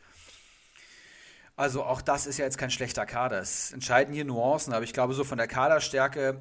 [1.54, 3.38] Also auch das ist ja jetzt kein schlechter Kader.
[3.38, 6.40] Es entscheiden hier Nuancen, aber ich glaube, so von der Kaderstärke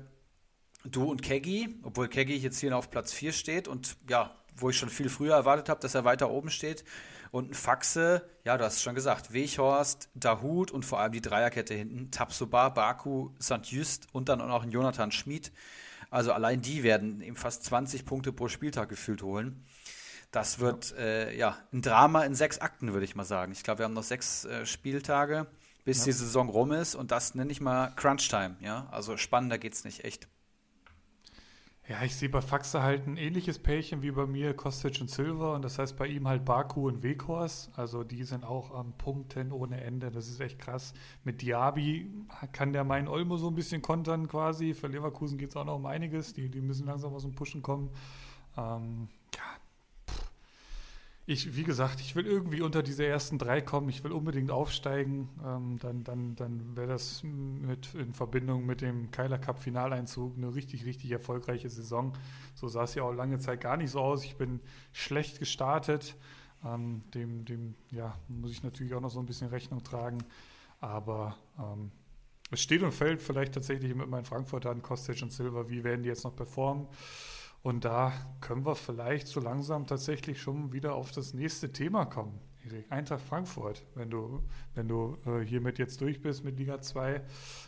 [0.83, 4.77] du und Keggy, obwohl Keggy jetzt hier auf Platz 4 steht und ja, wo ich
[4.77, 6.83] schon viel früher erwartet habe, dass er weiter oben steht.
[7.31, 11.21] Und ein Faxe, ja, du hast es schon gesagt, Weghorst, Dahut und vor allem die
[11.21, 13.65] Dreierkette hinten, Tapsoba, Baku, St.
[13.65, 15.51] Just und dann auch noch ein Jonathan Schmid.
[16.09, 19.65] Also allein die werden eben fast 20 Punkte pro Spieltag gefühlt holen.
[20.31, 20.97] Das wird ja.
[20.97, 23.51] Äh, ja ein Drama in sechs Akten, würde ich mal sagen.
[23.51, 25.47] Ich glaube, wir haben noch sechs äh, Spieltage,
[25.83, 26.05] bis ja.
[26.05, 28.57] die Saison rum ist und das nenne ich mal Crunch-Time.
[28.59, 28.87] Ja?
[28.91, 30.27] Also spannender geht es nicht, echt.
[31.87, 35.53] Ja, ich sehe bei Faxe halt ein ähnliches Pärchen wie bei mir, Kostic und Silver.
[35.53, 37.69] Und das heißt bei ihm halt Baku und Weghorst.
[37.77, 40.09] Also die sind auch am Punkten ohne Ende.
[40.09, 40.95] Das ist echt krass.
[41.23, 42.09] Mit Diaby
[42.53, 44.73] kann der meinen Olmo so ein bisschen kontern quasi.
[44.73, 46.33] Für Leverkusen geht es auch noch um einiges.
[46.33, 47.91] Die, die müssen langsam aus dem Pushen kommen.
[48.57, 49.43] Ähm, ja,
[51.27, 53.89] ich, wie gesagt, ich will irgendwie unter diese ersten drei kommen.
[53.89, 55.29] Ich will unbedingt aufsteigen.
[55.43, 60.53] Ähm, dann dann, dann wäre das mit, in Verbindung mit dem Keiler Cup Finaleinzug eine
[60.53, 62.13] richtig, richtig erfolgreiche Saison.
[62.53, 64.23] So sah es ja auch lange Zeit gar nicht so aus.
[64.23, 64.59] Ich bin
[64.93, 66.15] schlecht gestartet.
[66.63, 70.19] Ähm, dem, dem, ja, muss ich natürlich auch noch so ein bisschen Rechnung tragen.
[70.79, 71.91] Aber ähm,
[72.51, 75.69] es steht und fällt vielleicht tatsächlich mit meinen Frankfurtern, Kostic und Silver.
[75.69, 76.87] Wie werden die jetzt noch performen?
[77.65, 82.39] Und da können wir vielleicht so langsam tatsächlich schon wieder auf das nächste Thema kommen.
[82.89, 84.43] Eintracht Frankfurt, wenn du,
[84.75, 87.23] wenn du äh, hiermit jetzt durch bist mit Liga 2,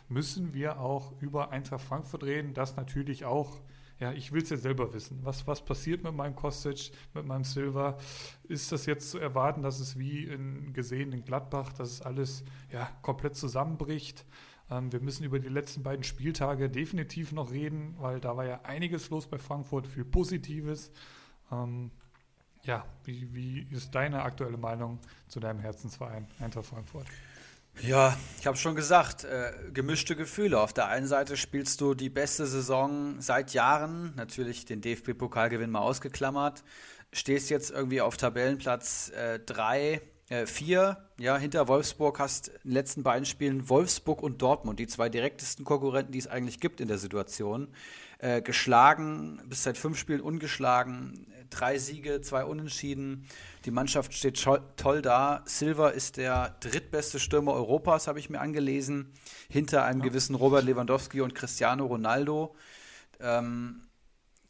[0.07, 2.53] müssen wir auch über Eintracht Frankfurt reden.
[2.53, 3.59] Das natürlich auch,
[3.97, 5.21] ja, ich will es ja selber wissen.
[5.23, 7.97] Was, was passiert mit meinem Kostic, mit meinem Silver?
[8.43, 12.43] Ist das jetzt zu erwarten, dass es wie in, gesehen in Gladbach, dass es alles
[12.71, 14.25] ja, komplett zusammenbricht?
[14.69, 18.61] Ähm, wir müssen über die letzten beiden Spieltage definitiv noch reden, weil da war ja
[18.63, 20.91] einiges los bei Frankfurt, viel Positives.
[21.51, 21.91] Ähm,
[22.63, 27.07] ja, wie, wie ist deine aktuelle Meinung zu deinem Herzensverein Eintracht Frankfurt?
[27.81, 30.59] Ja, ich habe schon gesagt, äh, gemischte Gefühle.
[30.59, 35.81] Auf der einen Seite spielst du die beste Saison seit Jahren, natürlich den DFB-Pokalgewinn mal
[35.81, 36.63] ausgeklammert,
[37.13, 39.11] stehst jetzt irgendwie auf Tabellenplatz
[39.45, 40.01] 3, äh,
[40.45, 45.07] vier, ja, hinter Wolfsburg hast in den letzten beiden Spielen Wolfsburg und Dortmund, die zwei
[45.07, 47.69] direktesten Konkurrenten, die es eigentlich gibt in der Situation,
[48.19, 53.25] äh, geschlagen, bis seit fünf Spielen ungeschlagen, drei Siege, zwei Unentschieden.
[53.65, 54.43] Die Mannschaft steht
[54.75, 55.43] toll da.
[55.45, 59.13] Silva ist der drittbeste Stürmer Europas, habe ich mir angelesen,
[59.49, 60.07] hinter einem ja.
[60.07, 62.55] gewissen Robert Lewandowski und Cristiano Ronaldo.
[63.19, 63.86] Ähm,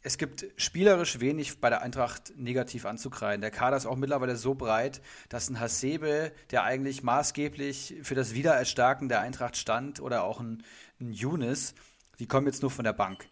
[0.08, 3.42] es gibt spielerisch wenig bei der Eintracht negativ anzukreiden.
[3.42, 8.32] Der Kader ist auch mittlerweile so breit, dass ein Hasebe, der eigentlich maßgeblich für das
[8.32, 10.64] Wiedererstarken der Eintracht stand, oder auch ein,
[10.98, 11.74] ein Younes,
[12.20, 13.28] die kommen jetzt nur von der Bank.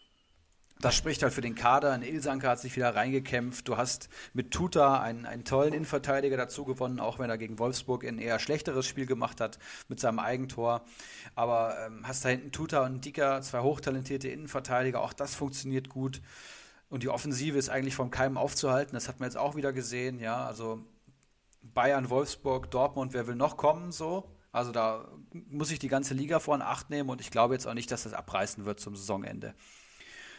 [0.79, 1.93] Das spricht halt für den Kader.
[1.93, 3.67] Ein Ilsanker hat sich wieder reingekämpft.
[3.67, 8.05] Du hast mit Tuta einen, einen tollen Innenverteidiger dazu gewonnen, auch wenn er gegen Wolfsburg
[8.05, 9.59] ein eher schlechteres Spiel gemacht hat
[9.89, 10.85] mit seinem Eigentor.
[11.35, 15.01] Aber ähm, hast da hinten Tuta und Dicker, zwei hochtalentierte Innenverteidiger.
[15.01, 16.21] Auch das funktioniert gut.
[16.89, 18.95] Und die Offensive ist eigentlich vom Keim aufzuhalten.
[18.95, 20.21] Das hat man jetzt auch wieder gesehen.
[20.21, 20.85] Ja, also
[21.63, 24.31] Bayern, Wolfsburg, Dortmund, wer will noch kommen so?
[24.53, 25.09] Also da
[25.51, 27.91] muss ich die ganze Liga vor in Acht nehmen und ich glaube jetzt auch nicht,
[27.91, 29.55] dass das abreißen wird zum Saisonende.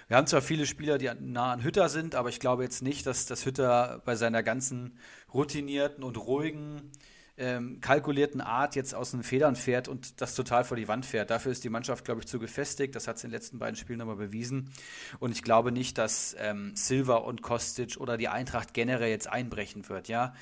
[0.08, 3.06] Wir haben zwar viele Spieler, die nah an Hütter sind, aber ich glaube jetzt nicht,
[3.06, 4.98] dass das Hütter bei seiner ganzen
[5.34, 6.92] routinierten und ruhigen,
[7.38, 11.30] ähm, kalkulierten Art jetzt aus den Federn fährt und das total vor die Wand fährt.
[11.30, 12.96] Dafür ist die Mannschaft, glaube ich, zu gefestigt.
[12.96, 14.72] Das hat es in den letzten beiden Spielen nochmal bewiesen.
[15.20, 19.88] Und ich glaube nicht, dass ähm, Silva und Kostic oder die Eintracht generell jetzt einbrechen
[19.88, 20.08] wird.
[20.08, 20.34] Ja,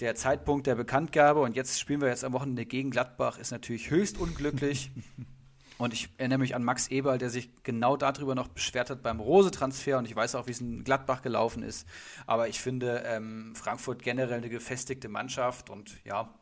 [0.00, 3.90] der Zeitpunkt der Bekanntgabe und jetzt spielen wir jetzt am Wochenende gegen Gladbach ist natürlich
[3.90, 4.90] höchst unglücklich.
[5.82, 9.18] Und ich erinnere mich an Max Eberl, der sich genau darüber noch beschwert hat beim
[9.18, 9.98] Rose-Transfer.
[9.98, 11.88] Und ich weiß auch, wie es in Gladbach gelaufen ist.
[12.24, 15.70] Aber ich finde ähm, Frankfurt generell eine gefestigte Mannschaft.
[15.70, 16.32] Und ja,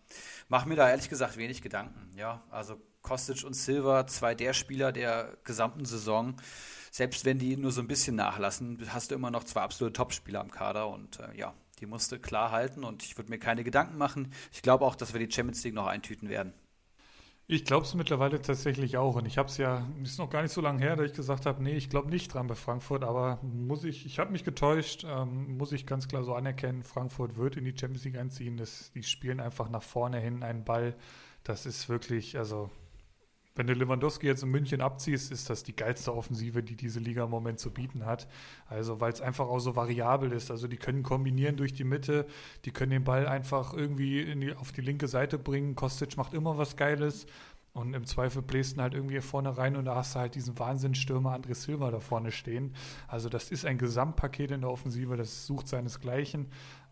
[0.49, 2.11] mache mir da ehrlich gesagt wenig Gedanken.
[2.19, 6.37] Ja, also Kostic und Silva, zwei der Spieler der gesamten Saison.
[6.91, 10.41] Selbst wenn die nur so ein bisschen nachlassen, hast du immer noch zwei absolute Topspieler
[10.41, 10.91] am Kader.
[10.91, 12.85] Und äh, ja, die musste klar halten.
[12.85, 14.35] Und ich würde mir keine Gedanken machen.
[14.53, 16.53] Ich glaube auch, dass wir die Champions League noch eintüten werden.
[17.53, 19.17] Ich glaube es mittlerweile tatsächlich auch.
[19.17, 21.47] Und ich habe es ja, ist noch gar nicht so lange her, dass ich gesagt
[21.47, 23.03] habe, nee, ich glaube nicht dran bei Frankfurt.
[23.03, 27.37] Aber muss ich, ich habe mich getäuscht, ähm, muss ich ganz klar so anerkennen, Frankfurt
[27.37, 28.57] wird in die Champions League einziehen.
[28.57, 30.95] Das, die spielen einfach nach vorne hin einen Ball.
[31.43, 32.71] Das ist wirklich, also
[33.61, 37.25] wenn du Lewandowski jetzt in München abziehst, ist das die geilste Offensive, die diese Liga
[37.25, 38.27] im Moment zu bieten hat.
[38.71, 40.51] Also, weil es einfach auch so variabel ist.
[40.51, 42.27] Also, die können kombinieren durch die Mitte,
[42.65, 45.75] die können den Ball einfach irgendwie die, auf die linke Seite bringen.
[45.75, 47.27] Kostic macht immer was Geiles.
[47.75, 51.37] Und im Zweifel bläst halt irgendwie vorne rein und da hast du halt diesen Wahnsinnsstürmer
[51.37, 52.75] André Silva da vorne stehen.
[53.09, 56.47] Also, das ist ein Gesamtpaket in der Offensive, das sucht seinesgleichen.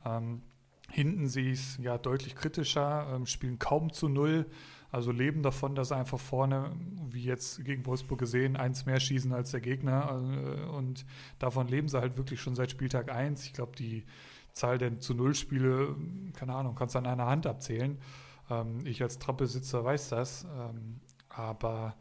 [0.04, 0.42] Ähm,
[0.90, 4.44] hinten sehe ich es ja deutlich kritischer, ähm, spielen kaum zu null.
[4.90, 6.72] Also leben davon, dass einfach vorne,
[7.10, 10.10] wie jetzt gegen Wolfsburg gesehen, eins mehr schießen als der Gegner.
[10.10, 11.04] Äh, und
[11.38, 13.44] davon leben sie halt wirklich schon seit Spieltag 1.
[13.44, 14.04] Ich glaube, die
[14.52, 15.94] Zahl der zu Null Spiele,
[16.34, 17.98] keine Ahnung, kannst du an einer Hand abzählen.
[18.50, 20.44] Ähm, ich als Trappesitzer weiß das.
[20.44, 21.94] Ähm, aber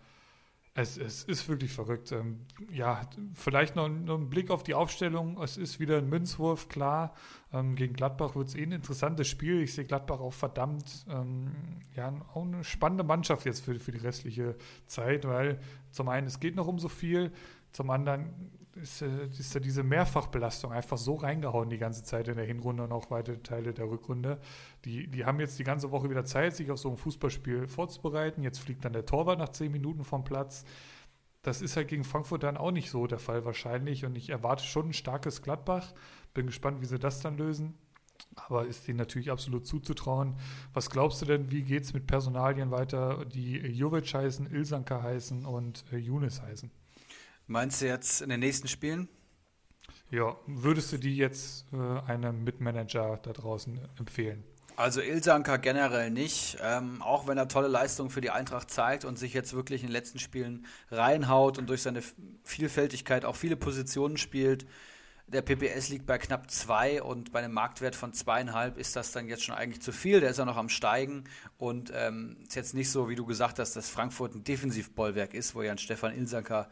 [0.77, 2.11] es, es, ist wirklich verrückt.
[2.11, 3.01] Ähm, ja,
[3.33, 5.41] vielleicht noch, noch, ein Blick auf die Aufstellung.
[5.41, 7.15] Es ist wieder ein Münzwurf, klar.
[7.51, 9.63] Ähm, gegen Gladbach wird es eh ein interessantes Spiel.
[9.63, 11.51] Ich sehe Gladbach auch verdammt, ähm,
[11.95, 14.55] ja, auch eine spannende Mannschaft jetzt für, für die restliche
[14.85, 15.59] Zeit, weil
[15.89, 17.31] zum einen, es geht noch um so viel,
[17.71, 18.51] zum anderen
[18.81, 22.83] ist, äh, ist ja diese Mehrfachbelastung einfach so reingehauen die ganze Zeit in der Hinrunde
[22.83, 24.39] und auch weite Teile der Rückrunde.
[24.85, 28.43] Die, die haben jetzt die ganze Woche wieder Zeit, sich auf so ein Fußballspiel vorzubereiten.
[28.43, 30.63] Jetzt fliegt dann der Torwart nach zehn Minuten vom Platz.
[31.41, 34.05] Das ist halt gegen Frankfurt dann auch nicht so der Fall wahrscheinlich.
[34.05, 35.93] Und ich erwarte schon ein starkes Gladbach.
[36.33, 37.75] Bin gespannt, wie sie das dann lösen.
[38.35, 40.35] Aber ist denen natürlich absolut zuzutrauen.
[40.73, 45.45] Was glaubst du denn, wie geht es mit Personalien weiter, die Jovic heißen, Ilsanka heißen
[45.45, 46.71] und äh, Younes heißen?
[47.47, 49.07] Meinst du jetzt in den nächsten Spielen?
[50.11, 51.77] Ja, würdest du die jetzt äh,
[52.09, 54.43] einem Mitmanager da draußen empfehlen?
[54.75, 59.17] Also Ilsanka generell nicht, ähm, auch wenn er tolle Leistungen für die Eintracht zeigt und
[59.17, 62.03] sich jetzt wirklich in den letzten Spielen reinhaut und durch seine
[62.43, 64.67] Vielfältigkeit auch viele Positionen spielt.
[65.25, 69.27] Der PPS liegt bei knapp zwei und bei einem Marktwert von zweieinhalb ist das dann
[69.27, 70.19] jetzt schon eigentlich zu viel.
[70.19, 71.23] Der ist ja noch am Steigen
[71.57, 75.55] und ähm, ist jetzt nicht so, wie du gesagt hast, dass Frankfurt ein Defensivbollwerk ist,
[75.55, 76.65] wo ja ein Stefan Ilsanka äh,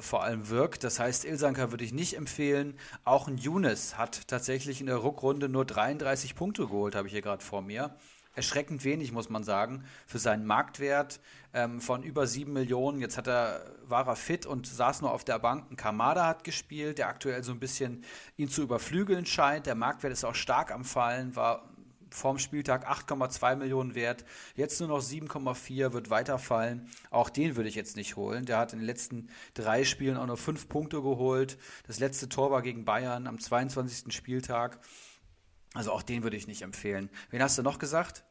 [0.00, 0.84] vor allem wirkt.
[0.84, 2.74] Das heißt, Ilsanka würde ich nicht empfehlen.
[3.04, 7.22] Auch ein Younes hat tatsächlich in der Rückrunde nur 33 Punkte geholt, habe ich hier
[7.22, 7.94] gerade vor mir.
[8.34, 11.20] Erschreckend wenig, muss man sagen, für seinen Marktwert
[11.52, 12.98] ähm, von über 7 Millionen.
[12.98, 15.70] Jetzt hat er, war er fit und saß nur auf der Bank.
[15.70, 18.04] Ein Kamada hat gespielt, der aktuell so ein bisschen
[18.36, 19.66] ihn zu überflügeln scheint.
[19.66, 21.71] Der Marktwert ist auch stark am Fallen, war
[22.14, 26.88] vorm Spieltag 8,2 Millionen wert, jetzt nur noch 7,4, wird weiterfallen.
[27.10, 28.44] Auch den würde ich jetzt nicht holen.
[28.44, 31.58] Der hat in den letzten drei Spielen auch nur fünf Punkte geholt.
[31.86, 34.14] Das letzte Tor war gegen Bayern am 22.
[34.14, 34.78] Spieltag.
[35.74, 37.10] Also auch den würde ich nicht empfehlen.
[37.30, 38.24] Wen hast du noch gesagt?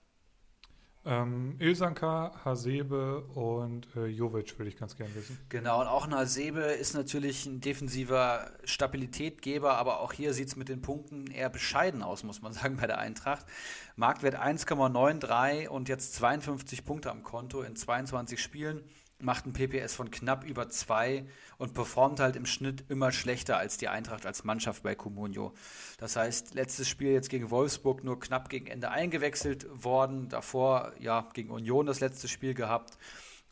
[1.04, 5.36] Ähm, Ilsanka, Hasebe und äh, Jovic würde ich ganz gerne wissen.
[5.50, 10.56] Genau, und auch ein Hasebe ist natürlich ein defensiver Stabilitätgeber, aber auch hier sieht es
[10.56, 13.48] mit den Punkten eher bescheiden aus, muss man sagen, bei der Eintracht.
[13.96, 18.84] Marktwert 1,93 und jetzt 52 Punkte am Konto in 22 Spielen
[19.24, 21.26] macht ein PPS von knapp über zwei
[21.58, 25.54] und performt halt im Schnitt immer schlechter als die Eintracht als Mannschaft bei Comunio.
[25.98, 31.28] Das heißt, letztes Spiel jetzt gegen Wolfsburg nur knapp gegen Ende eingewechselt worden, davor ja
[31.34, 32.98] gegen Union das letzte Spiel gehabt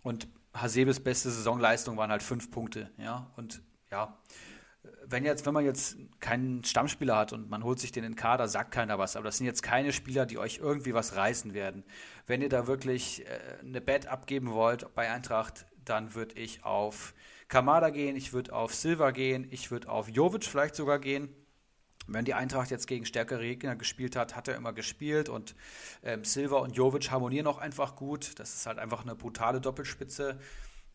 [0.02, 3.62] und Hasebes beste Saisonleistung waren halt fünf Punkte, ja und
[3.92, 4.18] ja
[5.10, 8.48] wenn jetzt, wenn man jetzt keinen Stammspieler hat und man holt sich den in Kader,
[8.48, 9.16] sagt keiner was.
[9.16, 11.84] Aber das sind jetzt keine Spieler, die euch irgendwie was reißen werden.
[12.28, 17.14] Wenn ihr da wirklich äh, eine Bet abgeben wollt bei Eintracht, dann würde ich auf
[17.48, 21.30] Kamada gehen, ich würde auf Silva gehen, ich würde auf Jovic vielleicht sogar gehen.
[22.06, 25.56] Wenn die Eintracht jetzt gegen stärkere Gegner gespielt hat, hat er immer gespielt und
[26.04, 28.40] ähm, Silva und Jovic harmonieren auch einfach gut.
[28.40, 30.40] Das ist halt einfach eine brutale Doppelspitze.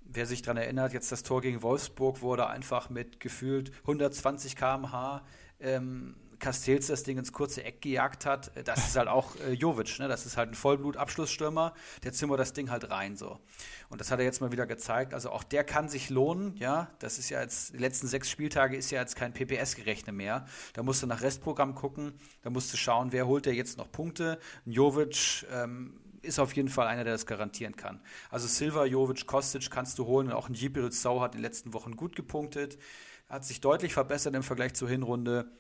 [0.05, 5.25] Wer sich daran erinnert, jetzt das Tor gegen Wolfsburg wurde einfach mit gefühlt 120 km/h
[5.61, 9.99] ähm, Castells das Ding ins kurze Eck gejagt hat, das ist halt auch äh, Jovic,
[9.99, 10.09] ne?
[10.09, 13.41] Das ist halt ein Vollblut-Abschlussstürmer, der zimmert das Ding halt rein so.
[13.89, 15.15] Und das hat er jetzt mal wieder gezeigt.
[15.15, 16.91] Also auch der kann sich lohnen, ja.
[16.99, 20.45] Das ist ja jetzt, die letzten sechs Spieltage ist ja jetzt kein PPS-Gerechne mehr.
[20.75, 23.91] Da musst du nach Restprogramm gucken, da musst du schauen, wer holt der jetzt noch
[23.91, 24.39] Punkte.
[24.67, 28.01] Jovic ähm, ist auf jeden Fall einer, der das garantieren kann.
[28.31, 30.29] Also Silva, Jovic, Kostic kannst du holen.
[30.29, 32.79] Und auch ein Jibril Sau hat in den letzten Wochen gut gepunktet.
[33.29, 35.51] Hat sich deutlich verbessert im Vergleich zur Hinrunde.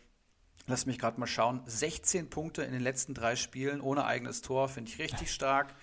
[0.66, 1.62] Lass mich gerade mal schauen.
[1.66, 5.74] 16 Punkte in den letzten drei Spielen ohne eigenes Tor, finde ich richtig stark.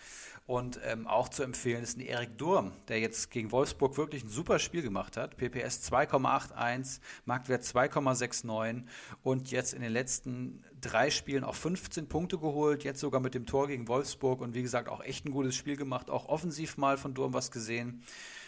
[0.47, 4.29] Und ähm, auch zu empfehlen ist ein Erik Durm, der jetzt gegen Wolfsburg wirklich ein
[4.29, 5.37] super Spiel gemacht hat.
[5.37, 8.83] PPS 2,81, Marktwert 2,69
[9.23, 13.45] und jetzt in den letzten drei Spielen auch 15 Punkte geholt, jetzt sogar mit dem
[13.45, 16.97] Tor gegen Wolfsburg und wie gesagt auch echt ein gutes Spiel gemacht, auch offensiv mal
[16.97, 18.03] von Durm was gesehen.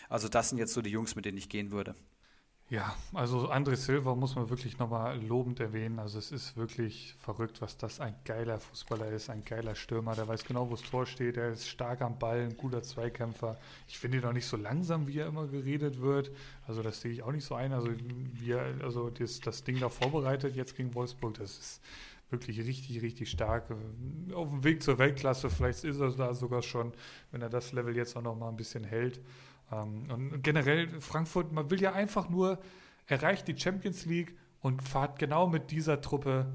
[0.10, 1.96] Also das sind jetzt so die Jungs, mit denen ich gehen würde.
[2.74, 6.00] Ja, also André Silva muss man wirklich nochmal lobend erwähnen.
[6.00, 10.16] Also es ist wirklich verrückt, was das ein geiler Fußballer ist, ein geiler Stürmer.
[10.16, 11.38] Der weiß genau, wo das Tor steht.
[11.38, 13.60] Er ist stark am Ball, ein guter Zweikämpfer.
[13.88, 16.32] Ich finde ihn auch nicht so langsam, wie er immer geredet wird.
[16.66, 17.74] Also das sehe ich auch nicht so ein.
[17.74, 21.82] Also wie er, also das, das Ding da vorbereitet jetzt gegen Wolfsburg, das ist
[22.32, 23.66] wirklich richtig, richtig stark.
[24.34, 26.92] Auf dem Weg zur Weltklasse, vielleicht ist er da sogar schon,
[27.30, 29.20] wenn er das Level jetzt auch noch mal ein bisschen hält.
[29.74, 32.60] Ähm, und generell Frankfurt, man will ja einfach nur,
[33.08, 36.54] erreicht die Champions League und fahrt genau mit dieser Truppe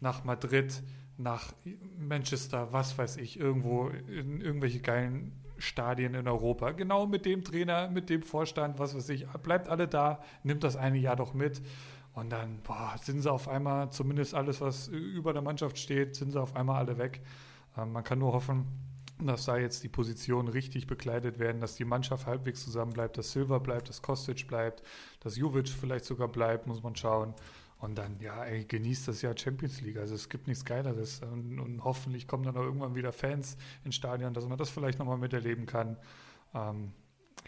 [0.00, 0.82] nach Madrid,
[1.18, 1.52] nach
[1.98, 6.70] Manchester, was weiß ich, irgendwo in irgendwelche geilen Stadien in Europa.
[6.72, 9.26] Genau mit dem Trainer, mit dem Vorstand, was weiß ich.
[9.26, 11.60] Bleibt alle da, nimmt das eine Jahr doch mit.
[12.14, 16.32] Und dann boah, sind sie auf einmal, zumindest alles, was über der Mannschaft steht, sind
[16.32, 17.20] sie auf einmal alle weg.
[17.76, 18.66] Ähm, man kann nur hoffen,
[19.26, 23.32] dass da jetzt die Positionen richtig bekleidet werden, dass die Mannschaft halbwegs zusammen bleibt, dass
[23.32, 24.82] Silva bleibt, dass Kostic bleibt,
[25.20, 27.34] dass Jovic vielleicht sogar bleibt, muss man schauen.
[27.78, 29.96] Und dann, ja, ey, genießt das Jahr Champions League.
[29.96, 31.22] Also es gibt nichts Geileres.
[31.22, 34.98] Und, und hoffentlich kommen dann auch irgendwann wieder Fans ins Stadion, dass man das vielleicht
[34.98, 35.96] nochmal miterleben kann.
[36.54, 36.92] Ähm,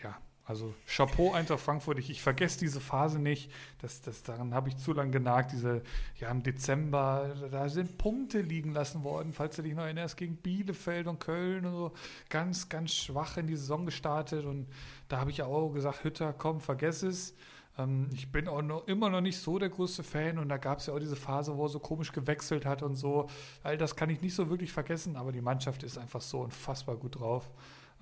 [0.03, 1.99] ja, also Chapeau Eintracht Frankfurt.
[2.01, 3.51] Ich, ich vergesse diese Phase nicht.
[3.81, 5.53] Das, das, daran habe ich zu lange genagt.
[5.53, 5.83] Diese,
[6.19, 10.37] ja, im Dezember, da sind Punkte liegen lassen worden, falls du dich noch erinnerst, gegen
[10.37, 11.93] Bielefeld und Köln und so.
[12.29, 14.45] Ganz, ganz schwach in die Saison gestartet.
[14.45, 14.67] Und
[15.09, 17.35] da habe ich ja auch gesagt, Hütter, komm, vergess es.
[17.79, 20.39] Ähm, ich bin auch noch, immer noch nicht so der größte Fan.
[20.39, 22.97] Und da gab es ja auch diese Phase, wo er so komisch gewechselt hat und
[22.97, 23.29] so.
[23.63, 25.15] All das kann ich nicht so wirklich vergessen.
[25.15, 27.49] Aber die Mannschaft ist einfach so unfassbar gut drauf.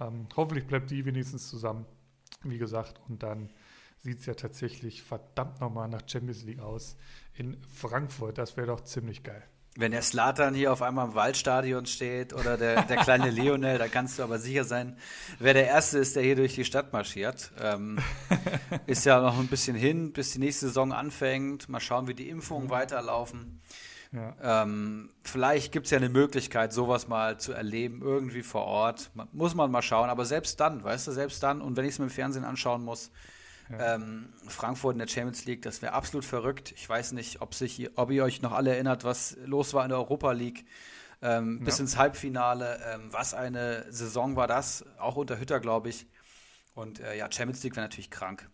[0.00, 1.84] Ähm, hoffentlich bleibt die wenigstens zusammen
[2.44, 3.50] wie gesagt, und dann
[3.98, 6.96] sieht es ja tatsächlich verdammt nochmal nach Champions League aus
[7.34, 8.38] in Frankfurt.
[8.38, 9.42] Das wäre doch ziemlich geil.
[9.76, 13.86] Wenn der Slatan hier auf einmal im Waldstadion steht oder der, der kleine Lionel, da
[13.86, 14.96] kannst du aber sicher sein,
[15.38, 17.52] wer der Erste ist, der hier durch die Stadt marschiert.
[17.60, 17.98] Ähm,
[18.86, 21.68] ist ja noch ein bisschen hin, bis die nächste Saison anfängt.
[21.68, 22.70] Mal schauen, wie die Impfungen mhm.
[22.70, 23.60] weiterlaufen.
[24.12, 24.62] Ja.
[24.62, 29.10] Ähm, vielleicht gibt es ja eine Möglichkeit, sowas mal zu erleben, irgendwie vor Ort.
[29.32, 30.10] Muss man mal schauen.
[30.10, 32.82] Aber selbst dann, weißt du, selbst dann, und wenn ich es mir im Fernsehen anschauen
[32.82, 33.12] muss,
[33.70, 33.94] ja.
[33.94, 36.72] ähm, Frankfurt in der Champions League, das wäre absolut verrückt.
[36.72, 39.90] Ich weiß nicht, ob, sich, ob ihr euch noch alle erinnert, was los war in
[39.90, 40.66] der Europa League.
[41.22, 41.82] Ähm, bis ja.
[41.82, 42.80] ins Halbfinale.
[42.92, 46.08] Ähm, was eine Saison war das, auch unter Hütter, glaube ich.
[46.74, 48.48] Und äh, ja, Champions League wäre natürlich krank.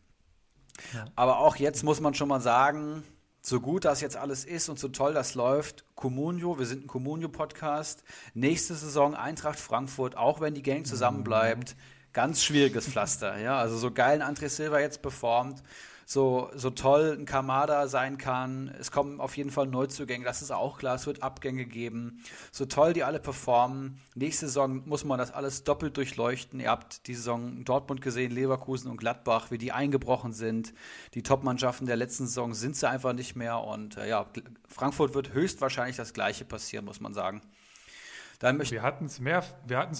[1.14, 3.02] Aber auch jetzt muss man schon mal sagen,
[3.48, 6.86] so gut das jetzt alles ist und so toll das läuft, Comunio, wir sind ein
[6.88, 8.02] Comunio-Podcast.
[8.34, 11.76] Nächste Saison Eintracht Frankfurt, auch wenn die Gang zusammenbleibt,
[12.12, 13.38] ganz schwieriges Pflaster.
[13.38, 15.62] Ja, also so geil André Silva jetzt performt
[16.08, 18.72] so, so toll ein Kamada sein kann.
[18.78, 20.94] Es kommen auf jeden Fall Neuzugänge, das ist auch klar.
[20.94, 22.22] Es wird Abgänge geben.
[22.52, 23.98] So toll die alle performen.
[24.14, 26.60] Nächste Saison muss man das alles doppelt durchleuchten.
[26.60, 30.72] Ihr habt die Saison Dortmund gesehen, Leverkusen und Gladbach, wie die eingebrochen sind.
[31.14, 33.58] Die Top-Mannschaften der letzten Saison sind sie einfach nicht mehr.
[33.58, 34.26] Und äh, ja,
[34.68, 37.42] Frankfurt wird höchstwahrscheinlich das Gleiche passieren, muss man sagen.
[38.38, 39.42] Dann wir hatten es mehr,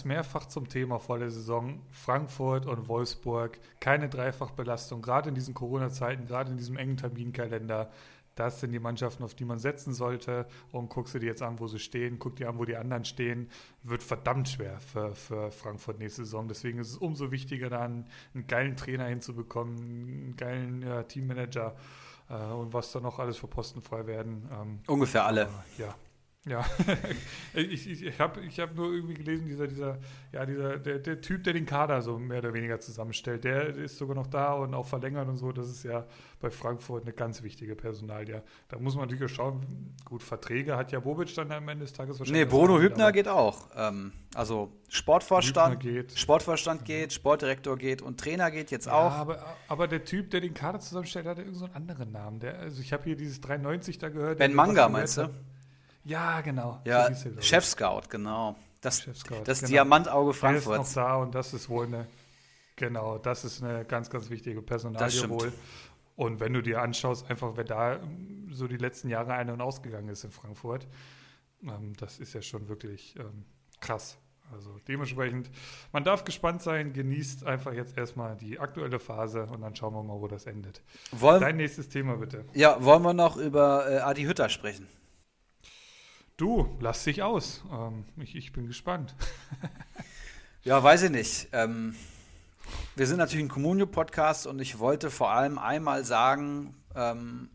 [0.05, 1.81] mehrfach zum Thema vor der Saison.
[1.91, 7.91] Frankfurt und Wolfsburg, keine Dreifachbelastung, gerade in diesen Corona-Zeiten, gerade in diesem engen Terminkalender.
[8.35, 10.47] Das sind die Mannschaften, auf die man setzen sollte.
[10.71, 13.07] Und guckst du dir jetzt an, wo sie stehen, guck dir an, wo die anderen
[13.07, 13.49] stehen.
[13.83, 16.47] Wird verdammt schwer für, für Frankfurt nächste Saison.
[16.47, 21.75] Deswegen ist es umso wichtiger, dann einen geilen Trainer hinzubekommen, einen geilen ja, Teammanager.
[22.29, 24.47] äh, und was da noch alles für Posten frei werden.
[24.53, 25.49] Ähm, Ungefähr alle.
[25.79, 25.95] Ja,
[26.49, 26.65] ja,
[27.55, 29.99] ich, ich, ich habe ich hab nur irgendwie gelesen, dieser, dieser,
[30.33, 33.99] ja, dieser, der, der Typ, der den Kader so mehr oder weniger zusammenstellt, der ist
[33.99, 35.51] sogar noch da und auch verlängert und so.
[35.51, 36.07] Das ist ja
[36.41, 38.45] bei Frankfurt eine ganz wichtige Personalie.
[38.69, 42.21] Da muss man natürlich schauen, gut, Verträge hat ja Bobic dann am Ende des Tages
[42.21, 42.45] wahrscheinlich.
[42.45, 43.69] Nee, Bruno Hübner geht auch.
[43.75, 46.17] Ähm, also Sportvorstand geht.
[46.17, 49.11] Sportvorstand geht, Sportdirektor geht und Trainer geht jetzt ja, auch.
[49.11, 52.39] Aber, aber der Typ, der den Kader zusammenstellt, hat ja irgendeinen so anderen Namen.
[52.39, 54.39] Der, also ich habe hier dieses 93 da gehört.
[54.39, 55.29] Ben Manga, meinst du?
[56.07, 56.81] Ja, genau.
[56.85, 58.55] Ja, Chef-Scout, genau.
[58.81, 59.71] Das, Chef -Scout, das genau.
[59.71, 60.81] Diamantauge Frankfurt.
[60.81, 62.07] ist noch da und das ist wohl eine,
[62.77, 65.53] genau, das ist eine ganz, ganz wichtige Personalie wohl.
[66.15, 67.99] Und wenn du dir anschaust, einfach wer da
[68.51, 70.87] so die letzten Jahre ein- und ausgegangen ist in Frankfurt,
[71.65, 73.45] ähm, das ist ja schon wirklich ähm,
[73.81, 74.17] krass.
[74.53, 75.51] Also dementsprechend,
[75.93, 80.05] man darf gespannt sein, genießt einfach jetzt erstmal die aktuelle Phase und dann schauen wir
[80.05, 80.83] mal, wo das endet.
[81.11, 82.45] Wollen, Dein nächstes Thema bitte.
[82.55, 84.87] Ja, wollen wir noch über äh, Adi Hütter sprechen?
[86.37, 87.65] Du, lass dich aus.
[87.73, 89.15] Ähm, ich, ich bin gespannt.
[90.65, 91.49] ja, weiß ich nicht.
[91.53, 91.97] Ähm,
[92.95, 97.49] wir sind natürlich ein Communio-Podcast und ich wollte vor allem einmal sagen, ähm,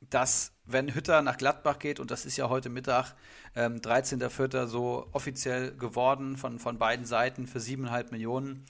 [0.00, 3.16] dass wenn Hütter nach Gladbach geht, und das ist ja heute Mittag,
[3.56, 4.68] ähm, 13.04.
[4.68, 8.64] so offiziell geworden von, von beiden Seiten für 7,5 Millionen.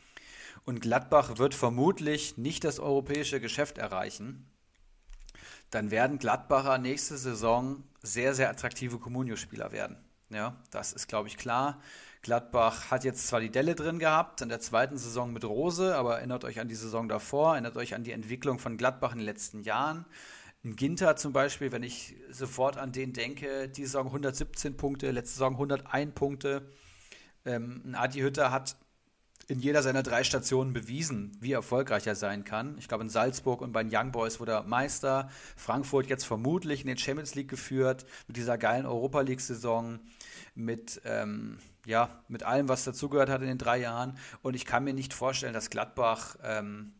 [0.64, 4.47] Und Gladbach wird vermutlich nicht das europäische Geschäft erreichen
[5.74, 9.96] dann werden Gladbacher nächste Saison sehr, sehr attraktive Comunio-Spieler werden.
[10.30, 11.80] Ja, das ist, glaube ich, klar.
[12.22, 16.18] Gladbach hat jetzt zwar die Delle drin gehabt in der zweiten Saison mit Rose, aber
[16.18, 19.26] erinnert euch an die Saison davor, erinnert euch an die Entwicklung von Gladbach in den
[19.26, 20.06] letzten Jahren.
[20.64, 25.34] Ein Ginter zum Beispiel, wenn ich sofort an den denke, die Saison 117 Punkte, letzte
[25.34, 26.70] Saison 101 Punkte.
[27.44, 28.76] Ähm, ein Adi Hütter hat
[29.49, 32.76] in jeder seiner drei Stationen bewiesen, wie erfolgreich er sein kann.
[32.78, 35.28] Ich glaube, in Salzburg und bei den Young Boys wurde er Meister.
[35.57, 40.01] Frankfurt jetzt vermutlich in den Champions League geführt, mit dieser geilen Europa League-Saison,
[40.55, 44.16] mit, ähm, ja, mit allem, was dazugehört hat in den drei Jahren.
[44.42, 46.92] Und ich kann mir nicht vorstellen, dass Gladbach ähm,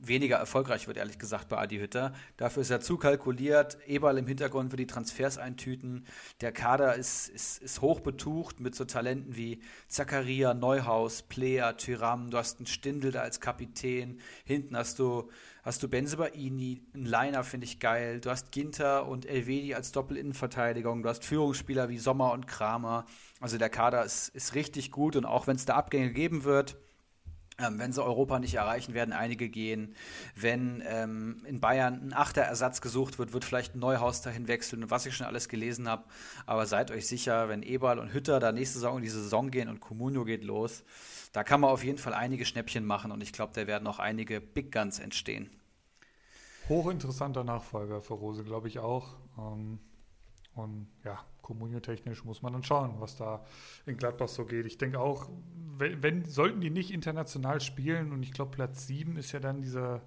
[0.00, 2.12] weniger erfolgreich wird, ehrlich gesagt, bei Adi Hütter.
[2.36, 3.78] Dafür ist er zu kalkuliert.
[3.86, 6.06] Eberl im Hintergrund für die Transfers eintüten.
[6.40, 12.30] Der Kader ist, ist, ist hoch betucht mit so Talenten wie Zakaria, Neuhaus, Player, Tyram.
[12.30, 14.20] Du hast einen Stindl da als Kapitän.
[14.44, 15.30] Hinten hast du,
[15.62, 18.20] hast du Benzebaini, einen Liner finde ich geil.
[18.20, 21.02] Du hast Ginter und Elvedi als Doppelinnenverteidigung.
[21.02, 23.06] Du hast Führungsspieler wie Sommer und Kramer.
[23.40, 26.76] Also der Kader ist, ist richtig gut und auch wenn es da Abgänge geben wird,
[27.58, 29.94] ähm, wenn sie Europa nicht erreichen, werden einige gehen.
[30.34, 35.06] Wenn ähm, in Bayern ein Achterersatz gesucht wird, wird vielleicht ein Neuhaus dahin wechseln, was
[35.06, 36.04] ich schon alles gelesen habe.
[36.44, 39.68] Aber seid euch sicher, wenn Eberl und Hütter da nächste Saison in die Saison gehen
[39.68, 40.84] und Comunio geht los,
[41.32, 43.98] da kann man auf jeden Fall einige Schnäppchen machen und ich glaube, da werden auch
[43.98, 45.50] einige Big Guns entstehen.
[46.68, 49.14] Hochinteressanter Nachfolger für Rose, glaube ich auch.
[49.38, 49.78] Ähm,
[50.56, 53.44] und ja, kommuniotechnisch muss man dann schauen, was da
[53.84, 54.66] in Gladbach so geht.
[54.66, 55.28] Ich denke auch,
[55.78, 59.60] wenn, wenn, sollten die nicht international spielen und ich glaube Platz 7 ist ja dann
[59.60, 60.02] dieser,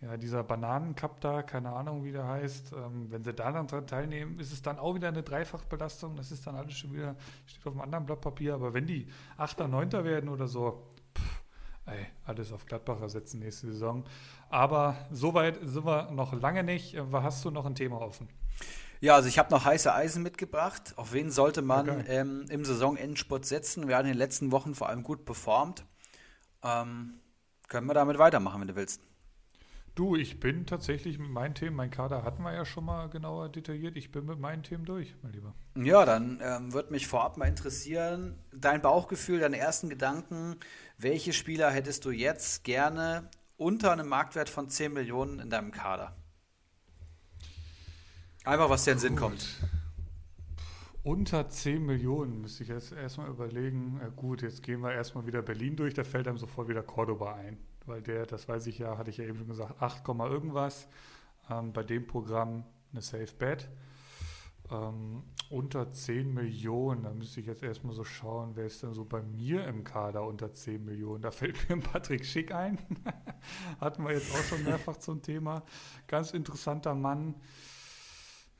[0.00, 2.72] ja, dieser Bananencup da, keine Ahnung wie der heißt.
[2.72, 6.16] Ähm, wenn sie da dann teilnehmen, ist es dann auch wieder eine Dreifachbelastung.
[6.16, 7.16] Das ist dann alles schon wieder,
[7.46, 8.54] steht auf einem anderen Blatt Papier.
[8.54, 9.92] Aber wenn die 8., 9.
[9.92, 11.42] werden oder so, pff,
[11.86, 14.04] ey, alles auf Gladbacher setzen nächste Saison.
[14.48, 16.94] Aber soweit sind wir noch lange nicht.
[16.94, 18.28] Äh, hast du noch ein Thema offen?
[19.02, 20.94] Ja, also ich habe noch heiße Eisen mitgebracht.
[20.94, 22.04] Auf wen sollte man okay.
[22.06, 23.88] ähm, im Saisonendspurt setzen?
[23.88, 25.84] Wir haben in den letzten Wochen vor allem gut performt.
[26.62, 27.14] Ähm,
[27.66, 29.02] können wir damit weitermachen, wenn du willst.
[29.96, 33.48] Du, ich bin tatsächlich mit meinen Themen, mein Kader hatten wir ja schon mal genauer
[33.48, 33.96] detailliert.
[33.96, 35.52] Ich bin mit meinen Themen durch, mein Lieber.
[35.74, 40.60] Ja, dann ähm, würde mich vorab mal interessieren, dein Bauchgefühl, deine ersten Gedanken.
[40.96, 46.14] Welche Spieler hättest du jetzt gerne unter einem Marktwert von 10 Millionen in deinem Kader?
[48.44, 49.60] Einfach, was dir in den Sinn kommt.
[51.04, 54.00] Unter 10 Millionen müsste ich jetzt erstmal überlegen.
[54.00, 57.34] Äh, gut, jetzt gehen wir erstmal wieder Berlin durch, da fällt einem sofort wieder Cordoba
[57.34, 57.58] ein.
[57.86, 60.88] Weil der, das weiß ich ja, hatte ich ja eben schon gesagt, 8, irgendwas.
[61.50, 63.68] Ähm, bei dem Programm eine Safe Bet.
[64.70, 69.04] Ähm, unter 10 Millionen, da müsste ich jetzt erstmal so schauen, wer ist denn so
[69.04, 71.22] bei mir im Kader unter 10 Millionen?
[71.22, 72.78] Da fällt mir Patrick Schick ein.
[73.80, 75.62] Hatten wir jetzt auch schon mehrfach zum Thema.
[76.08, 77.34] Ganz interessanter Mann.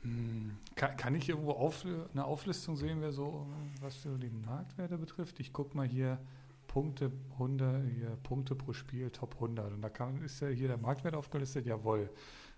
[0.02, 3.46] Hm, kann, kann, ich irgendwo auf, eine Auflistung sehen, wer so,
[3.80, 5.38] was so die Marktwerte betrifft?
[5.40, 6.18] Ich gucke mal hier
[6.66, 9.72] Punkte, 100, hier, Punkte pro Spiel, Top 100.
[9.72, 12.10] Und da kann, ist ja hier der Marktwert aufgelistet, jawohl.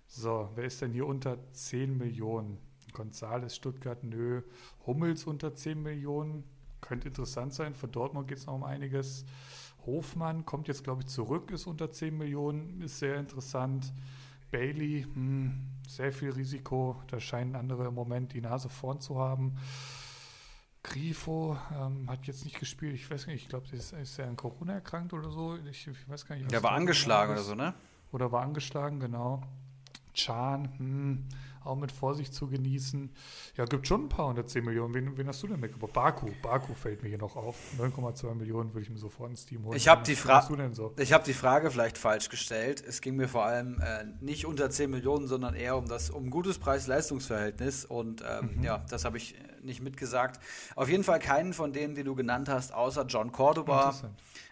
[0.07, 2.59] So, wer ist denn hier unter 10 Millionen?
[2.93, 4.43] Gonzales, Stuttgart, nö.
[4.87, 6.45] Hummels unter 10 Millionen,
[6.81, 7.75] könnte interessant sein.
[7.75, 9.25] Für Dortmund geht es noch um einiges.
[9.85, 13.93] Hofmann kommt jetzt, glaube ich, zurück, ist unter 10 Millionen, ist sehr interessant.
[14.51, 16.97] Bailey, hm, sehr viel Risiko.
[17.09, 19.57] Da scheinen andere im Moment die Nase vorn zu haben.
[20.83, 22.95] Grifo ähm, hat jetzt nicht gespielt.
[22.95, 25.57] Ich weiß nicht, ich glaube, ist, ist er an Corona erkrankt oder so.
[25.71, 26.51] Ich, ich weiß gar nicht.
[26.51, 27.75] Der war angeschlagen oder so, ne?
[28.13, 29.43] Oder war angeschlagen, genau.
[30.13, 31.25] Chan, hm,
[31.65, 33.11] auch mit Vorsicht zu genießen.
[33.57, 34.95] Ja, gibt schon ein paar 110 Millionen.
[34.95, 35.93] Wen, wen hast du denn mitgebracht?
[35.93, 36.31] Baku.
[36.43, 37.57] Baku fällt mir hier noch auf.
[37.79, 39.77] 9,2 Millionen würde ich mir sofort ins Team holen.
[39.77, 40.43] Ich habe die, Fra
[40.73, 40.95] so?
[40.99, 42.83] hab die Frage vielleicht falsch gestellt.
[42.87, 46.31] Es ging mir vor allem äh, nicht unter 10 Millionen, sondern eher um das um
[46.31, 47.85] gutes Preis-Leistungs-Verhältnis.
[47.85, 48.65] Und ähm, mhm.
[48.65, 50.41] ja, das habe ich nicht mitgesagt.
[50.77, 53.95] Auf jeden Fall keinen von denen, die du genannt hast, außer John Cordoba.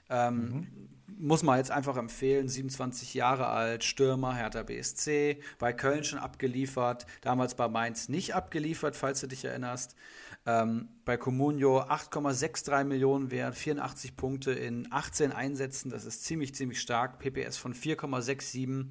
[0.09, 0.89] Ähm, mhm
[1.19, 7.07] muss man jetzt einfach empfehlen, 27 Jahre alt, Stürmer, Hertha BSC, bei Köln schon abgeliefert,
[7.21, 9.97] damals bei Mainz nicht abgeliefert, falls du dich erinnerst.
[10.45, 16.81] Ähm, bei Comunio 8,63 Millionen wert, 84 Punkte in 18 Einsätzen, das ist ziemlich, ziemlich
[16.81, 17.19] stark.
[17.19, 18.87] PPS von 4,67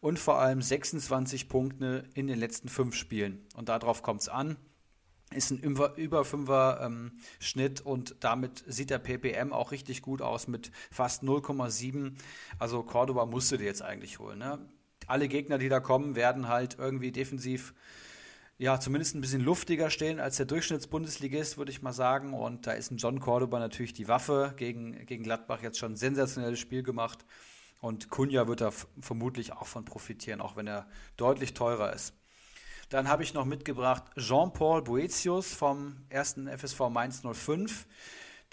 [0.00, 3.46] und vor allem 26 Punkte in den letzten fünf Spielen.
[3.54, 4.56] Und darauf kommt es an
[5.32, 10.22] ist ein über, über 5er ähm, Schnitt und damit sieht der PPM auch richtig gut
[10.22, 12.12] aus mit fast 0,7.
[12.58, 14.38] Also Cordoba musste dir jetzt eigentlich holen.
[14.38, 14.58] Ne?
[15.06, 17.74] Alle Gegner, die da kommen, werden halt irgendwie defensiv
[18.58, 22.32] ja, zumindest ein bisschen luftiger stehen als der Durchschnittsbundesligist, würde ich mal sagen.
[22.32, 25.96] Und da ist ein John Cordoba natürlich die Waffe gegen, gegen Gladbach jetzt schon ein
[25.96, 27.24] sensationelles Spiel gemacht.
[27.80, 28.70] Und Kunja wird da
[29.00, 32.14] vermutlich auch von profitieren, auch wenn er deutlich teurer ist.
[32.92, 37.86] Dann habe ich noch mitgebracht Jean-Paul Boetius vom ersten FSV Mainz 05,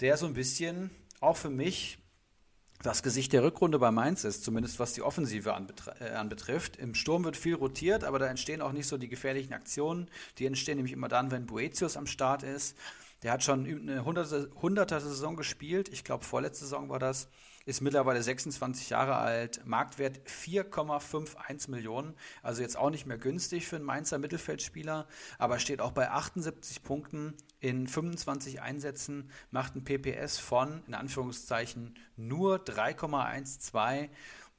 [0.00, 0.88] der so ein bisschen
[1.20, 1.98] auch für mich
[2.82, 5.50] das Gesicht der Rückrunde bei Mainz ist, zumindest was die Offensive
[6.00, 6.76] äh, anbetrifft.
[6.76, 10.08] Im Sturm wird viel rotiert, aber da entstehen auch nicht so die gefährlichen Aktionen.
[10.38, 12.78] Die entstehen nämlich immer dann, wenn Boetius am Start ist.
[13.22, 15.90] Der hat schon eine 100er Saison gespielt.
[15.90, 17.28] Ich glaube, vorletzte Saison war das
[17.66, 23.76] ist mittlerweile 26 Jahre alt, Marktwert 4,51 Millionen, also jetzt auch nicht mehr günstig für
[23.76, 25.06] einen Mainzer Mittelfeldspieler,
[25.38, 31.94] aber steht auch bei 78 Punkten in 25 Einsätzen, macht ein PPS von, in Anführungszeichen,
[32.16, 34.08] nur 3,12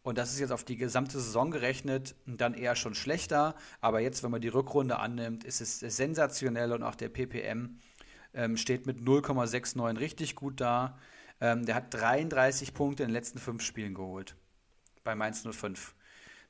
[0.03, 3.55] und das ist jetzt auf die gesamte Saison gerechnet dann eher schon schlechter.
[3.81, 7.77] Aber jetzt, wenn man die Rückrunde annimmt, ist es sensationell und auch der PPM
[8.33, 10.97] ähm, steht mit 0,69 richtig gut da.
[11.41, 14.35] Ähm, der hat 33 Punkte in den letzten fünf Spielen geholt.
[15.03, 15.95] Bei Mainz 05.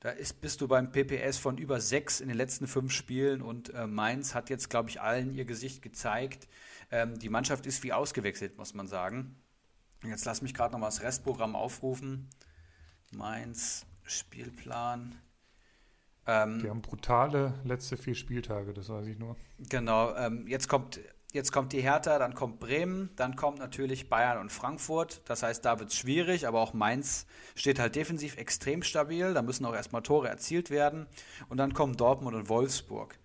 [0.02, 3.74] Da ist, bist du beim PPS von über sechs in den letzten fünf Spielen und
[3.74, 6.48] äh, Mainz hat jetzt, glaube ich, allen ihr Gesicht gezeigt.
[6.92, 9.36] Ähm, die Mannschaft ist wie ausgewechselt, muss man sagen.
[10.04, 12.28] Jetzt lass mich gerade noch mal das Restprogramm aufrufen.
[13.12, 15.16] Mainz, Spielplan.
[16.26, 19.36] Ähm, die haben brutale letzte vier Spieltage, das weiß ich nur.
[19.70, 21.00] Genau, ähm, jetzt kommt
[21.34, 25.22] Jetzt kommt die Hertha, dann kommt Bremen, dann kommt natürlich Bayern und Frankfurt.
[25.24, 27.26] Das heißt, da wird es schwierig, aber auch Mainz
[27.56, 29.34] steht halt defensiv extrem stabil.
[29.34, 31.08] Da müssen auch erstmal Tore erzielt werden.
[31.48, 33.18] Und dann kommen Dortmund und Wolfsburg.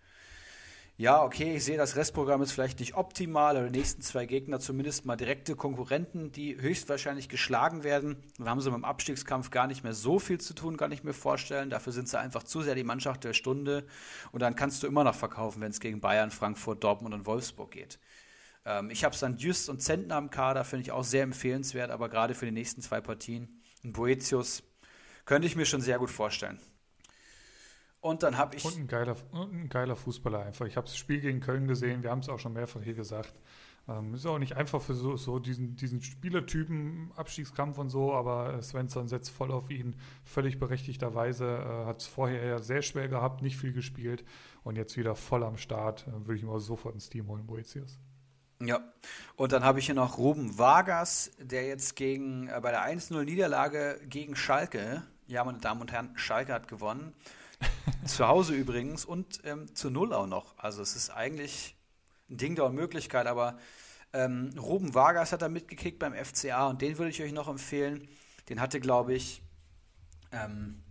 [0.98, 4.60] Ja, okay, ich sehe, das Restprogramm ist vielleicht nicht optimal, aber die nächsten zwei Gegner
[4.60, 8.16] zumindest mal direkte Konkurrenten, die höchstwahrscheinlich geschlagen werden.
[8.38, 11.04] Dann haben sie mit dem Abstiegskampf gar nicht mehr so viel zu tun, kann ich
[11.04, 11.68] mir vorstellen.
[11.68, 13.86] Dafür sind sie einfach zu sehr die Mannschaft der Stunde.
[14.32, 17.72] Und dann kannst du immer noch verkaufen, wenn es gegen Bayern, Frankfurt, Dortmund und Wolfsburg
[17.72, 17.98] geht.
[18.64, 22.08] Ähm, ich habe dann Just und Zentner am Kader, finde ich auch sehr empfehlenswert, aber
[22.08, 23.60] gerade für die nächsten zwei Partien.
[23.84, 24.62] Ein Boetius
[25.26, 26.58] könnte ich mir schon sehr gut vorstellen.
[28.06, 28.64] Und dann habe ich.
[28.64, 30.66] Und ein, geiler, ein geiler Fußballer einfach.
[30.66, 33.34] Ich habe das Spiel gegen Köln gesehen, wir haben es auch schon mehrfach hier gesagt.
[33.88, 38.62] Ähm, ist auch nicht einfach für so, so diesen, diesen Spielertypen, Abstiegskampf und so, aber
[38.62, 41.46] Svensson setzt voll auf ihn, völlig berechtigterweise.
[41.46, 44.24] Äh, Hat es vorher ja sehr schwer gehabt, nicht viel gespielt
[44.62, 46.06] und jetzt wieder voll am Start.
[46.06, 47.98] Äh, Würde ich ihm sofort ins Team holen, Boetius.
[48.62, 48.80] Ja,
[49.34, 54.00] und dann habe ich hier noch Ruben Vargas, der jetzt gegen, äh, bei der 1-0-Niederlage
[54.08, 57.12] gegen Schalke, ja, meine Damen und Herren, Schalke hat gewonnen,
[58.06, 60.58] zu Hause übrigens und ähm, zu Null auch noch.
[60.58, 61.76] Also es ist eigentlich
[62.28, 63.58] ein Ding der Unmöglichkeit, aber
[64.12, 68.08] ähm, Ruben Vargas hat da mitgekickt beim FCA und den würde ich euch noch empfehlen.
[68.48, 69.42] Den hatte, glaube ich,
[70.32, 70.82] ähm,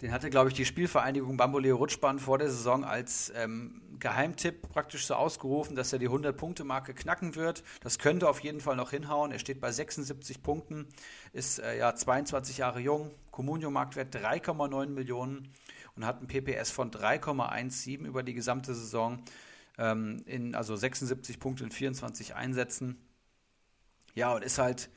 [0.00, 5.06] den hatte, glaube ich, die Spielvereinigung Bamboleo Rutschbahn vor der Saison als ähm, Geheimtipp praktisch
[5.06, 7.64] so ausgerufen, dass er die 100-Punkte-Marke knacken wird.
[7.80, 9.32] Das könnte auf jeden Fall noch hinhauen.
[9.32, 10.86] Er steht bei 76 Punkten,
[11.32, 15.52] ist äh, ja 22 Jahre jung, Comunio-Marktwert 3,9 Millionen
[15.98, 19.22] und hat ein PPS von 3,17 über die gesamte Saison.
[19.76, 22.96] Ähm, in, also 76 Punkte in 24 Einsätzen.
[24.14, 24.90] Ja, und ist halt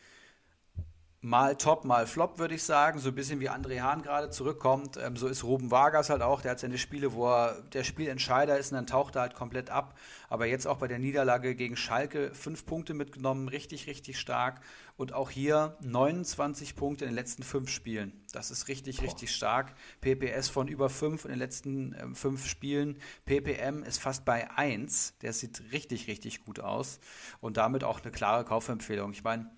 [1.24, 3.00] mal top, mal flop, würde ich sagen.
[3.00, 4.98] So ein bisschen wie André Hahn gerade zurückkommt.
[4.98, 6.42] Ähm, so ist Ruben Vargas halt auch.
[6.42, 9.70] Der hat seine Spiele, wo er der Spielentscheider ist und dann taucht er halt komplett
[9.70, 9.98] ab.
[10.30, 13.48] Aber jetzt auch bei der Niederlage gegen Schalke fünf Punkte mitgenommen.
[13.50, 14.62] Richtig, richtig stark.
[14.98, 18.14] Und auch hier 29 Punkte in den letzten fünf Spielen.
[18.34, 19.06] Das ist richtig, Boah.
[19.06, 19.74] richtig stark.
[20.02, 22.98] PPS von über fünf in den letzten äh, fünf Spielen.
[23.26, 25.14] PPM ist fast bei eins.
[25.22, 27.00] Der sieht richtig, richtig gut aus.
[27.42, 29.12] Und damit auch eine klare Kaufempfehlung.
[29.12, 29.52] Ich meine,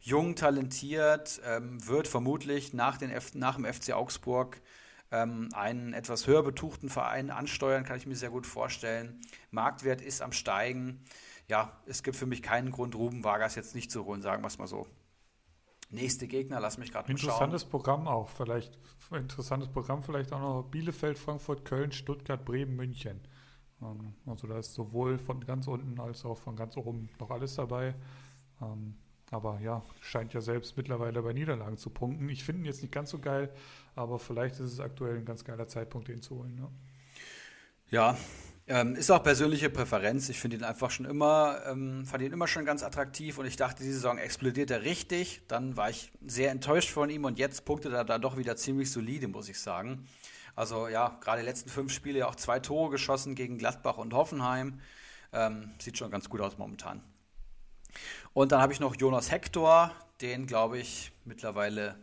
[0.00, 4.60] jung, talentiert, ähm, wird vermutlich nach, den F nach dem FC Augsburg
[5.10, 9.20] ähm, einen etwas höher betuchten Verein ansteuern, kann ich mir sehr gut vorstellen.
[9.50, 11.04] Marktwert ist am Steigen.
[11.48, 14.48] Ja, es gibt für mich keinen Grund, Ruben Vargas jetzt nicht zu holen, sagen wir
[14.48, 14.86] es mal so.
[15.90, 17.30] Nächste Gegner, lass mich gerade mal schauen.
[17.30, 18.78] Interessantes Programm auch, vielleicht.
[19.10, 23.22] Interessantes Programm vielleicht auch noch Bielefeld, Frankfurt, Köln, Stuttgart, Bremen, München.
[23.80, 27.54] Ähm, also da ist sowohl von ganz unten als auch von ganz oben noch alles
[27.54, 27.94] dabei.
[29.30, 32.28] Aber ja, scheint ja selbst mittlerweile bei Niederlagen zu punkten.
[32.28, 33.50] Ich finde ihn jetzt nicht ganz so geil,
[33.94, 36.54] aber vielleicht ist es aktuell ein ganz geiler Zeitpunkt, den zu holen.
[36.54, 36.68] Ne?
[37.90, 38.16] Ja,
[38.66, 40.28] ähm, ist auch persönliche Präferenz.
[40.28, 43.56] Ich finde ihn einfach schon immer, ähm, fand ihn immer schon ganz attraktiv und ich
[43.56, 45.42] dachte, diese Saison explodiert er richtig.
[45.48, 48.90] Dann war ich sehr enttäuscht von ihm und jetzt punktet er da doch wieder ziemlich
[48.90, 50.06] solide, muss ich sagen.
[50.54, 54.80] Also ja, gerade die letzten fünf Spiele auch zwei Tore geschossen gegen Gladbach und Hoffenheim.
[55.32, 57.02] Ähm, sieht schon ganz gut aus momentan.
[58.32, 61.96] Und dann habe ich noch Jonas Hector, den glaube ich mittlerweile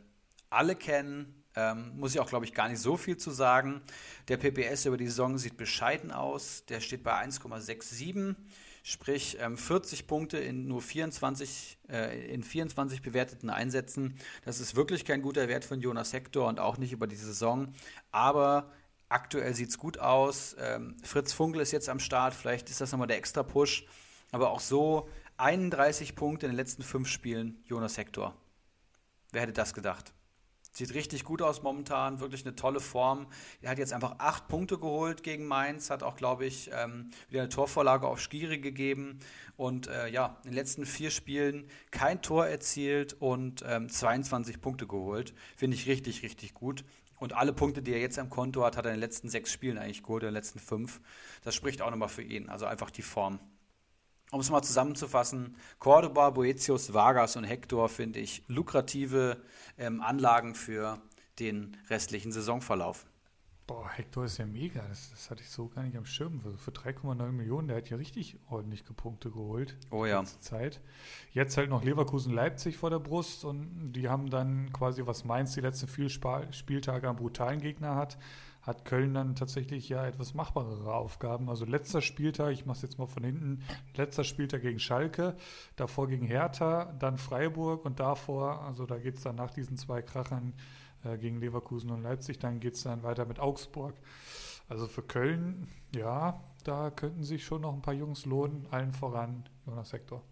[0.49, 1.43] alle kennen.
[1.55, 3.81] Ähm, muss ich auch, glaube ich, gar nicht so viel zu sagen.
[4.27, 6.65] Der PPS über die Saison sieht bescheiden aus.
[6.65, 8.35] Der steht bei 1,67,
[8.83, 14.17] sprich ähm, 40 Punkte in nur 24, äh, in 24 bewerteten Einsätzen.
[14.43, 17.73] Das ist wirklich kein guter Wert von Jonas Hector und auch nicht über die Saison.
[18.11, 18.71] Aber
[19.07, 20.57] aktuell sieht es gut aus.
[20.59, 22.33] Ähm, Fritz Funkel ist jetzt am Start.
[22.33, 23.85] Vielleicht ist das nochmal der extra Push.
[24.31, 25.07] Aber auch so
[25.37, 28.35] 31 Punkte in den letzten fünf Spielen, Jonas Hector.
[29.31, 30.13] Wer hätte das gedacht?
[30.71, 33.27] Sieht richtig gut aus momentan, wirklich eine tolle Form.
[33.61, 37.41] Er hat jetzt einfach acht Punkte geholt gegen Mainz, hat auch, glaube ich, ähm, wieder
[37.41, 39.19] eine Torvorlage auf Skiri gegeben
[39.57, 44.87] und äh, ja, in den letzten vier Spielen kein Tor erzielt und ähm, 22 Punkte
[44.87, 45.33] geholt.
[45.57, 46.85] Finde ich richtig, richtig gut.
[47.17, 49.51] Und alle Punkte, die er jetzt am Konto hat, hat er in den letzten sechs
[49.51, 50.99] Spielen eigentlich geholt, in den letzten fünf.
[51.43, 52.49] Das spricht auch nochmal für ihn.
[52.49, 53.39] Also einfach die Form
[54.35, 59.41] um es mal zusammenzufassen, Cordoba, Boetius, Vargas und Hector finde ich lukrative
[59.77, 60.99] ähm, Anlagen für
[61.39, 63.05] den restlichen Saisonverlauf.
[63.65, 64.81] Boah, Hector ist ja mega.
[64.89, 66.41] Das, das hatte ich so gar nicht am Schirm.
[66.43, 69.77] Also für 3,9 Millionen, der hat ja richtig ordentlich Punkte geholt.
[69.89, 70.21] Oh ja.
[70.25, 70.81] Zeit.
[71.31, 75.61] Jetzt halt noch Leverkusen-Leipzig vor der Brust und die haben dann quasi, was Mainz die
[75.61, 78.17] letzten vier Spieltage am brutalen Gegner hat,
[78.65, 81.49] hat Köln dann tatsächlich ja etwas machbarere Aufgaben.
[81.49, 83.63] Also letzter Spieltag, ich mache es jetzt mal von hinten,
[83.95, 85.35] letzter Spieltag gegen Schalke,
[85.75, 90.01] davor gegen Hertha, dann Freiburg und davor, also da geht es dann nach diesen zwei
[90.01, 90.53] Krachern
[91.03, 93.93] äh, gegen Leverkusen und Leipzig, dann geht es dann weiter mit Augsburg.
[94.67, 99.47] Also für Köln, ja, da könnten sich schon noch ein paar Jungs lohnen, allen voran
[99.67, 100.23] Jonas Sektor.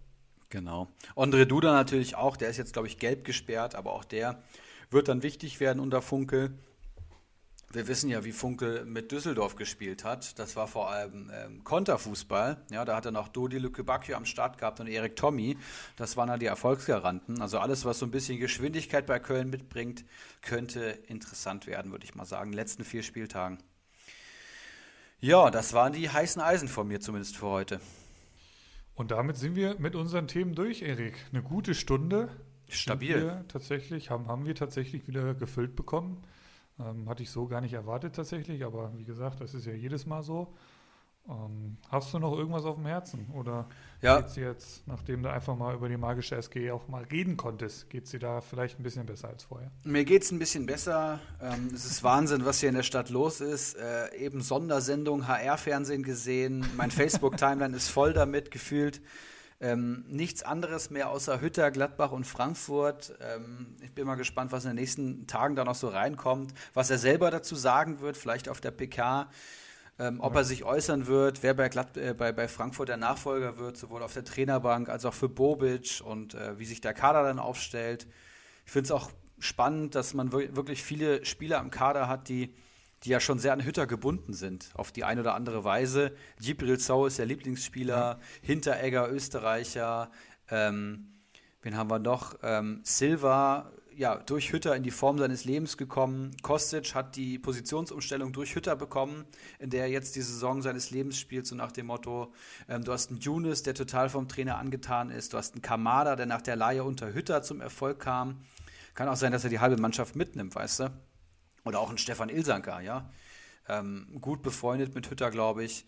[0.50, 0.88] Genau.
[1.16, 4.42] Andre Duda natürlich auch, der ist jetzt, glaube ich, gelb gesperrt, aber auch der
[4.90, 6.58] wird dann wichtig werden unter Funkel.
[7.74, 10.38] Wir wissen ja, wie Funke mit Düsseldorf gespielt hat.
[10.38, 12.58] Das war vor allem ähm, Konterfußball.
[12.70, 15.58] Ja, da hat er noch Dodi Lükebakio am Start gehabt und Erik Tommy.
[15.96, 17.42] Das waren ja die Erfolgsgaranten.
[17.42, 20.06] Also alles, was so ein bisschen Geschwindigkeit bei Köln mitbringt,
[20.44, 22.50] könnte interessant werden, würde ich mal sagen.
[22.50, 23.58] In den letzten vier Spieltagen.
[25.20, 27.82] Ja, das waren die heißen Eisen von mir zumindest für heute.
[28.94, 31.16] Und damit sind wir mit unseren Themen durch, Erik.
[31.32, 32.30] Eine gute Stunde.
[32.70, 33.44] Stabil.
[33.48, 36.24] tatsächlich, haben, haben wir tatsächlich wieder gefüllt bekommen.
[36.80, 40.06] Ähm, hatte ich so gar nicht erwartet tatsächlich, aber wie gesagt, das ist ja jedes
[40.06, 40.54] Mal so.
[41.30, 43.30] Ähm, hast du noch irgendwas auf dem Herzen?
[43.34, 43.70] Oder
[44.02, 44.18] ja.
[44.18, 47.90] geht es jetzt, nachdem du einfach mal über die magische SG auch mal reden konntest,
[47.90, 49.72] geht dir da vielleicht ein bisschen besser als vorher?
[49.86, 51.20] Mir geht es ein bisschen besser.
[51.42, 53.76] Ähm, es ist Wahnsinn, was hier in der Stadt los ist.
[53.76, 56.66] Äh, eben Sondersendung HR-Fernsehen gesehen.
[56.76, 59.02] Mein Facebook-Timeline ist voll damit gefühlt.
[59.64, 63.16] Ähm, nichts anderes mehr außer Hütter, Gladbach und Frankfurt.
[63.22, 66.90] Ähm, ich bin mal gespannt, was in den nächsten Tagen da noch so reinkommt, was
[66.90, 69.30] er selber dazu sagen wird, vielleicht auf der PK.
[70.00, 73.58] Ähm, ob er sich äußern wird, wer bei, Glad äh, bei, bei Frankfurt der Nachfolger
[73.58, 77.24] wird, sowohl auf der Trainerbank als auch für Bobic und äh, wie sich der Kader
[77.24, 78.06] dann aufstellt.
[78.66, 82.54] Ich finde es auch spannend, dass man wirklich viele Spieler am Kader hat, die
[83.04, 86.16] die ja schon sehr an Hütter gebunden sind, auf die eine oder andere Weise.
[86.40, 88.20] Gibril Zau ist der Lieblingsspieler, ja.
[88.42, 90.12] Hinteregger Österreicher,
[90.50, 91.14] ähm,
[91.62, 92.36] wen haben wir noch?
[92.44, 96.32] Ähm, Silva, ja, durch Hütter in die Form seines Lebens gekommen.
[96.42, 99.26] Kostic hat die Positionsumstellung durch Hütter bekommen,
[99.60, 102.34] in der er jetzt die Saison seines Lebens spielt, so nach dem Motto,
[102.68, 106.16] ähm, du hast einen Younes, der total vom Trainer angetan ist, du hast einen Kamada,
[106.16, 108.42] der nach der Laie unter Hütter zum Erfolg kam.
[108.96, 111.13] Kann auch sein, dass er die halbe Mannschaft mitnimmt, weißt du?
[111.64, 113.10] Oder auch ein Stefan Ilsanker, ja.
[113.68, 115.86] Ähm, gut befreundet mit Hütter, glaube ich.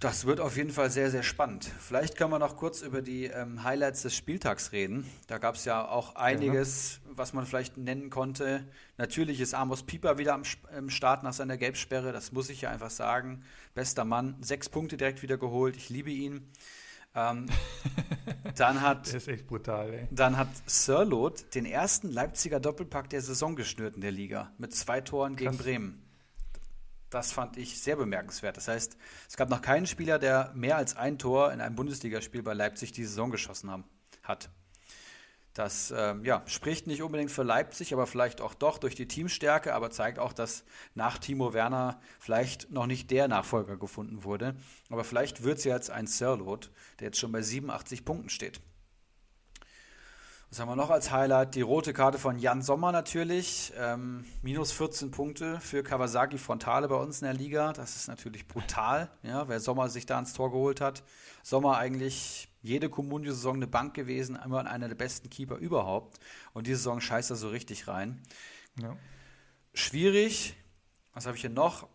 [0.00, 1.70] Das wird auf jeden Fall sehr, sehr spannend.
[1.78, 5.06] Vielleicht können wir noch kurz über die ähm, Highlights des Spieltags reden.
[5.26, 7.12] Da gab es ja auch einiges, ja.
[7.16, 8.66] was man vielleicht nennen konnte.
[8.96, 10.42] Natürlich ist Amos Pieper wieder am,
[10.76, 12.12] am Start nach seiner Gelbsperre.
[12.12, 13.44] Das muss ich ja einfach sagen.
[13.74, 14.36] Bester Mann.
[14.40, 15.76] Sechs Punkte direkt wieder geholt.
[15.76, 16.50] Ich liebe ihn.
[17.14, 17.46] Ähm,
[18.56, 20.08] dann hat, der ist echt brutal, ey.
[20.10, 24.52] Dann hat Sirlot den ersten Leipziger Doppelpack der Saison geschnürt in der Liga.
[24.58, 25.52] Mit zwei Toren Krass.
[25.52, 26.02] gegen Bremen.
[27.10, 28.56] Das fand ich sehr bemerkenswert.
[28.56, 28.96] Das heißt,
[29.28, 32.92] es gab noch keinen Spieler, der mehr als ein Tor in einem Bundesligaspiel bei Leipzig
[32.92, 33.84] die Saison geschossen haben,
[34.22, 34.48] hat.
[35.54, 39.74] Das ähm, ja, spricht nicht unbedingt für Leipzig, aber vielleicht auch doch durch die Teamstärke,
[39.74, 40.64] aber zeigt auch, dass
[40.94, 44.56] nach Timo Werner vielleicht noch nicht der Nachfolger gefunden wurde.
[44.88, 46.70] Aber vielleicht wird es jetzt ein Sirlot,
[47.00, 48.60] der jetzt schon bei 87 Punkten steht.
[50.48, 51.54] Was haben wir noch als Highlight?
[51.54, 53.72] Die rote Karte von Jan Sommer natürlich.
[53.78, 57.72] Ähm, minus 14 Punkte für Kawasaki Frontale bei uns in der Liga.
[57.72, 61.04] Das ist natürlich brutal, ja, wer Sommer sich da ins Tor geholt hat.
[61.42, 66.18] Sommer eigentlich jede Comunio-Saison eine Bank gewesen, immer einer der besten Keeper überhaupt.
[66.52, 68.22] Und diese Saison scheißt er so richtig rein.
[68.80, 68.96] Ja.
[69.74, 70.56] Schwierig.
[71.12, 71.88] Was habe ich hier noch?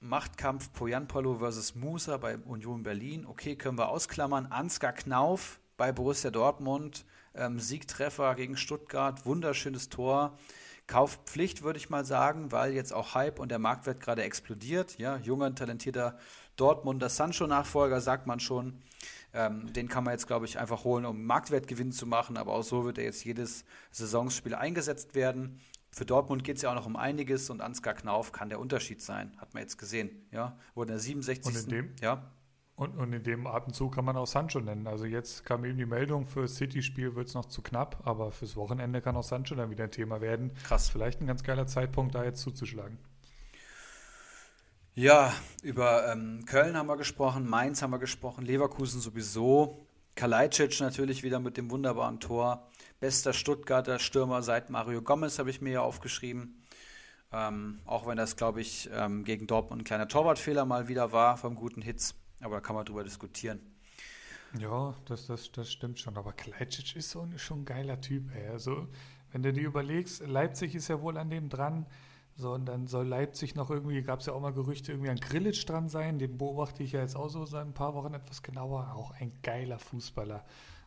[0.00, 3.26] Machtkampf Poyanpolo versus Musa bei Union Berlin.
[3.26, 4.46] Okay, können wir ausklammern.
[4.46, 7.04] Ansgar Knauf bei Borussia Dortmund
[7.34, 10.38] ähm, Siegtreffer gegen Stuttgart, wunderschönes Tor.
[10.86, 14.98] Kaufpflicht, würde ich mal sagen, weil jetzt auch Hype und der Marktwert gerade explodiert.
[14.98, 16.18] Ja, junger, talentierter
[16.56, 18.82] Dortmunder Sancho-Nachfolger, sagt man schon.
[19.34, 22.36] Ähm, den kann man jetzt, glaube ich, einfach holen, um Marktwertgewinn zu machen.
[22.36, 25.60] Aber auch so wird er jetzt jedes Saisonspiel eingesetzt werden.
[25.90, 29.02] Für Dortmund geht es ja auch noch um einiges und Ansgar Knauf kann der Unterschied
[29.02, 29.32] sein.
[29.38, 30.10] Hat man jetzt gesehen.
[30.32, 31.46] Ja, wurde in der 67.
[31.46, 32.30] Und in dem, ja?
[32.76, 34.88] Und, und in dem Atemzug kann man auch Sancho nennen.
[34.88, 38.32] Also jetzt kam eben die Meldung, für das City-Spiel wird es noch zu knapp, aber
[38.32, 40.52] fürs Wochenende kann auch Sancho dann wieder ein Thema werden.
[40.64, 40.88] Krass.
[40.88, 42.98] Vielleicht ein ganz geiler Zeitpunkt, da jetzt zuzuschlagen.
[44.96, 45.32] Ja,
[45.64, 49.84] über ähm, Köln haben wir gesprochen, Mainz haben wir gesprochen, Leverkusen sowieso.
[50.14, 52.70] Kalajdzic natürlich wieder mit dem wunderbaren Tor.
[53.00, 56.62] Bester Stuttgarter Stürmer seit Mario Gomez habe ich mir ja aufgeschrieben.
[57.32, 61.36] Ähm, auch wenn das, glaube ich, ähm, gegen Dortmund ein kleiner Torwartfehler mal wieder war
[61.38, 62.14] vom guten Hitz.
[62.40, 63.58] Aber da kann man drüber diskutieren.
[64.56, 66.16] Ja, das, das, das stimmt schon.
[66.16, 68.32] Aber Kleitschitsch ist so, schon ein geiler Typ.
[68.32, 68.46] Ey.
[68.46, 68.86] Also,
[69.32, 71.86] wenn du dir überlegst, Leipzig ist ja wohl an dem dran.
[72.36, 75.18] So, und dann soll Leipzig noch irgendwie, gab es ja auch mal Gerüchte, irgendwie an
[75.18, 76.18] Grillitsch dran sein.
[76.18, 78.92] Den beobachte ich ja jetzt auch so seit ein paar Wochen etwas genauer.
[78.96, 80.44] Auch ein geiler Fußballer.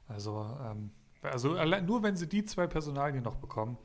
[0.07, 0.91] Also, ähm,
[1.21, 3.77] also allein, nur wenn sie die zwei Personalien noch bekommen,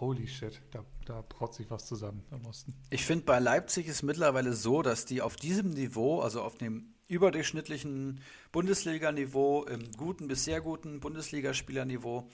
[0.00, 2.74] holy shit, da, da braut sich was zusammen im Osten.
[2.90, 6.94] Ich finde, bei Leipzig ist mittlerweile so, dass die auf diesem Niveau, also auf dem
[7.08, 8.20] überdurchschnittlichen
[8.52, 12.28] Bundesliga-Niveau, im guten bis sehr guten Bundesligaspielerniveau,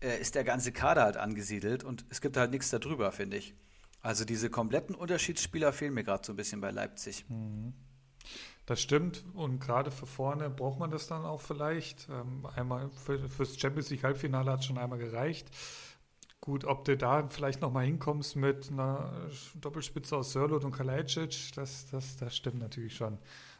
[0.00, 3.54] äh, ist der ganze Kader halt angesiedelt und es gibt halt nichts darüber, finde ich.
[4.00, 7.24] Also diese kompletten Unterschiedsspieler fehlen mir gerade so ein bisschen bei Leipzig.
[7.28, 7.74] Mhm.
[8.66, 12.06] Das stimmt und gerade für vorne braucht man das dann auch vielleicht.
[12.10, 15.48] Ähm, einmal für, fürs Champions League Halbfinale hat schon einmal gereicht.
[16.40, 21.86] Gut, ob du da vielleicht nochmal hinkommst mit einer Doppelspitze aus Sörlot und Kalajdzic, das,
[21.86, 23.18] das, das stimmt natürlich schon.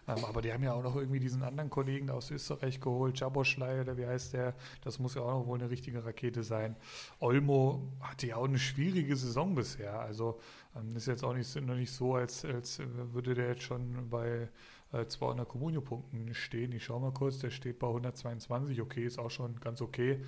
[0.08, 3.82] Ähm, aber die haben ja auch noch irgendwie diesen anderen Kollegen aus Österreich geholt, Jaboschlei
[3.82, 4.54] oder wie heißt der?
[4.82, 6.76] Das muss ja auch noch wohl eine richtige Rakete sein.
[7.20, 10.00] Olmo hatte ja auch eine schwierige Saison bisher.
[10.00, 10.40] Also
[10.74, 12.80] ähm, ist jetzt auch nicht, noch nicht so, als, als
[13.12, 14.48] würde der jetzt schon bei
[14.92, 16.72] äh, 200 Kommunio-Punkten stehen.
[16.72, 18.80] Ich schaue mal kurz, der steht bei 122.
[18.80, 20.24] Okay, ist auch schon ganz okay.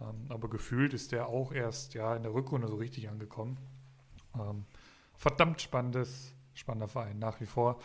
[0.00, 3.56] Ähm, aber gefühlt ist der auch erst ja in der Rückrunde so richtig angekommen.
[5.18, 7.78] Verdammt spannendes, spannender Verein nach wie vor.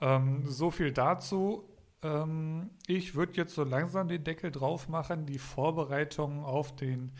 [0.00, 1.64] Ähm, so viel dazu.
[2.02, 5.26] Ähm, ich würde jetzt so langsam den Deckel drauf machen.
[5.26, 7.12] Die Vorbereitung auf den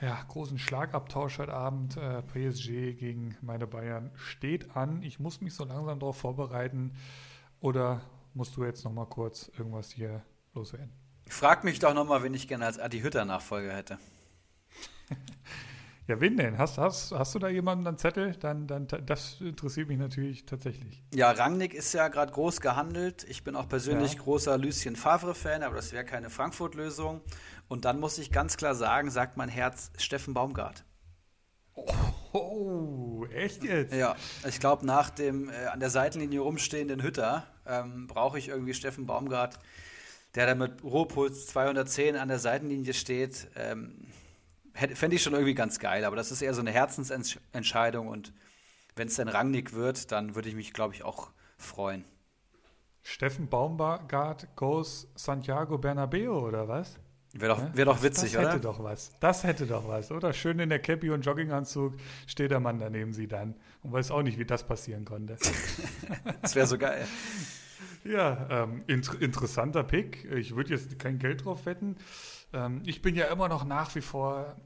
[0.00, 5.02] ja, großen Schlagabtausch heute Abend, äh, PSG gegen meine Bayern, steht an.
[5.02, 6.94] Ich muss mich so langsam darauf vorbereiten.
[7.60, 8.02] Oder
[8.34, 10.22] musst du jetzt noch mal kurz irgendwas hier
[10.54, 10.92] loswerden?
[11.26, 13.98] Frag mich doch noch mal, wen ich gerne als Adi Hütter Nachfolger hätte.
[16.08, 16.56] Ja, wen denn?
[16.56, 18.34] Hast, hast, hast du da jemanden an Zettel?
[18.40, 21.04] Dann, dann, das interessiert mich natürlich tatsächlich.
[21.12, 23.26] Ja, Rangnick ist ja gerade groß gehandelt.
[23.28, 24.22] Ich bin auch persönlich ja.
[24.22, 27.20] großer Lucien Favre-Fan, aber das wäre keine Frankfurt-Lösung.
[27.68, 30.82] Und dann muss ich ganz klar sagen, sagt mein Herz Steffen Baumgart.
[32.32, 33.92] Oh, echt jetzt?
[33.92, 34.16] Ja,
[34.48, 39.06] ich glaube, nach dem äh, an der Seitenlinie rumstehenden Hütter ähm, brauche ich irgendwie Steffen
[39.06, 39.58] Baumgart,
[40.34, 43.48] der da mit Ruhepuls 210 an der Seitenlinie steht.
[43.56, 44.07] Ähm,
[44.94, 48.32] fände ich schon irgendwie ganz geil, aber das ist eher so eine Herzensentscheidung und
[48.96, 52.04] wenn es dann Rangnick wird, dann würde ich mich, glaube ich, auch freuen.
[53.02, 56.98] Steffen Baumgart goes Santiago Bernabeo oder was?
[57.32, 58.44] Wäre doch, wär doch witzig, das, das oder?
[58.44, 59.12] Das hätte doch was.
[59.20, 60.32] Das hätte doch was, oder?
[60.32, 61.94] Schön in der Cappy und Jogginganzug
[62.26, 65.36] steht der Mann daneben sie dann und weiß auch nicht, wie das passieren konnte.
[66.42, 67.06] das wäre so geil.
[68.04, 70.24] Ja, ähm, int interessanter Pick.
[70.32, 71.96] Ich würde jetzt kein Geld drauf wetten.
[72.52, 74.56] Ähm, ich bin ja immer noch nach wie vor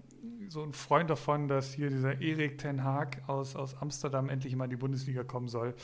[0.48, 4.64] so ein Freund davon, dass hier dieser Erik Ten Haag aus, aus Amsterdam endlich mal
[4.64, 5.74] in die Bundesliga kommen soll.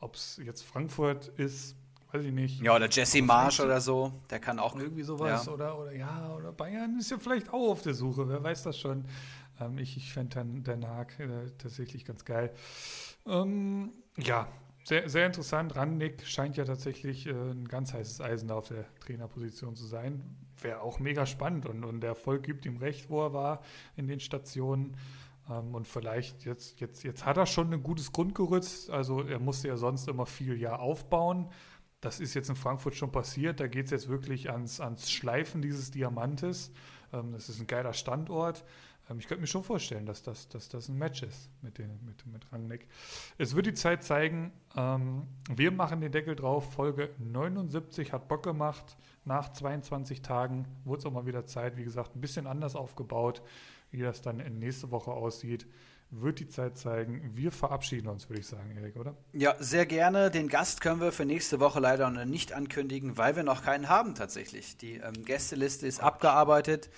[0.00, 1.76] Ob es jetzt Frankfurt ist,
[2.12, 2.60] weiß ich nicht.
[2.60, 4.76] Ja, oder Jesse Marsch oder so, der kann auch.
[4.76, 5.46] Irgendwie sowas.
[5.46, 5.52] Ja.
[5.52, 8.78] Oder, oder ja, oder Bayern ist ja vielleicht auch auf der Suche, wer weiß das
[8.78, 9.04] schon.
[9.60, 12.52] Ähm, ich ich fände Den, Den Haag äh, tatsächlich ganz geil.
[13.26, 14.46] Ähm, ja,
[14.84, 15.76] sehr, sehr interessant.
[15.76, 20.36] Rannick scheint ja tatsächlich äh, ein ganz heißes Eisen auf der Trainerposition zu sein.
[20.60, 23.62] Wäre auch mega spannend und, und der Erfolg gibt ihm recht, wo er war
[23.96, 24.96] in den Stationen.
[25.48, 28.90] Ähm, und vielleicht jetzt, jetzt, jetzt hat er schon ein gutes Grundgerüst.
[28.90, 31.48] Also er musste ja sonst immer viel ja aufbauen.
[32.00, 33.60] Das ist jetzt in Frankfurt schon passiert.
[33.60, 36.72] Da geht es jetzt wirklich ans, ans Schleifen dieses Diamantes.
[37.12, 38.64] Ähm, das ist ein geiler Standort.
[39.10, 42.04] Ähm, ich könnte mir schon vorstellen, dass das, dass das ein Match ist mit, den,
[42.04, 42.86] mit, mit Rangnick.
[43.36, 44.52] Es wird die Zeit zeigen.
[44.76, 46.72] Ähm, wir machen den Deckel drauf.
[46.72, 48.96] Folge 79 hat Bock gemacht.
[49.28, 51.76] Nach 22 Tagen wurde es auch mal wieder Zeit.
[51.76, 53.42] Wie gesagt, ein bisschen anders aufgebaut.
[53.90, 55.66] Wie das dann in nächste Woche aussieht,
[56.10, 57.32] wird die Zeit zeigen.
[57.34, 59.14] Wir verabschieden uns, würde ich sagen, Erik, oder?
[59.34, 60.30] Ja, sehr gerne.
[60.30, 63.90] Den Gast können wir für nächste Woche leider noch nicht ankündigen, weil wir noch keinen
[63.90, 64.78] haben tatsächlich.
[64.78, 66.88] Die ähm, Gästeliste ist abgearbeitet.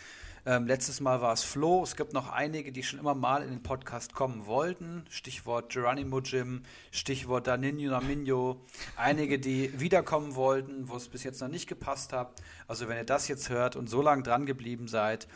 [0.46, 1.82] Ähm, letztes Mal war es Flo.
[1.82, 5.04] Es gibt noch einige, die schon immer mal in den Podcast kommen wollten.
[5.10, 8.60] Stichwort Geronimo Jim, Stichwort Daninho Naminho.
[8.96, 12.32] Einige, die wiederkommen wollten, wo es bis jetzt noch nicht gepasst hat.
[12.66, 15.28] Also wenn ihr das jetzt hört und so lange dran geblieben seid,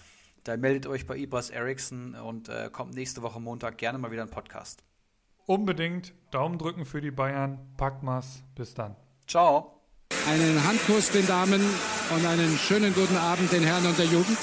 [0.45, 4.23] dann meldet euch bei Ibras Ericsson und äh, kommt nächste Woche Montag gerne mal wieder
[4.23, 4.83] ein Podcast.
[5.47, 7.59] Unbedingt Daumen drücken für die Bayern.
[7.77, 8.43] Packt mal's.
[8.55, 8.97] Bis dann.
[9.27, 9.83] Ciao.
[10.29, 11.61] Einen Handkuss den Damen
[12.11, 14.39] und einen schönen guten Abend den Herren und der Jugend.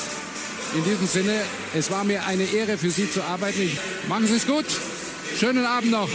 [0.73, 1.41] In diesem Sinne,
[1.75, 3.77] es war mir eine Ehre für Sie zu arbeiten.
[4.07, 4.65] Machen Sie es gut.
[5.37, 6.09] Schönen Abend noch.